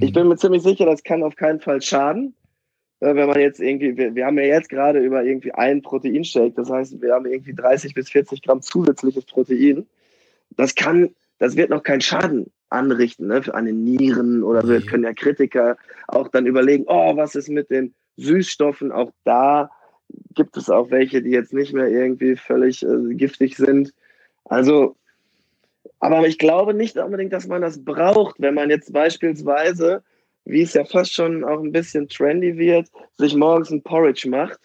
ich 0.00 0.12
bin 0.12 0.24
mhm. 0.24 0.30
mir 0.30 0.36
ziemlich 0.36 0.62
sicher, 0.62 0.86
das 0.86 1.02
kann 1.02 1.22
auf 1.22 1.36
keinen 1.36 1.60
Fall 1.60 1.82
schaden. 1.82 2.34
Äh, 3.00 3.14
wenn 3.14 3.28
man 3.28 3.40
jetzt 3.40 3.60
irgendwie, 3.60 3.96
wir, 3.96 4.14
wir 4.14 4.26
haben 4.26 4.38
ja 4.38 4.44
jetzt 4.44 4.68
gerade 4.68 5.00
über 5.00 5.24
irgendwie 5.24 5.52
einen 5.52 5.82
Proteinshake, 5.82 6.54
das 6.54 6.70
heißt, 6.70 7.00
wir 7.00 7.14
haben 7.14 7.26
irgendwie 7.26 7.54
30 7.54 7.94
bis 7.94 8.10
40 8.10 8.42
Gramm 8.42 8.62
zusätzliches 8.62 9.24
Protein. 9.24 9.86
Das 10.56 10.74
kann, 10.74 11.14
das 11.38 11.56
wird 11.56 11.70
noch 11.70 11.82
keinen 11.82 12.00
Schaden 12.00 12.50
anrichten, 12.70 13.28
ne, 13.28 13.42
für 13.42 13.54
eine 13.54 13.72
Nieren 13.72 14.42
oder 14.42 14.66
wir 14.68 14.82
können 14.82 15.04
ja 15.04 15.14
Kritiker 15.14 15.76
auch 16.06 16.28
dann 16.28 16.46
überlegen, 16.46 16.84
oh, 16.86 17.16
was 17.16 17.34
ist 17.34 17.48
mit 17.48 17.70
den 17.70 17.94
Süßstoffen? 18.18 18.92
Auch 18.92 19.10
da 19.24 19.70
gibt 20.34 20.56
es 20.56 20.70
auch 20.70 20.90
welche, 20.90 21.22
die 21.22 21.30
jetzt 21.30 21.52
nicht 21.52 21.72
mehr 21.72 21.88
irgendwie 21.88 22.36
völlig 22.36 22.82
äh, 22.82 23.14
giftig 23.14 23.56
sind. 23.56 23.92
Also 24.44 24.96
aber 26.00 26.26
ich 26.26 26.38
glaube 26.38 26.74
nicht 26.74 26.96
unbedingt, 26.96 27.32
dass 27.32 27.46
man 27.46 27.62
das 27.62 27.84
braucht, 27.84 28.36
wenn 28.38 28.54
man 28.54 28.70
jetzt 28.70 28.92
beispielsweise, 28.92 30.02
wie 30.44 30.62
es 30.62 30.74
ja 30.74 30.84
fast 30.84 31.12
schon 31.12 31.44
auch 31.44 31.60
ein 31.60 31.72
bisschen 31.72 32.08
trendy 32.08 32.56
wird, 32.56 32.88
sich 33.16 33.34
morgens 33.34 33.70
ein 33.70 33.82
Porridge 33.82 34.28
macht. 34.28 34.60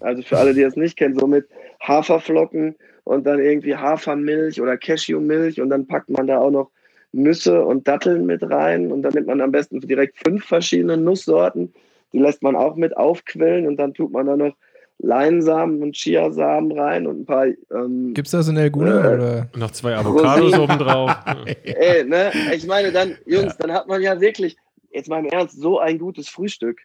Also 0.00 0.22
für 0.22 0.38
alle, 0.38 0.54
die 0.54 0.62
das 0.62 0.76
nicht 0.76 0.96
kennen, 0.96 1.18
so 1.18 1.26
mit 1.26 1.48
Haferflocken 1.82 2.74
und 3.04 3.26
dann 3.26 3.40
irgendwie 3.40 3.76
Hafermilch 3.76 4.60
oder 4.60 4.76
Cashewmilch 4.76 5.60
und 5.60 5.70
dann 5.70 5.86
packt 5.86 6.10
man 6.10 6.26
da 6.26 6.38
auch 6.38 6.50
noch 6.50 6.70
Nüsse 7.12 7.64
und 7.64 7.86
Datteln 7.86 8.26
mit 8.26 8.42
rein 8.42 8.90
und 8.90 9.02
dann 9.02 9.12
nimmt 9.12 9.26
man 9.26 9.40
am 9.40 9.52
besten 9.52 9.80
direkt 9.80 10.16
fünf 10.24 10.44
verschiedene 10.44 10.96
Nusssorten. 10.96 11.72
Die 12.12 12.18
lässt 12.18 12.42
man 12.42 12.56
auch 12.56 12.76
mit 12.76 12.96
aufquellen 12.96 13.66
und 13.66 13.76
dann 13.76 13.94
tut 13.94 14.12
man 14.12 14.26
da 14.26 14.36
noch 14.36 14.54
Leinsamen 15.02 15.82
und 15.82 15.96
Chiasamen 15.96 16.72
rein 16.78 17.06
und 17.06 17.20
ein 17.20 17.24
paar. 17.24 17.46
Ähm, 17.72 18.12
Gibt's 18.14 18.32
das 18.32 18.48
in 18.48 18.54
der 18.54 18.70
Gune? 18.70 18.90
äh, 18.90 19.14
oder? 19.14 19.48
Noch 19.56 19.70
zwei 19.70 19.96
Avocados 19.96 20.58
obendrauf. 20.58 21.12
Ey, 21.64 22.04
ne? 22.04 22.30
Ich 22.54 22.66
meine, 22.66 22.92
dann, 22.92 23.16
Jungs, 23.24 23.56
dann 23.56 23.72
hat 23.72 23.88
man 23.88 24.02
ja 24.02 24.20
wirklich, 24.20 24.56
jetzt 24.90 25.08
mal 25.08 25.20
im 25.20 25.26
Ernst, 25.26 25.58
so 25.58 25.78
ein 25.78 25.98
gutes 25.98 26.28
Frühstück. 26.28 26.80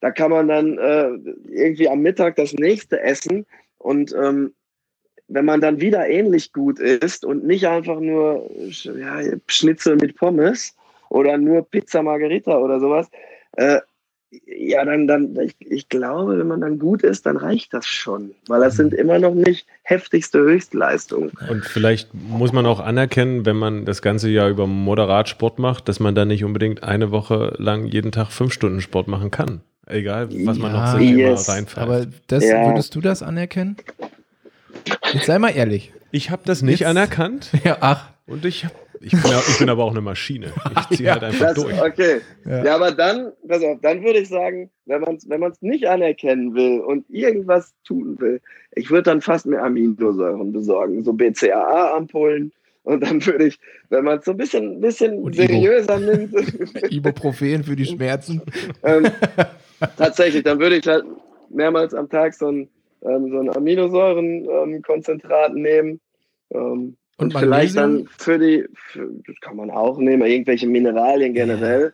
Da 0.00 0.10
kann 0.10 0.30
man 0.30 0.48
dann 0.48 0.78
äh, 0.78 1.10
irgendwie 1.48 1.88
am 1.88 2.00
Mittag 2.00 2.36
das 2.36 2.52
nächste 2.54 3.00
essen 3.00 3.46
und 3.78 4.14
ähm, 4.14 4.54
wenn 5.28 5.44
man 5.44 5.60
dann 5.60 5.80
wieder 5.80 6.08
ähnlich 6.08 6.52
gut 6.52 6.80
isst 6.80 7.24
und 7.24 7.44
nicht 7.44 7.66
einfach 7.68 8.00
nur 8.00 8.50
ja, 8.82 9.20
Schnitzel 9.46 9.96
mit 9.96 10.16
Pommes 10.16 10.74
oder 11.08 11.38
nur 11.38 11.62
Pizza 11.62 12.02
Margherita 12.02 12.58
oder 12.58 12.80
sowas, 12.80 13.08
äh, 13.52 13.80
ja, 14.46 14.84
dann, 14.84 15.06
dann 15.08 15.36
ich, 15.40 15.54
ich 15.60 15.88
glaube, 15.88 16.38
wenn 16.38 16.46
man 16.46 16.60
dann 16.60 16.78
gut 16.78 17.02
ist, 17.02 17.26
dann 17.26 17.36
reicht 17.36 17.74
das 17.74 17.86
schon, 17.86 18.30
weil 18.46 18.60
das 18.60 18.76
sind 18.76 18.94
immer 18.94 19.18
noch 19.18 19.34
nicht 19.34 19.66
heftigste 19.82 20.38
Höchstleistungen. 20.38 21.32
Und 21.48 21.64
vielleicht 21.64 22.14
muss 22.14 22.52
man 22.52 22.64
auch 22.66 22.78
anerkennen, 22.80 23.44
wenn 23.44 23.56
man 23.56 23.84
das 23.84 24.02
ganze 24.02 24.28
Jahr 24.30 24.48
über 24.48 24.66
moderat 24.68 25.28
Sport 25.28 25.58
macht, 25.58 25.88
dass 25.88 25.98
man 25.98 26.14
dann 26.14 26.28
nicht 26.28 26.44
unbedingt 26.44 26.82
eine 26.84 27.10
Woche 27.10 27.54
lang 27.58 27.86
jeden 27.86 28.12
Tag 28.12 28.30
fünf 28.30 28.52
Stunden 28.52 28.80
Sport 28.80 29.08
machen 29.08 29.30
kann. 29.32 29.62
Egal, 29.86 30.28
was 30.46 30.58
man 30.58 30.72
Ja, 30.72 30.92
noch 30.92 30.98
sich 31.00 31.10
yes. 31.10 31.48
immer 31.48 31.56
reinfällt. 31.56 31.78
Aber 31.84 32.06
das, 32.28 32.44
Ja. 32.44 32.66
würdest 32.68 32.94
du 32.94 33.00
das 33.00 33.24
anerkennen? 33.24 33.76
Jetzt 35.12 35.26
sei 35.26 35.38
mal 35.40 35.48
ehrlich. 35.50 35.92
ich 36.12 36.30
habe 36.30 36.42
das 36.44 36.62
nicht 36.62 36.80
Jetzt- 36.80 36.88
anerkannt 36.88 37.50
Ja, 37.64 37.78
ach. 37.80 38.10
und 38.26 38.44
ich, 38.44 38.64
hab, 38.66 38.72
ich, 39.00 39.10
bin, 39.12 39.20
ich 39.48 39.58
bin 39.58 39.68
aber 39.70 39.82
auch 39.84 39.90
eine 39.92 40.00
Maschine. 40.00 40.52
Ich 40.90 40.96
ziehe 40.98 41.06
Ja, 41.08 41.12
halt 41.14 41.24
einfach 41.24 41.54
Das, 41.54 41.64
durch. 41.64 41.82
okay. 41.82 42.20
Ja. 42.44 42.64
Ja. 42.64 42.74
aber 42.76 42.92
dann, 42.92 43.32
pass 43.48 43.62
auf, 43.64 43.78
dann 43.82 44.02
würde 44.04 44.20
ich 44.20 44.28
sagen, 44.28 44.70
wenn 44.86 45.00
man 45.00 45.16
es 45.16 45.28
wenn 45.28 45.40
man's 45.40 45.60
nicht 45.62 45.86
anerkennen 45.88 46.54
will 46.54 46.78
und 46.80 47.04
irgendwas 47.10 47.74
tun 47.84 48.20
will, 48.20 48.40
ich 48.76 48.88
würde 48.90 49.02
dann 49.04 49.20
fast 49.20 49.46
mehr 49.46 49.64
Aminosäuren 49.64 50.52
besorgen, 50.52 51.02
so 51.02 51.12
BCAA-Ampullen. 51.12 52.52
Und 52.82 53.02
dann 53.02 53.24
würde 53.26 53.44
ich, 53.46 53.58
wenn 53.90 54.04
man 54.04 54.18
es 54.20 54.24
so 54.24 54.30
ein 54.30 54.36
bisschen, 54.38 54.80
bisschen 54.80 55.18
Und 55.22 55.36
Ibo. 55.38 55.46
seriöser 55.46 55.98
nimmt, 56.00 56.32
Ibuprofen 56.90 57.62
für 57.64 57.76
die 57.76 57.84
Schmerzen. 57.86 58.40
ähm, 58.82 59.06
tatsächlich, 59.98 60.44
dann 60.44 60.58
würde 60.60 60.76
ich 60.76 60.86
halt 60.86 61.04
mehrmals 61.50 61.92
am 61.94 62.08
Tag 62.08 62.32
so 62.34 62.48
ein, 62.50 62.68
ähm, 63.04 63.30
so 63.30 63.38
ein 63.38 63.54
Aminosäurenkonzentrat 63.54 65.54
nehmen. 65.54 66.00
Ähm, 66.52 66.96
Und 67.20 67.34
und 67.34 67.40
vielleicht 67.40 67.76
dann 67.76 68.08
für 68.18 68.38
die, 68.38 68.66
für, 68.74 69.08
das 69.26 69.36
kann 69.40 69.56
man 69.56 69.70
auch 69.70 69.98
nehmen, 69.98 70.22
irgendwelche 70.22 70.66
Mineralien 70.66 71.34
generell. 71.34 71.92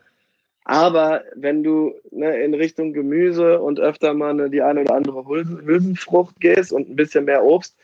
Aber 0.65 1.23
wenn 1.35 1.63
du 1.63 1.95
ne, 2.11 2.43
in 2.43 2.55
Richtung 2.55 2.93
Gemüse 2.93 3.61
und 3.61 3.79
öfter 3.79 4.15
mal 4.15 4.35
ne, 4.35 4.51
die 4.51 4.63
eine 4.63 4.81
oder 4.81 4.95
andere 4.95 5.27
Hülsen, 5.27 5.65
Hülsenfrucht 5.65 6.41
gehst 6.41 6.73
und 6.73 6.91
ein 6.91 6.97
bisschen 6.97 7.25
mehr 7.25 7.45
Obst, 7.45 7.77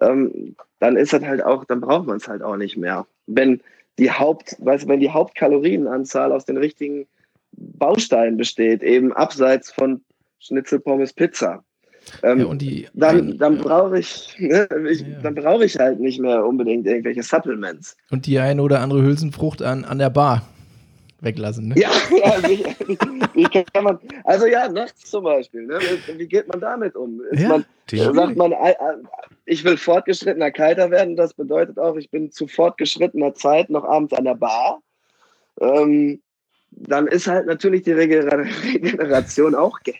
ähm, 0.00 0.54
dann 0.78 0.96
ist 0.96 1.12
das 1.12 1.24
halt 1.24 1.42
auch, 1.42 1.64
dann 1.64 1.80
braucht 1.80 2.06
man 2.06 2.18
es 2.18 2.28
halt 2.28 2.42
auch 2.42 2.56
nicht 2.56 2.76
mehr. 2.76 3.06
Wenn 3.26 3.60
die 3.98 4.12
Haupt, 4.12 4.56
weißt, 4.60 4.86
wenn 4.86 5.00
die 5.00 5.10
Hauptkalorienanzahl 5.10 6.30
aus 6.30 6.44
den 6.44 6.56
richtigen 6.56 7.08
Bausteinen 7.52 8.36
besteht, 8.36 8.82
eben 8.82 9.12
abseits 9.12 9.72
von 9.72 10.02
Schnitzel, 10.38 10.78
Pommes, 10.78 11.12
Pizza. 11.12 11.64
Ähm, 12.22 12.40
Ja, 12.40 12.46
und 12.46 12.62
die 12.62 12.86
dann, 12.94 13.38
dann 13.38 13.58
brauche 13.58 13.98
ich, 13.98 14.34
ne, 14.38 14.68
ich, 14.88 15.00
Ja. 15.00 15.06
dann 15.22 15.34
brauche 15.34 15.64
ich 15.64 15.78
halt 15.78 16.00
nicht 16.00 16.20
mehr 16.20 16.44
unbedingt 16.44 16.86
irgendwelche 16.86 17.22
Supplements. 17.22 17.96
und 18.10 18.26
die 18.26 18.38
eine 18.38 18.62
oder 18.62 18.80
andere 18.80 19.02
Hülsenfrucht 19.02 19.62
an, 19.62 19.84
an 19.84 19.98
der 19.98 20.10
Bar 20.10 20.42
weglassen. 21.20 21.68
Ne? 21.68 21.74
Ja, 21.78 21.90
ja 22.10 22.48
wie, 22.48 22.64
wie 23.34 23.44
kann 23.44 23.84
man, 23.84 23.98
also 24.24 24.46
ja, 24.46 24.68
nachts 24.68 25.10
zum 25.10 25.24
Beispiel. 25.24 25.66
Ne? 25.66 25.78
Wie 26.16 26.26
geht 26.26 26.48
man 26.48 26.60
damit 26.60 26.94
um? 26.94 27.20
Ja, 27.32 27.48
man, 27.48 27.64
sagt 28.14 28.36
man, 28.36 28.52
äh, 28.52 28.70
äh, 28.70 28.74
ich 29.46 29.64
will 29.64 29.76
fortgeschrittener 29.76 30.50
Kalter 30.50 30.90
werden, 30.90 31.16
das 31.16 31.34
bedeutet 31.34 31.78
auch, 31.78 31.96
ich 31.96 32.10
bin 32.10 32.30
zu 32.30 32.46
fortgeschrittener 32.46 33.34
Zeit 33.34 33.70
noch 33.70 33.84
abends 33.84 34.12
an 34.12 34.24
der 34.24 34.34
Bar. 34.34 34.80
Ähm, 35.60 36.20
dann 36.70 37.06
ist 37.06 37.26
halt 37.26 37.46
natürlich 37.46 37.82
die 37.82 37.92
Regener- 37.92 38.44
Regeneration 38.74 39.54
auch 39.54 39.78
ge 39.80 39.94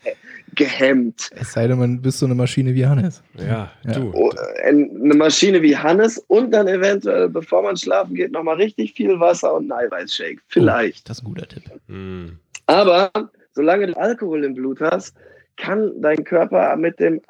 gehemmt. 0.55 1.31
Es 1.39 1.53
sei 1.53 1.69
denn, 1.69 1.79
man 1.79 2.01
bist 2.03 2.19
so 2.19 2.27
eine 2.27 2.35
Maschine 2.35 2.75
wie 2.75 2.85
Hannes. 2.87 3.23
ja, 3.37 3.71
Ja. 3.85 3.93
du. 3.93 4.11
Oh, 4.13 4.31
äh, 4.33 4.69
Eine 4.69 5.15
Maschine 5.15 5.63
wie 5.63 5.77
Hannes 5.77 6.19
und 6.27 6.51
dann 6.53 6.67
eventuell, 6.67 7.29
bevor 7.29 7.63
man 7.63 7.77
schlafen 7.77 8.15
geht, 8.15 8.33
nochmal 8.33 8.57
richtig 8.57 8.95
viel 8.95 9.21
Wasser 9.21 9.55
und 9.55 9.71
einen 9.71 9.87
Eiweißshake. 9.87 10.41
Vielleicht. 10.49 11.09
Das 11.09 11.19
ist 11.19 11.23
ein 11.23 11.27
guter 11.29 11.47
Tipp. 11.47 11.63
Hm. 11.87 12.39
Aber 12.67 13.11
solange 13.53 13.87
du 13.87 13.97
Alkohol 13.97 14.43
im 14.45 14.55
Blut 14.55 14.81
hast, 14.81 15.15
kann 15.57 15.93
dein 16.01 16.25
Körper 16.25 16.75
mit 16.77 16.99
dem, 16.99 17.21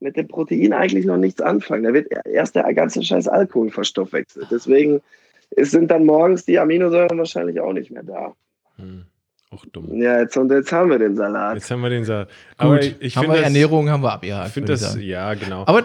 mit 0.00 0.16
dem 0.16 0.28
Protein 0.28 0.72
eigentlich 0.74 1.06
noch 1.06 1.16
nichts 1.16 1.40
anfangen. 1.40 1.84
Da 1.84 1.94
wird 1.94 2.08
erst 2.26 2.54
der 2.54 2.72
ganze 2.74 3.02
scheiß 3.02 3.28
Alkohol 3.28 3.70
verstoffwechselt. 3.70 4.48
Deswegen 4.50 5.00
sind 5.56 5.90
dann 5.90 6.04
morgens 6.04 6.44
die 6.44 6.58
Aminosäuren 6.58 7.16
wahrscheinlich 7.18 7.60
auch 7.60 7.72
nicht 7.72 7.90
mehr 7.90 8.02
da. 8.02 8.34
Hm. 8.76 9.04
Auch 9.50 9.64
dumm. 9.66 10.00
Ja, 10.00 10.20
jetzt, 10.20 10.36
und 10.36 10.50
jetzt 10.50 10.72
haben 10.72 10.90
wir 10.90 10.98
den 10.98 11.16
Salat. 11.16 11.54
Jetzt 11.54 11.70
haben 11.70 11.82
wir 11.82 11.90
den 11.90 12.04
Saal. 12.04 12.24
Gut, 12.24 12.32
Aber 12.56 12.80
ich, 12.82 12.96
ich 13.00 13.16
haben 13.16 13.22
finde 13.24 13.36
wir 13.36 13.42
das, 13.42 13.52
Ernährung, 13.52 13.88
haben 13.88 14.02
wir 14.02 14.12
abgehakt. 14.12 14.48
Ich 14.48 14.54
finde 14.54 14.68
würde 14.68 14.80
das, 14.80 14.92
sagen. 14.92 15.04
ja, 15.04 15.34
genau. 15.34 15.64
Aber 15.66 15.84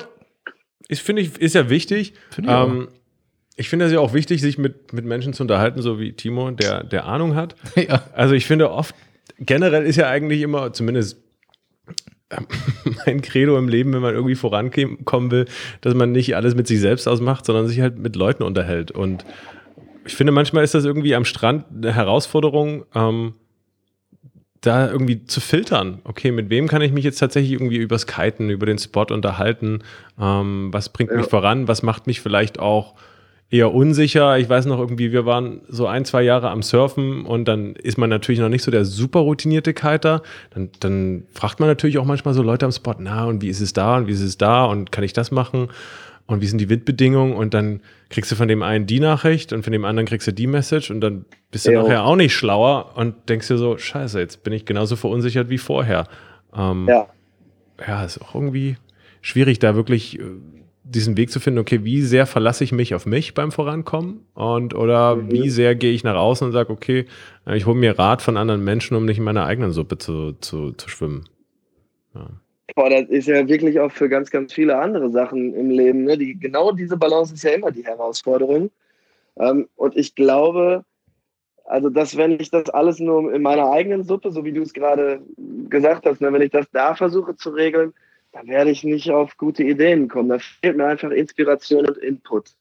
Ich 0.88 1.04
finde, 1.04 1.22
ich, 1.22 1.40
ist 1.40 1.54
ja 1.54 1.70
wichtig. 1.70 2.14
finde 2.32 2.50
ich. 2.50 2.56
Ähm, 2.56 2.88
ich 3.56 3.70
finde 3.70 3.86
es 3.86 3.92
ja 3.92 4.00
auch 4.00 4.14
wichtig, 4.14 4.42
sich 4.42 4.58
mit, 4.58 4.94
mit 4.94 5.06
Menschen 5.06 5.34
zu 5.34 5.44
unterhalten, 5.44 5.82
so 5.82 6.00
wie 6.00 6.14
Timo, 6.14 6.50
der, 6.52 6.84
der 6.84 7.06
Ahnung 7.06 7.36
hat. 7.36 7.56
ja. 7.76 8.04
Also 8.14 8.34
ich 8.34 8.46
finde 8.46 8.72
oft, 8.72 8.96
generell 9.38 9.86
ist 9.86 9.98
ja 9.98 10.08
eigentlich 10.08 10.42
immer, 10.42 10.72
zumindest 10.74 11.22
mein 13.06 13.22
Credo 13.22 13.58
im 13.58 13.68
Leben, 13.68 13.92
wenn 13.94 14.02
man 14.02 14.14
irgendwie 14.14 14.36
vorankommen 14.36 15.32
will, 15.32 15.46
dass 15.82 15.94
man 15.94 16.12
nicht 16.12 16.36
alles 16.36 16.56
mit 16.56 16.68
sich 16.68 16.80
selbst 16.80 17.08
ausmacht, 17.08 17.46
sondern 17.46 17.68
sich 17.68 17.82
halt 17.82 17.98
mit 18.00 18.16
Leuten 18.16 18.44
unterhält. 18.44 18.92
Und 18.92 19.26
ich 20.10 20.16
finde, 20.16 20.34
manchmal 20.34 20.64
ist 20.64 20.74
das 20.74 20.86
irgendwie 20.86 21.14
am 21.14 21.24
Strand 21.24 21.66
eine 21.72 21.94
Herausforderung, 21.94 22.84
ähm, 22.96 23.34
da 24.62 24.90
irgendwie 24.92 25.24
zu 25.24 25.40
filtern. 25.40 26.00
Okay, 26.04 26.32
mit 26.32 26.50
wem 26.50 26.68
kann 26.68 26.82
ich 26.82 26.92
mich 26.92 27.06
jetzt 27.06 27.20
tatsächlich 27.20 27.54
irgendwie 27.54 27.78
übers 27.78 28.08
Kiten, 28.08 28.50
über 28.50 28.66
den 28.66 28.80
Spot 28.80 29.06
unterhalten? 29.12 29.84
Ähm, 30.20 30.70
was 30.72 30.90
bringt 30.90 31.12
mich 31.12 31.26
Ja. 31.26 31.30
voran? 31.30 31.68
Was 31.68 31.84
macht 31.84 32.08
mich 32.08 32.22
vielleicht 32.22 32.60
auch 32.60 32.96
eher 33.52 33.72
unsicher? 33.74 34.38
Ich 34.40 34.50
weiß 34.50 34.66
noch 34.66 34.80
irgendwie, 34.80 35.12
wir 35.12 35.26
waren 35.28 35.62
so 35.70 35.86
ein, 35.86 36.04
zwei 36.06 36.24
Jahre 36.24 36.50
am 36.50 36.64
Surfen 36.64 37.26
und 37.26 37.46
dann 37.46 37.76
ist 37.76 37.98
man 38.00 38.10
natürlich 38.10 38.40
noch 38.42 38.50
nicht 38.50 38.64
so 38.64 38.72
der 38.72 38.84
super 38.84 39.20
routinierte 39.20 39.74
Kiter. 39.76 40.24
Dann, 40.50 40.72
dann 40.80 41.24
fragt 41.32 41.60
man 41.60 41.70
natürlich 41.70 42.00
auch 42.00 42.06
manchmal 42.06 42.34
so 42.34 42.42
Leute 42.42 42.66
am 42.66 42.72
Spot, 42.72 42.96
na, 42.98 43.26
und 43.26 43.42
wie 43.44 43.50
ist 43.50 43.62
es 43.62 43.74
da 43.74 43.96
und 43.98 44.08
wie 44.08 44.14
ist 44.14 44.22
es 44.22 44.38
da 44.40 44.66
und 44.66 44.92
kann 44.92 45.04
ich 45.04 45.14
das 45.14 45.30
machen? 45.32 45.70
Und 46.30 46.42
wie 46.42 46.46
sind 46.46 46.60
die 46.60 46.70
Windbedingungen? 46.70 47.34
Und 47.36 47.54
dann 47.56 47.82
kriegst 48.10 48.32
du 48.32 48.36
von 48.36 48.48
dem 48.48 48.62
einen 48.62 48.86
die 48.86 49.00
Nachricht 49.00 49.52
und 49.52 49.64
von 49.64 49.74
dem 49.74 49.84
anderen 49.84 50.08
kriegst 50.08 50.28
du 50.28 50.32
die 50.32 50.46
Message 50.48 50.92
und 50.92 51.02
dann 51.02 51.26
bist 51.52 51.66
du 51.68 51.72
Jo. 51.72 51.82
nachher 51.82 52.06
auch 52.06 52.16
nicht 52.16 52.36
schlauer 52.36 52.92
und 52.96 53.28
denkst 53.30 53.48
dir 53.48 53.58
so, 53.58 53.78
scheiße, 53.78 54.20
jetzt 54.20 54.44
bin 54.44 54.54
ich 54.54 54.66
genauso 54.66 54.96
verunsichert 54.96 55.50
wie 55.50 55.58
vorher. 55.58 56.08
Ähm, 56.56 56.86
Ja. 56.88 57.08
ja, 57.88 58.04
ist 58.06 58.22
auch 58.22 58.36
irgendwie 58.36 58.78
schwierig, 59.22 59.58
da 59.60 59.76
wirklich 59.76 60.20
äh, 60.20 60.24
diesen 60.84 61.18
Weg 61.18 61.32
zu 61.32 61.40
finden, 61.40 61.60
okay, 61.60 61.84
wie 61.84 62.02
sehr 62.02 62.26
verlasse 62.28 62.64
ich 62.64 62.72
mich 62.72 62.94
auf 62.96 63.06
mich 63.08 63.34
beim 63.34 63.52
Vorankommen 63.52 64.22
und 64.34 64.74
oder 64.76 65.16
Mhm. 65.16 65.32
wie 65.32 65.50
sehr 65.50 65.76
gehe 65.76 65.92
ich 65.94 66.04
nach 66.04 66.16
außen 66.16 66.46
und 66.48 66.54
sage, 66.54 66.72
okay, 66.72 67.06
äh, 67.48 67.58
ich 67.58 67.66
hole 67.66 67.78
mir 67.78 67.98
Rat 67.98 68.22
von 68.22 68.38
anderen 68.38 68.64
Menschen, 68.64 68.96
um 68.96 69.06
nicht 69.06 69.18
in 69.18 69.24
meiner 69.24 69.46
eigenen 69.46 69.72
Suppe 69.72 69.98
zu, 69.98 70.34
zu, 70.34 70.74
zu 70.74 70.90
schwimmen. 70.90 71.26
Ja. 72.14 72.30
Boah, 72.76 72.90
das 72.90 73.10
ist 73.10 73.28
ja 73.28 73.48
wirklich 73.48 73.80
auch 73.80 73.92
für 73.92 74.10
ganz, 74.10 74.30
ganz 74.30 74.54
viele 74.54 74.78
andere 74.78 75.10
Sachen 75.10 75.54
im 75.56 75.70
Leben. 75.70 76.04
Ne? 76.04 76.18
Die, 76.18 76.38
genau 76.38 76.72
diese 76.72 76.98
Balance 76.98 77.34
ist 77.34 77.44
ja 77.44 77.52
immer 77.52 77.72
die 77.72 77.86
Herausforderung. 77.86 78.70
Ähm, 79.38 79.68
und 79.76 79.96
ich 79.98 80.16
glaube, 80.16 80.84
also 81.66 81.90
dass 81.90 82.18
wenn 82.18 82.40
ich 82.40 82.50
das 82.50 82.70
alles 82.70 83.00
nur 83.00 83.34
in 83.34 83.42
meiner 83.42 83.72
eigenen 83.72 84.04
Suppe, 84.04 84.32
so 84.32 84.44
wie 84.44 84.52
du 84.52 84.62
es 84.62 84.74
gerade 84.74 85.22
gesagt 85.70 86.06
hast, 86.06 86.22
ne, 86.22 86.34
wenn 86.34 86.42
ich 86.42 86.52
das 86.52 86.70
da 86.72 86.96
versuche 86.96 87.36
zu 87.36 87.52
regeln, 87.52 87.94
dann 88.32 88.48
werde 88.48 88.72
ich 88.72 88.84
nicht 88.84 89.10
auf 89.12 89.38
gute 89.38 89.64
Ideen 89.64 90.08
kommen. 90.08 90.30
Da 90.30 90.40
fehlt 90.40 90.78
mir 90.78 90.86
einfach 90.86 91.12
Inspiration 91.12 91.88
und 91.88 91.98
Input. 91.98 92.52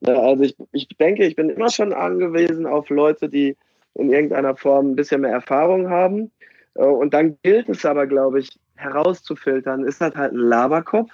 Ne, 0.00 0.16
also 0.16 0.44
ich, 0.44 0.56
ich 0.72 0.88
denke, 0.98 1.24
ich 1.24 1.36
bin 1.36 1.50
immer 1.50 1.70
schon 1.70 1.92
angewiesen 1.92 2.66
auf 2.66 2.88
Leute, 2.90 3.28
die 3.28 3.56
in 3.94 4.10
irgendeiner 4.10 4.56
Form 4.56 4.92
ein 4.92 4.96
bisschen 4.96 5.20
mehr 5.20 5.32
Erfahrung 5.32 5.88
haben. 5.88 6.30
Äh, 6.74 6.84
Und 6.84 7.14
dann 7.14 7.38
gilt 7.42 7.68
es 7.68 7.84
aber, 7.84 8.06
glaube 8.06 8.40
ich, 8.40 8.50
herauszufiltern, 8.76 9.84
ist 9.84 10.00
das 10.00 10.14
halt 10.14 10.32
ein 10.32 10.38
Laberkopf 10.38 11.12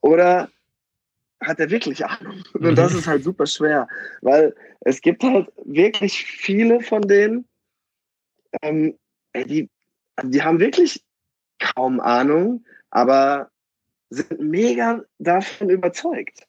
oder 0.00 0.50
hat 1.40 1.60
er 1.60 1.70
wirklich 1.70 2.04
Ahnung? 2.04 2.42
Und 2.54 2.76
das 2.76 2.94
ist 2.94 3.06
halt 3.06 3.24
super 3.24 3.46
schwer, 3.46 3.88
weil 4.22 4.54
es 4.80 5.00
gibt 5.00 5.22
halt 5.22 5.52
wirklich 5.64 6.24
viele 6.24 6.80
von 6.80 7.02
denen, 7.02 7.46
ähm, 8.62 8.98
die, 9.34 9.68
die 10.22 10.42
haben 10.42 10.60
wirklich 10.60 11.02
kaum 11.58 12.00
Ahnung, 12.00 12.64
aber 12.90 13.50
sind 14.10 14.40
mega 14.40 15.02
davon 15.18 15.70
überzeugt. 15.70 16.46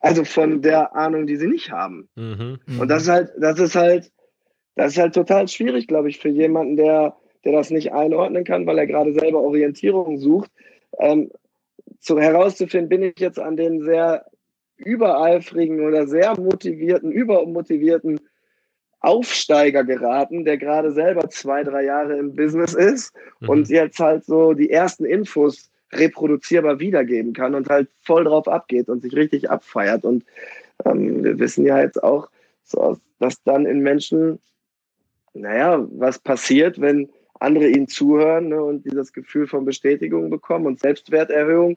Also 0.00 0.24
von 0.24 0.62
der 0.62 0.94
Ahnung, 0.94 1.26
die 1.26 1.36
sie 1.36 1.46
nicht 1.46 1.70
haben. 1.70 2.08
Mhm. 2.14 2.58
Und 2.78 2.88
das 2.88 3.02
ist 3.02 3.08
halt, 3.08 3.30
das 3.38 3.58
ist 3.58 3.74
halt, 3.74 4.12
das 4.76 4.92
ist 4.92 4.98
halt 4.98 5.14
total 5.14 5.46
schwierig, 5.48 5.88
glaube 5.88 6.08
ich, 6.08 6.18
für 6.18 6.28
jemanden, 6.28 6.76
der, 6.76 7.16
der 7.44 7.52
das 7.52 7.70
nicht 7.70 7.92
einordnen 7.92 8.44
kann, 8.44 8.66
weil 8.66 8.78
er 8.78 8.86
gerade 8.86 9.12
selber 9.12 9.40
Orientierung 9.40 10.18
sucht, 10.18 10.50
ähm, 10.98 11.30
zu, 12.00 12.18
herauszufinden, 12.18 12.88
bin 12.88 13.02
ich 13.02 13.18
jetzt 13.18 13.38
an 13.38 13.56
den 13.56 13.82
sehr 13.82 14.26
übereifrigen 14.76 15.80
oder 15.80 16.06
sehr 16.06 16.38
motivierten, 16.38 17.12
übermotivierten 17.12 18.20
Aufsteiger 19.00 19.84
geraten, 19.84 20.44
der 20.44 20.58
gerade 20.58 20.92
selber 20.92 21.28
zwei, 21.30 21.64
drei 21.64 21.84
Jahre 21.84 22.16
im 22.16 22.34
Business 22.34 22.74
ist 22.74 23.14
mhm. 23.40 23.48
und 23.48 23.68
jetzt 23.68 23.98
halt 23.98 24.24
so 24.24 24.52
die 24.52 24.70
ersten 24.70 25.04
Infos 25.04 25.70
reproduzierbar 25.92 26.80
wiedergeben 26.80 27.32
kann 27.32 27.54
und 27.54 27.68
halt 27.68 27.88
voll 28.02 28.24
drauf 28.24 28.46
abgeht 28.46 28.88
und 28.88 29.02
sich 29.02 29.14
richtig 29.14 29.50
abfeiert. 29.50 30.04
Und 30.04 30.24
ähm, 30.84 31.24
wir 31.24 31.38
wissen 31.38 31.66
ja 31.66 31.80
jetzt 31.80 32.02
auch, 32.02 32.28
so, 32.62 32.98
dass 33.18 33.42
dann 33.42 33.66
in 33.66 33.80
Menschen, 33.80 34.38
naja, 35.34 35.84
was 35.90 36.18
passiert, 36.18 36.80
wenn 36.80 37.10
andere 37.40 37.68
ihnen 37.68 37.88
zuhören 37.88 38.48
ne, 38.48 38.62
und 38.62 38.84
dieses 38.84 39.12
Gefühl 39.12 39.46
von 39.46 39.64
Bestätigung 39.64 40.30
bekommen 40.30 40.66
und 40.66 40.80
Selbstwerterhöhung, 40.80 41.76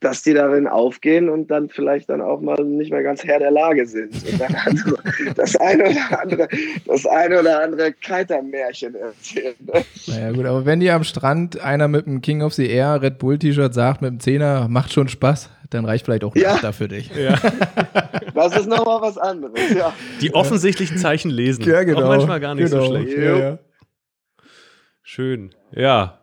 dass 0.00 0.22
die 0.22 0.32
darin 0.32 0.66
aufgehen 0.66 1.28
und 1.28 1.50
dann 1.50 1.68
vielleicht 1.68 2.08
dann 2.08 2.22
auch 2.22 2.40
mal 2.40 2.62
nicht 2.64 2.90
mehr 2.90 3.02
ganz 3.02 3.22
Herr 3.22 3.38
der 3.38 3.50
Lage 3.50 3.86
sind. 3.86 4.14
Und 4.14 4.40
dann 4.40 4.54
also 4.64 4.96
das 5.36 5.56
eine 5.56 5.90
oder 5.90 6.22
andere, 6.22 6.48
das 6.86 7.06
eine 7.06 7.40
oder 7.40 7.62
andere 7.62 7.92
Kiter-Märchen 7.92 8.94
erzählen. 8.94 9.54
Ne? 9.60 9.84
Naja 10.06 10.32
gut, 10.32 10.46
aber 10.46 10.64
wenn 10.64 10.80
dir 10.80 10.94
am 10.94 11.04
Strand 11.04 11.60
einer 11.60 11.86
mit 11.86 12.06
einem 12.06 12.22
King 12.22 12.42
of 12.42 12.54
the 12.54 12.68
Air 12.68 13.02
Red 13.02 13.18
Bull 13.18 13.38
T-Shirt 13.38 13.74
sagt, 13.74 14.00
mit 14.00 14.10
dem 14.10 14.20
Zehner, 14.20 14.68
macht 14.68 14.92
schon 14.92 15.08
Spaß, 15.08 15.50
dann 15.68 15.84
reicht 15.84 16.06
vielleicht 16.06 16.24
auch 16.24 16.34
ein 16.34 16.40
ja. 16.40 16.54
Achter 16.54 16.72
für 16.72 16.88
dich. 16.88 17.10
Ja. 17.14 17.36
Das 18.34 18.56
ist 18.56 18.66
nochmal 18.66 19.02
was 19.02 19.18
anderes, 19.18 19.74
ja. 19.76 19.92
Die 20.22 20.34
offensichtlichen 20.34 20.96
Zeichen 20.96 21.30
lesen. 21.30 21.64
Ja, 21.64 21.82
genau. 21.84 22.04
Auch 22.04 22.08
manchmal 22.08 22.40
gar 22.40 22.54
nicht 22.54 22.70
genau. 22.70 22.84
so 22.84 22.90
schlecht. 22.90 23.18
Ja, 23.18 23.38
ja. 23.38 23.58
Schön. 25.12 25.50
Ja, 25.72 26.20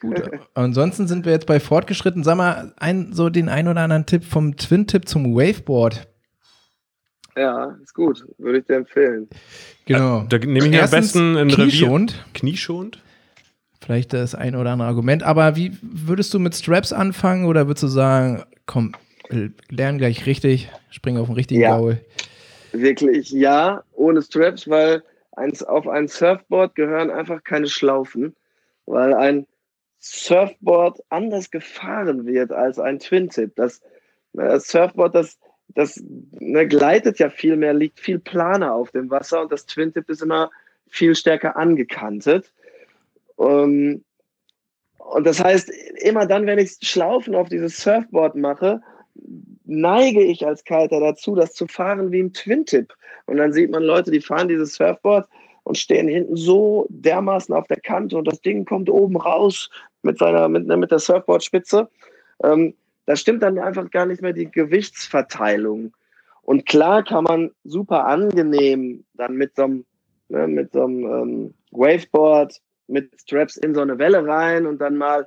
Gut. 0.00 0.30
Ansonsten 0.54 1.06
sind 1.06 1.26
wir 1.26 1.32
jetzt 1.32 1.46
bei 1.46 1.60
fortgeschritten. 1.60 2.24
Sag 2.24 2.38
mal, 2.38 2.72
ein, 2.78 3.12
so 3.12 3.28
den 3.28 3.50
ein 3.50 3.68
oder 3.68 3.82
anderen 3.82 4.06
Tipp 4.06 4.24
vom 4.24 4.56
Twin-Tip 4.56 5.06
zum 5.06 5.34
Waveboard. 5.34 6.08
Ja, 7.36 7.76
ist 7.82 7.92
gut. 7.92 8.24
Würde 8.38 8.60
ich 8.60 8.64
dir 8.64 8.76
empfehlen. 8.76 9.28
Genau. 9.84 10.24
Da 10.26 10.38
nehme 10.38 10.56
ich 10.56 10.70
mir 10.70 10.84
am 10.84 10.90
besten 10.90 11.36
ein 11.36 11.48
Knieschonend. 11.48 12.12
Revier. 12.12 12.24
Knieschonend. 12.32 13.02
Vielleicht 13.82 14.14
das 14.14 14.34
ein 14.34 14.56
oder 14.56 14.70
andere 14.70 14.88
Argument. 14.88 15.22
Aber 15.22 15.54
wie 15.56 15.76
würdest 15.82 16.32
du 16.32 16.38
mit 16.38 16.54
Straps 16.54 16.94
anfangen 16.94 17.44
oder 17.44 17.66
würdest 17.66 17.82
du 17.82 17.88
sagen, 17.88 18.44
komm, 18.64 18.94
lern 19.68 19.98
gleich 19.98 20.24
richtig, 20.24 20.70
spring 20.88 21.18
auf 21.18 21.26
den 21.26 21.34
richtigen 21.34 21.60
ja. 21.60 21.76
Gaul? 21.76 22.00
Wirklich 22.72 23.32
ja, 23.32 23.82
ohne 23.92 24.22
Straps, 24.22 24.66
weil 24.66 25.02
auf 25.36 25.88
ein 25.88 26.08
Surfboard 26.08 26.74
gehören 26.74 27.10
einfach 27.10 27.42
keine 27.42 27.68
Schlaufen, 27.68 28.36
weil 28.86 29.14
ein 29.14 29.46
Surfboard 29.98 31.00
anders 31.08 31.50
gefahren 31.50 32.26
wird 32.26 32.52
als 32.52 32.78
ein 32.78 32.98
Twin-Tip. 32.98 33.56
Das, 33.56 33.80
das 34.32 34.68
Surfboard, 34.68 35.14
das, 35.14 35.38
das 35.68 36.02
ne, 36.38 36.66
gleitet 36.68 37.18
ja 37.18 37.30
viel 37.30 37.56
mehr, 37.56 37.72
liegt 37.72 38.00
viel 38.00 38.18
planer 38.18 38.74
auf 38.74 38.90
dem 38.90 39.10
Wasser 39.10 39.42
und 39.42 39.50
das 39.50 39.66
Twin-Tip 39.66 40.08
ist 40.10 40.22
immer 40.22 40.50
viel 40.88 41.14
stärker 41.14 41.56
angekantet. 41.56 42.52
Um, 43.36 43.48
ähm, 43.48 44.04
und 44.98 45.26
das 45.26 45.42
heißt, 45.42 45.70
immer 46.02 46.26
dann, 46.26 46.46
wenn 46.46 46.58
ich 46.58 46.78
Schlaufen 46.80 47.34
auf 47.34 47.48
dieses 47.48 47.76
Surfboard 47.78 48.36
mache, 48.36 48.80
neige 49.64 50.22
ich 50.22 50.46
als 50.46 50.64
Kiter 50.64 51.00
dazu, 51.00 51.34
das 51.34 51.54
zu 51.54 51.66
fahren 51.66 52.12
wie 52.12 52.20
im 52.20 52.32
Twin-Tip. 52.32 52.92
Und 53.26 53.38
dann 53.38 53.52
sieht 53.52 53.70
man 53.70 53.82
Leute, 53.82 54.10
die 54.10 54.20
fahren 54.20 54.48
dieses 54.48 54.74
Surfboard 54.74 55.28
und 55.64 55.78
stehen 55.78 56.08
hinten 56.08 56.36
so 56.36 56.86
dermaßen 56.90 57.54
auf 57.54 57.66
der 57.66 57.80
Kante 57.80 58.16
und 58.16 58.26
das 58.26 58.40
Ding 58.40 58.64
kommt 58.64 58.90
oben 58.90 59.16
raus 59.16 59.70
mit 60.02 60.18
seiner, 60.18 60.48
mit, 60.48 60.66
ne, 60.66 60.76
mit 60.76 60.90
der 60.90 60.98
Surfboardspitze. 60.98 61.88
Ähm, 62.42 62.74
da 63.06 63.16
stimmt 63.16 63.42
dann 63.42 63.58
einfach 63.58 63.90
gar 63.90 64.06
nicht 64.06 64.22
mehr 64.22 64.32
die 64.32 64.50
Gewichtsverteilung. 64.50 65.94
Und 66.42 66.66
klar 66.66 67.02
kann 67.02 67.24
man 67.24 67.50
super 67.64 68.06
angenehm 68.06 69.04
dann 69.14 69.36
mit 69.36 69.56
so 69.56 69.64
einem, 69.64 69.84
ne, 70.28 70.46
mit 70.46 70.72
so 70.72 70.84
einem 70.84 71.04
ähm, 71.04 71.54
Waveboard, 71.70 72.60
mit 72.86 73.10
Straps 73.18 73.56
in 73.56 73.74
so 73.74 73.80
eine 73.80 73.98
Welle 73.98 74.26
rein 74.26 74.66
und 74.66 74.78
dann 74.78 74.96
mal 74.96 75.26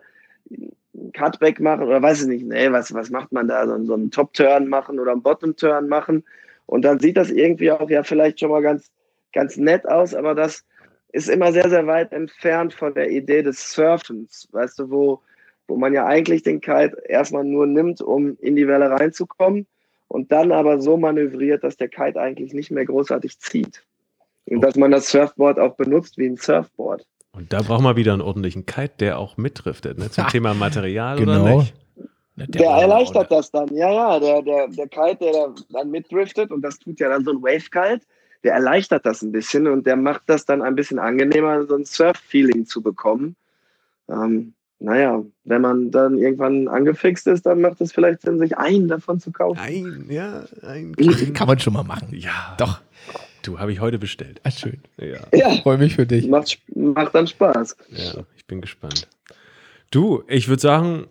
Cutback 1.13 1.59
machen 1.59 1.83
oder 1.83 2.01
weiß 2.01 2.23
ich 2.23 2.27
nicht, 2.27 2.45
nee, 2.45 2.71
was, 2.71 2.93
was 2.93 3.09
macht 3.09 3.31
man 3.31 3.47
da, 3.47 3.67
so, 3.67 3.83
so 3.85 3.93
einen 3.93 4.11
Top-Turn 4.11 4.67
machen 4.67 4.99
oder 4.99 5.11
einen 5.11 5.21
Bottom-Turn 5.21 5.87
machen. 5.87 6.23
Und 6.65 6.83
dann 6.83 6.99
sieht 6.99 7.17
das 7.17 7.29
irgendwie 7.29 7.71
auch 7.71 7.89
ja 7.89 8.03
vielleicht 8.03 8.39
schon 8.39 8.51
mal 8.51 8.61
ganz, 8.61 8.91
ganz 9.33 9.57
nett 9.57 9.87
aus, 9.87 10.13
aber 10.13 10.35
das 10.35 10.65
ist 11.13 11.29
immer 11.29 11.51
sehr, 11.51 11.69
sehr 11.69 11.87
weit 11.87 12.11
entfernt 12.11 12.73
von 12.73 12.93
der 12.93 13.09
Idee 13.09 13.41
des 13.41 13.71
Surfens, 13.71 14.47
weißt 14.51 14.79
du, 14.79 14.89
wo, 14.89 15.21
wo 15.67 15.77
man 15.77 15.93
ja 15.93 16.05
eigentlich 16.05 16.43
den 16.43 16.61
Kite 16.61 16.97
erstmal 17.07 17.43
nur 17.43 17.65
nimmt, 17.65 18.01
um 18.01 18.37
in 18.41 18.55
die 18.55 18.67
Welle 18.67 18.89
reinzukommen 18.89 19.65
und 20.07 20.31
dann 20.31 20.51
aber 20.51 20.81
so 20.81 20.97
manövriert, 20.97 21.63
dass 21.63 21.77
der 21.77 21.89
Kite 21.89 22.19
eigentlich 22.19 22.53
nicht 22.53 22.71
mehr 22.71 22.85
großartig 22.85 23.39
zieht. 23.39 23.83
Und 24.45 24.61
dass 24.61 24.75
man 24.75 24.91
das 24.91 25.09
Surfboard 25.09 25.59
auch 25.59 25.75
benutzt 25.75 26.17
wie 26.17 26.27
ein 26.27 26.37
Surfboard. 26.37 27.05
Und 27.31 27.53
da 27.53 27.61
braucht 27.61 27.83
man 27.83 27.95
wieder 27.95 28.13
einen 28.13 28.21
ordentlichen 28.21 28.65
Kite, 28.65 28.93
der 28.99 29.19
auch 29.19 29.37
mitdriftet, 29.37 29.97
ne? 29.97 30.09
zum 30.09 30.27
Thema 30.27 30.53
Material 30.53 31.17
genau. 31.17 31.43
oder 31.43 31.57
nicht? 31.57 31.73
Der, 32.35 32.45
der 32.47 32.69
erleichtert 32.69 33.31
das 33.31 33.49
dann, 33.49 33.67
ja, 33.73 33.91
ja, 33.91 34.19
der, 34.19 34.41
der, 34.43 34.67
der 34.67 34.87
Kite, 34.87 35.17
der 35.19 35.55
dann 35.69 35.89
mitdriftet 35.89 36.51
und 36.51 36.61
das 36.61 36.77
tut 36.77 36.99
ja 36.99 37.09
dann 37.09 37.25
so 37.25 37.31
ein 37.31 37.41
Wave-Kite, 37.41 38.05
der 38.43 38.53
erleichtert 38.53 39.05
das 39.07 39.23
ein 39.23 39.31
bisschen 39.31 39.67
und 39.67 39.87
der 39.87 39.95
macht 39.95 40.23
das 40.27 40.45
dann 40.45 40.61
ein 40.61 40.75
bisschen 40.75 40.99
angenehmer, 40.99 41.65
so 41.65 41.75
ein 41.75 41.85
Surf-Feeling 41.85 42.67
zu 42.67 42.83
bekommen. 42.83 43.35
Ähm, 44.07 44.53
naja, 44.79 45.23
wenn 45.43 45.61
man 45.61 45.89
dann 45.89 46.17
irgendwann 46.17 46.67
angefixt 46.67 47.25
ist, 47.27 47.47
dann 47.47 47.61
macht 47.61 47.81
es 47.81 47.91
vielleicht 47.91 48.21
Sinn, 48.21 48.37
sich 48.37 48.55
einen 48.57 48.87
davon 48.87 49.19
zu 49.19 49.31
kaufen. 49.31 49.59
Ein, 49.59 50.05
ja, 50.09 50.43
ein. 50.61 50.95
Kann 51.33 51.47
man 51.47 51.59
schon 51.59 51.73
mal 51.73 51.83
machen. 51.83 52.09
Ja. 52.11 52.55
Doch. 52.59 52.81
Du, 53.41 53.59
habe 53.59 53.71
ich 53.71 53.79
heute 53.79 53.97
bestellt. 53.97 54.41
Ach, 54.43 54.51
schön. 54.51 54.79
Ja. 54.97 55.19
ja. 55.33 55.49
Freue 55.61 55.77
mich 55.77 55.95
für 55.95 56.05
dich. 56.05 56.27
Macht, 56.27 56.59
macht 56.93 57.15
dann 57.15 57.27
Spaß. 57.27 57.77
Ja, 57.89 58.23
ich 58.35 58.45
bin 58.45 58.61
gespannt. 58.61 59.07
Du, 59.91 60.23
ich 60.27 60.47
würde 60.47 60.61
sagen, 60.61 61.07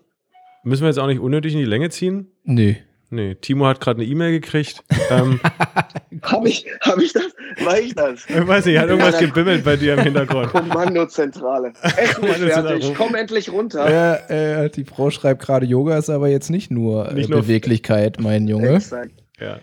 müssen 0.62 0.83
wir 0.83 0.89
jetzt 0.89 0.99
auch 0.99 1.07
nicht 1.07 1.20
unnötig 1.20 1.53
in 1.55 1.59
die 1.59 1.64
Länge 1.64 1.91
ziehen? 1.91 2.31
Nee. 2.45 2.83
Nee, 3.09 3.37
Timo 3.37 3.66
hat 3.66 3.81
gerade 3.81 4.01
eine 4.01 4.11
E-Mail 4.11 4.33
gekriegt. 4.33 4.83
Ähm, 5.11 5.41
Habe 6.22 6.49
ich, 6.49 6.66
hab 6.81 6.99
ich 6.99 7.12
das? 7.12 7.35
War 7.64 7.79
ich 7.79 7.95
das? 7.95 8.27
Ich 8.29 8.47
weiß 8.47 8.66
nicht, 8.66 8.79
hat 8.79 8.89
irgendwas 8.89 9.18
gebimmelt 9.18 9.64
bei 9.64 9.77
dir 9.77 9.95
im 9.95 10.01
Hintergrund. 10.01 10.51
Kommandozentrale. 10.51 11.72
Nicht 12.22 12.35
fertig. 12.39 12.95
Komm 12.97 13.14
endlich 13.14 13.51
runter. 13.53 13.91
Ja, 13.91 14.64
äh, 14.64 14.70
die 14.70 14.85
Frau 14.85 15.11
schreibt 15.11 15.43
gerade, 15.43 15.66
Yoga 15.66 15.99
ist 15.99 16.11
aber 16.11 16.29
jetzt 16.29 16.51
nicht 16.51 16.70
nur, 16.70 17.12
nicht 17.12 17.29
äh, 17.29 17.33
nur 17.33 17.43
Beweglichkeit, 17.43 18.18
mein 18.20 18.49
Junge. 18.49 18.77
Exakt. 18.77 19.12
Ja. 19.39 19.47
ja. 19.47 19.61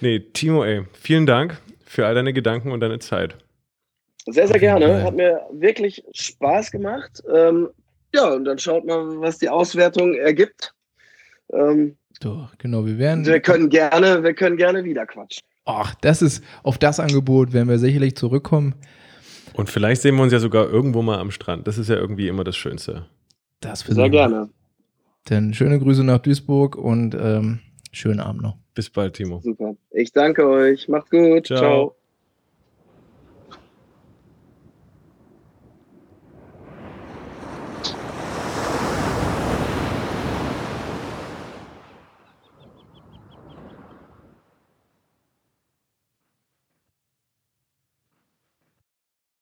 Nee, 0.00 0.20
Timo, 0.20 0.64
ey, 0.64 0.82
vielen 0.92 1.26
Dank 1.26 1.60
für 1.84 2.06
all 2.06 2.14
deine 2.14 2.32
Gedanken 2.32 2.72
und 2.72 2.80
deine 2.80 2.98
Zeit. 2.98 3.36
Sehr, 4.26 4.46
sehr 4.46 4.58
gerne. 4.58 5.02
Hat 5.02 5.14
mir 5.14 5.40
wirklich 5.52 6.04
Spaß 6.12 6.70
gemacht. 6.70 7.22
Ähm, 7.32 7.68
ja, 8.14 8.32
und 8.32 8.44
dann 8.44 8.58
schaut 8.58 8.84
mal, 8.86 9.20
was 9.20 9.38
die 9.38 9.48
Auswertung 9.48 10.14
ergibt. 10.14 10.74
Ähm, 11.52 11.96
doch, 12.20 12.56
genau, 12.58 12.84
wir 12.84 12.98
werden. 12.98 13.24
Wir 13.24 13.40
können 13.40 13.68
gerne, 13.68 14.22
wir 14.22 14.34
können 14.34 14.56
gerne 14.56 14.84
wieder 14.84 15.06
quatschen. 15.06 15.46
Ach, 15.64 15.94
das 15.96 16.22
ist, 16.22 16.42
auf 16.62 16.78
das 16.78 16.98
Angebot 16.98 17.52
werden 17.52 17.68
wir 17.68 17.78
sicherlich 17.78 18.16
zurückkommen. 18.16 18.74
Und 19.52 19.68
vielleicht 19.68 20.02
sehen 20.02 20.16
wir 20.16 20.22
uns 20.22 20.32
ja 20.32 20.38
sogar 20.38 20.68
irgendwo 20.68 21.02
mal 21.02 21.18
am 21.18 21.30
Strand. 21.30 21.66
Das 21.66 21.78
ist 21.78 21.88
ja 21.88 21.96
irgendwie 21.96 22.28
immer 22.28 22.44
das 22.44 22.56
Schönste. 22.56 23.06
Das 23.60 23.80
Sehr 23.80 24.08
gerne. 24.08 24.48
Dann 25.24 25.52
schöne 25.52 25.78
Grüße 25.78 26.04
nach 26.04 26.20
Duisburg 26.20 26.76
und 26.76 27.14
ähm, 27.14 27.60
schönen 27.92 28.20
Abend 28.20 28.42
noch. 28.42 28.56
Bis 28.74 28.88
bald, 28.88 29.14
Timo. 29.14 29.40
Super. 29.42 29.74
Ich 29.90 30.12
danke 30.12 30.48
euch. 30.48 30.88
Macht's 30.88 31.10
gut. 31.10 31.46
Ciao. 31.46 31.58
Ciao. 31.58 31.96